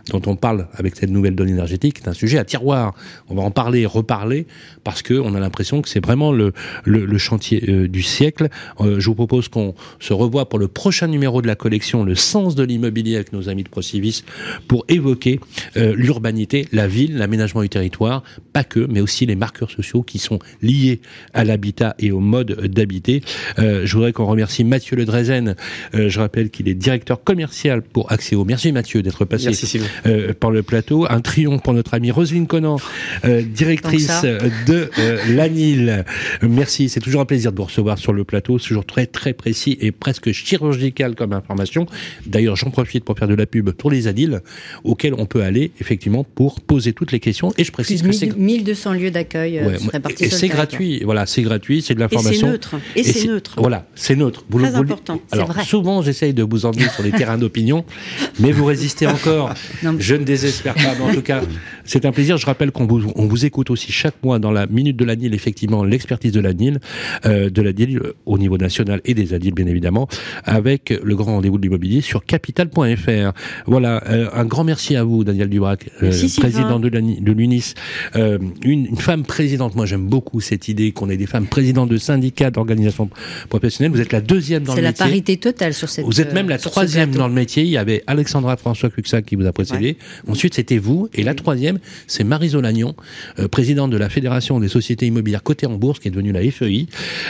dont 0.09 0.21
on 0.25 0.35
parle 0.35 0.67
avec 0.73 0.95
cette 0.95 1.09
nouvelle 1.09 1.35
donne 1.35 1.49
énergétique 1.49 1.99
est 2.03 2.07
un 2.07 2.13
sujet 2.13 2.37
à 2.37 2.45
tiroir. 2.45 2.95
On 3.29 3.35
va 3.35 3.43
en 3.43 3.51
parler, 3.51 3.85
reparler, 3.85 4.47
parce 4.89 5.03
que 5.03 5.13
on 5.13 5.35
a 5.35 5.39
l'impression 5.39 5.83
que 5.83 5.87
c'est 5.87 6.03
vraiment 6.03 6.31
le, 6.31 6.51
le, 6.83 7.05
le 7.05 7.17
chantier 7.19 7.63
euh, 7.69 7.87
du 7.87 8.01
siècle. 8.01 8.49
Euh, 8.79 8.99
je 8.99 9.05
vous 9.05 9.13
propose 9.13 9.47
qu'on 9.47 9.75
se 9.99 10.13
revoie 10.13 10.49
pour 10.49 10.57
le 10.57 10.67
prochain 10.67 11.05
numéro 11.05 11.43
de 11.43 11.47
la 11.47 11.55
collection 11.55 12.03
Le 12.03 12.15
sens 12.15 12.55
de 12.55 12.63
l'immobilier 12.63 13.15
avec 13.15 13.31
nos 13.31 13.49
amis 13.49 13.63
de 13.63 13.69
Procivis 13.69 14.23
pour 14.67 14.85
évoquer 14.87 15.39
euh, 15.77 15.93
l'urbanité, 15.95 16.67
la 16.71 16.87
ville, 16.87 17.19
l'aménagement 17.19 17.61
du 17.61 17.69
territoire, 17.69 18.23
pas 18.51 18.63
que, 18.63 18.79
mais 18.79 18.99
aussi 18.99 19.27
les 19.27 19.35
marqueurs 19.35 19.69
sociaux 19.69 20.01
qui 20.01 20.17
sont 20.17 20.39
liés 20.63 21.01
à 21.35 21.43
l'habitat 21.43 21.95
et 21.99 22.11
au 22.11 22.19
mode 22.19 22.53
d'habiter. 22.65 23.21
je 23.57 23.93
voudrais 23.93 24.11
qu'on 24.11 24.25
remercie 24.25 24.63
Mathieu 24.63 24.95
Le 24.95 25.05
Drezen. 25.05 25.55
je 25.93 26.19
rappelle 26.19 26.49
qu'il 26.49 26.67
est 26.67 26.73
directeur 26.73 27.23
commercial 27.23 27.83
pour 27.83 28.11
Axéo. 28.11 28.43
Merci 28.43 28.71
Mathieu 28.71 29.03
d'être 29.03 29.25
passé. 29.25 29.45
Merci 29.45 29.81
euh, 30.07 30.33
par 30.33 30.49
le 30.49 30.63
plateau. 30.63 31.05
Un 31.09 31.21
triomphe 31.21 31.61
pour 31.61 31.73
notre 31.73 31.93
amie 31.93 32.09
Roselyne 32.09 32.47
Conan, 32.47 32.77
euh, 33.25 33.43
directrice 33.43 34.23
de 34.67 34.78
euh, 34.99 35.17
l'ANIL. 35.29 36.05
Merci, 36.41 36.89
c'est 36.89 36.99
toujours 36.99 37.21
un 37.21 37.25
plaisir 37.25 37.51
de 37.51 37.57
vous 37.57 37.65
recevoir 37.65 37.97
sur 37.97 38.13
le 38.13 38.23
plateau. 38.23 38.59
C'est 38.59 38.69
toujours 38.69 38.85
très 38.85 39.05
très 39.05 39.33
précis 39.33 39.77
et 39.81 39.91
presque 39.91 40.31
chirurgical 40.31 41.15
comme 41.15 41.33
information. 41.33 41.85
D'ailleurs, 42.25 42.55
j'en 42.55 42.69
profite 42.69 43.03
pour 43.03 43.17
faire 43.17 43.27
de 43.27 43.35
la 43.35 43.45
pub 43.45 43.71
pour 43.71 43.91
les 43.91 44.07
ANIL, 44.07 44.41
auxquels 44.83 45.13
on 45.13 45.25
peut 45.25 45.43
aller 45.43 45.71
effectivement 45.79 46.23
pour 46.23 46.61
poser 46.61 46.93
toutes 46.93 47.11
les 47.11 47.19
questions. 47.19 47.53
Et 47.57 47.63
je 47.63 47.71
précise 47.71 48.01
que 48.01 48.11
c'est 48.11 48.35
1200 48.35 48.93
lieux 48.93 49.11
d'accueil 49.11 49.61
ouais, 49.61 49.77
Et 50.19 50.29
c'est 50.29 50.47
gratuit. 50.47 51.01
Voilà, 51.03 51.25
c'est 51.25 51.41
gratuit, 51.41 51.81
c'est 51.81 51.95
de 51.95 51.99
l'information. 51.99 52.47
Et 52.47 52.49
c'est 52.49 52.51
neutre. 52.51 52.75
Et, 52.95 53.03
c'est 53.03 53.27
neutre. 53.27 53.55
Voilà, 53.57 53.85
c'est 53.95 54.15
neutre. 54.15 54.45
Vous 54.49 54.59
Très 54.59 54.75
important. 54.75 55.21
Alors 55.31 55.61
souvent, 55.61 56.01
j'essaye 56.01 56.33
de 56.33 56.43
vous 56.43 56.65
emmener 56.65 56.87
sur 56.89 57.03
les 57.03 57.11
terrains 57.11 57.37
d'opinion, 57.37 57.85
mais 58.39 58.51
vous 58.51 58.65
résistez 58.65 59.07
encore. 59.07 59.53
Je 59.99 60.15
ne 60.15 60.23
désespère 60.23 60.75
pas, 60.75 60.95
mais 60.97 61.05
en 61.05 61.13
tout 61.13 61.21
cas, 61.21 61.41
c'est 61.85 62.05
un 62.05 62.11
plaisir. 62.11 62.37
Je 62.37 62.45
rappelle 62.45 62.71
qu'on 62.71 62.85
vous, 62.85 63.11
on 63.15 63.25
vous 63.25 63.45
écoute 63.45 63.69
aussi 63.69 63.91
chaque 63.91 64.21
mois 64.23 64.39
dans 64.39 64.51
la 64.51 64.58
Minute 64.67 64.97
de 64.97 65.05
la 65.05 65.15
NIL, 65.15 65.33
effectivement, 65.33 65.83
l'expertise 65.83 66.31
de 66.31 66.39
la 66.39 66.53
NIL, 66.53 66.79
euh, 67.25 67.49
de 67.49 67.61
la 67.61 67.73
NIL 67.73 67.97
euh, 67.97 68.13
au 68.25 68.37
niveau 68.37 68.57
national 68.57 69.01
et 69.05 69.13
des 69.13 69.33
ADIL, 69.33 69.53
bien 69.53 69.67
évidemment, 69.67 70.07
avec 70.43 70.93
le 71.03 71.15
grand 71.15 71.35
rendez-vous 71.35 71.57
de 71.57 71.63
l'immobilier 71.63 72.01
sur 72.01 72.25
capital.fr. 72.25 73.33
Voilà, 73.65 74.03
euh, 74.09 74.29
un 74.33 74.45
grand 74.45 74.63
merci 74.63 74.95
à 74.95 75.03
vous, 75.03 75.23
Daniel 75.23 75.49
Dubrac, 75.49 75.89
euh, 76.03 76.11
président 76.37 76.79
de, 76.79 76.87
l'UNIS. 76.87 77.73
Une, 78.15 78.51
une, 78.63 78.97
femme 78.97 79.23
présidente, 79.23 79.75
moi 79.75 79.85
j'aime 79.85 80.07
beaucoup 80.07 80.41
cette 80.41 80.67
idée 80.67 80.91
qu'on 80.91 81.09
ait 81.09 81.17
des 81.17 81.25
femmes 81.25 81.47
présidentes 81.47 81.89
de 81.89 81.97
syndicats, 81.97 82.51
d'organisations 82.51 83.09
professionnelles. 83.49 83.91
Vous 83.91 84.01
êtes 84.01 84.11
la 84.11 84.21
deuxième 84.21 84.63
dans 84.63 84.75
le 84.75 84.81
métier. 84.81 84.95
C'est 84.95 85.03
la 85.03 85.09
parité 85.09 85.37
totale 85.37 85.73
sur 85.73 85.89
cette 85.89 86.05
Vous 86.05 86.21
êtes 86.21 86.33
même 86.33 86.49
la 86.49 86.57
troisième 86.57 87.11
dans 87.11 87.27
le 87.27 87.33
métier. 87.33 87.63
Il 87.63 87.69
y 87.69 87.77
avait 87.77 88.03
Alexandra 88.07 88.57
François 88.57 88.89
Cuxac 88.89 89.25
qui 89.25 89.35
vous 89.35 89.45
a 89.45 89.53
précédé. 89.53 89.97
Ensuite, 90.27 90.55
c'était 90.55 90.77
vous. 90.77 91.09
Et 91.13 91.23
la 91.23 91.33
troisième, 91.33 91.79
c'est 92.07 92.23
Marie 92.23 92.49
Lagnon, 92.49 92.95
euh, 93.37 93.47
présidente 93.47 93.91
de 93.91 93.97
la 93.97 94.09
Fédération 94.09 94.48
des 94.57 94.69
sociétés 94.69 95.05
immobilières 95.05 95.43
cotées 95.43 95.67
en 95.67 95.75
bourse, 95.75 95.99
qui 95.99 96.07
est 96.07 96.11
devenue 96.11 96.31
la 96.31 96.41
FEI. 96.49 96.87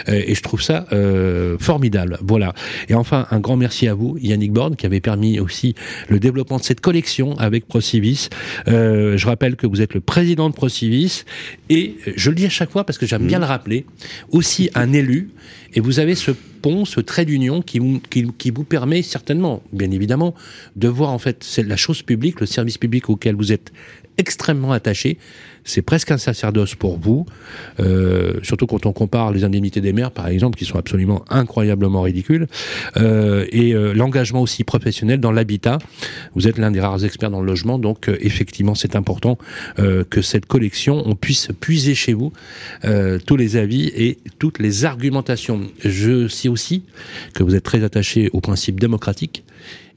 Euh, 0.07 0.23
et 0.25 0.35
je 0.35 0.41
trouve 0.41 0.61
ça 0.61 0.85
euh, 0.93 1.57
formidable. 1.59 2.17
Voilà. 2.21 2.53
Et 2.87 2.93
enfin, 2.93 3.27
un 3.31 3.41
grand 3.41 3.57
merci 3.57 3.89
à 3.89 3.93
vous, 3.93 4.17
Yannick 4.21 4.53
Borne, 4.53 4.77
qui 4.77 4.85
avait 4.85 5.01
permis 5.01 5.39
aussi 5.41 5.75
le 6.07 6.19
développement 6.19 6.57
de 6.57 6.63
cette 6.63 6.79
collection 6.79 7.37
avec 7.37 7.67
Procivis. 7.67 8.29
Euh, 8.69 9.17
je 9.17 9.27
rappelle 9.27 9.57
que 9.57 9.67
vous 9.67 9.81
êtes 9.81 9.93
le 9.93 10.01
président 10.01 10.49
de 10.49 10.53
Procivis 10.53 11.25
et 11.69 11.97
je 12.15 12.29
le 12.29 12.35
dis 12.35 12.45
à 12.45 12.49
chaque 12.49 12.71
fois 12.71 12.85
parce 12.85 12.97
que 12.97 13.05
j'aime 13.05 13.27
bien 13.27 13.39
le 13.39 13.45
rappeler, 13.45 13.85
aussi 14.31 14.69
un 14.75 14.93
élu. 14.93 15.31
Et 15.73 15.79
vous 15.79 15.99
avez 15.99 16.15
ce 16.15 16.31
pont, 16.61 16.85
ce 16.85 16.99
trait 16.99 17.25
d'union 17.25 17.61
qui, 17.61 17.79
vous 17.79 18.63
permet 18.63 19.01
certainement, 19.01 19.61
bien 19.71 19.91
évidemment, 19.91 20.33
de 20.75 20.87
voir 20.87 21.11
en 21.11 21.19
fait 21.19 21.59
la 21.65 21.77
chose 21.77 22.01
publique, 22.01 22.39
le 22.39 22.45
service 22.45 22.77
public 22.77 23.09
auquel 23.09 23.35
vous 23.35 23.51
êtes 23.51 23.71
extrêmement 24.19 24.73
attaché. 24.73 25.17
C'est 25.63 25.81
presque 25.81 26.11
un 26.11 26.17
sacerdoce 26.17 26.75
pour 26.75 26.97
vous, 26.97 27.25
euh, 27.79 28.39
surtout 28.43 28.65
quand 28.65 28.85
on 28.85 28.91
compare 28.91 29.31
les 29.31 29.43
indemnités 29.43 29.81
des 29.81 29.93
maires, 29.93 30.11
par 30.11 30.27
exemple, 30.27 30.57
qui 30.57 30.65
sont 30.65 30.77
absolument 30.77 31.23
incroyablement 31.29 32.01
ridicules, 32.01 32.47
euh, 32.97 33.45
et 33.51 33.73
euh, 33.73 33.93
l'engagement 33.93 34.41
aussi 34.41 34.63
professionnel 34.63 35.19
dans 35.19 35.31
l'habitat. 35.31 35.77
Vous 36.35 36.47
êtes 36.47 36.57
l'un 36.57 36.71
des 36.71 36.79
rares 36.79 37.05
experts 37.05 37.29
dans 37.29 37.41
le 37.41 37.45
logement, 37.45 37.77
donc 37.77 38.09
effectivement, 38.19 38.75
c'est 38.75 38.95
important 38.95 39.37
que 39.77 40.21
cette 40.21 40.45
collection, 40.45 41.03
on 41.05 41.15
puisse 41.15 41.49
puiser 41.59 41.95
chez 41.95 42.13
vous 42.13 42.33
tous 43.25 43.37
les 43.37 43.55
avis 43.55 43.91
et 43.95 44.17
toutes 44.39 44.59
les 44.59 44.85
argumentations. 44.85 45.58
Je 45.83 46.27
sais 46.27 46.49
aussi 46.49 46.83
que 47.33 47.43
vous 47.43 47.55
êtes 47.55 47.63
très 47.63 47.83
attaché 47.83 48.29
aux 48.33 48.41
principes 48.41 48.79
démocratiques 48.79 49.43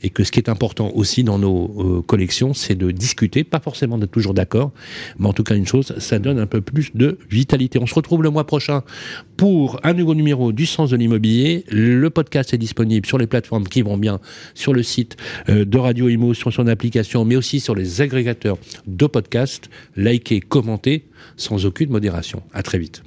et 0.03 0.11
que 0.11 0.25
ce 0.25 0.33
qui 0.33 0.41
est 0.41 0.49
important 0.49 0.91
aussi 0.95 1.25
dans 1.25 1.39
nos 1.39 1.99
euh, 1.99 2.03
collections, 2.03 2.55
c'est 2.55 2.75
de 2.75 2.91
discuter, 2.91 3.45
pas 3.45 3.61
forcément 3.61 3.99
d'être 3.99 4.11
toujours 4.11 4.35
d'accord, 4.35 4.73
mais 5.19 5.29
en 5.29 5.33
tout 5.33 5.45
cas 5.45 5.55
une 5.55 5.67
chose, 5.67 5.95
ça 5.99 6.19
donne 6.19 6.39
un 6.39 6.47
peu 6.47 6.61
plus 6.61 6.91
de 6.95 7.19
vitalité. 7.31 7.79
On 7.79 7.87
se 7.87 7.95
retrouve 7.95 8.23
le 8.23 8.31
mois 8.31 8.47
prochain 8.47 8.83
pour 9.37 9.81
un 9.85 9.93
nouveau 9.93 10.15
numéro 10.15 10.53
du 10.53 10.67
Sens 10.67 10.91
de 10.91 10.97
l'immobilier. 10.97 11.65
Le 11.71 12.11
podcast 12.11 12.53
est 12.53 12.59
disponible 12.59 13.07
sur 13.07 13.19
les 13.19 13.27
plateformes 13.27 13.65
qui 13.65 13.83
vont 13.83 13.97
bien, 13.97 14.21
sur 14.55 14.73
le 14.73 14.83
site 14.83 15.17
euh, 15.49 15.65
de 15.65 15.79
Radio 15.79 16.09
Imo, 16.09 16.35
sur 16.35 16.53
son 16.53 16.67
application, 16.67 17.25
mais 17.25 17.37
aussi 17.37 17.61
sur 17.61 17.75
les 17.75 18.01
agrégateurs 18.01 18.59
de 18.87 19.07
podcasts. 19.07 19.71
Likez, 19.97 20.41
commentez, 20.41 21.07
sans 21.37 21.65
aucune 21.65 21.91
modération. 21.91 22.43
À 22.53 22.63
très 22.63 22.79
vite. 22.79 23.03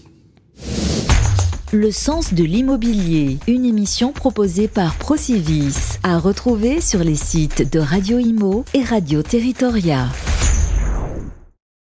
Le 1.75 1.91
sens 1.91 2.33
de 2.33 2.45
l'immobilier, 2.45 3.37
une 3.47 3.65
émission 3.65 4.13
proposée 4.13 4.69
par 4.69 4.95
Procivis, 4.95 5.99
à 6.03 6.17
retrouver 6.17 6.79
sur 6.79 7.03
les 7.03 7.15
sites 7.17 7.69
de 7.69 7.79
Radio 7.79 8.17
Imo 8.17 8.63
et 8.73 8.81
Radio 8.81 9.21
Territoria. 9.21 10.07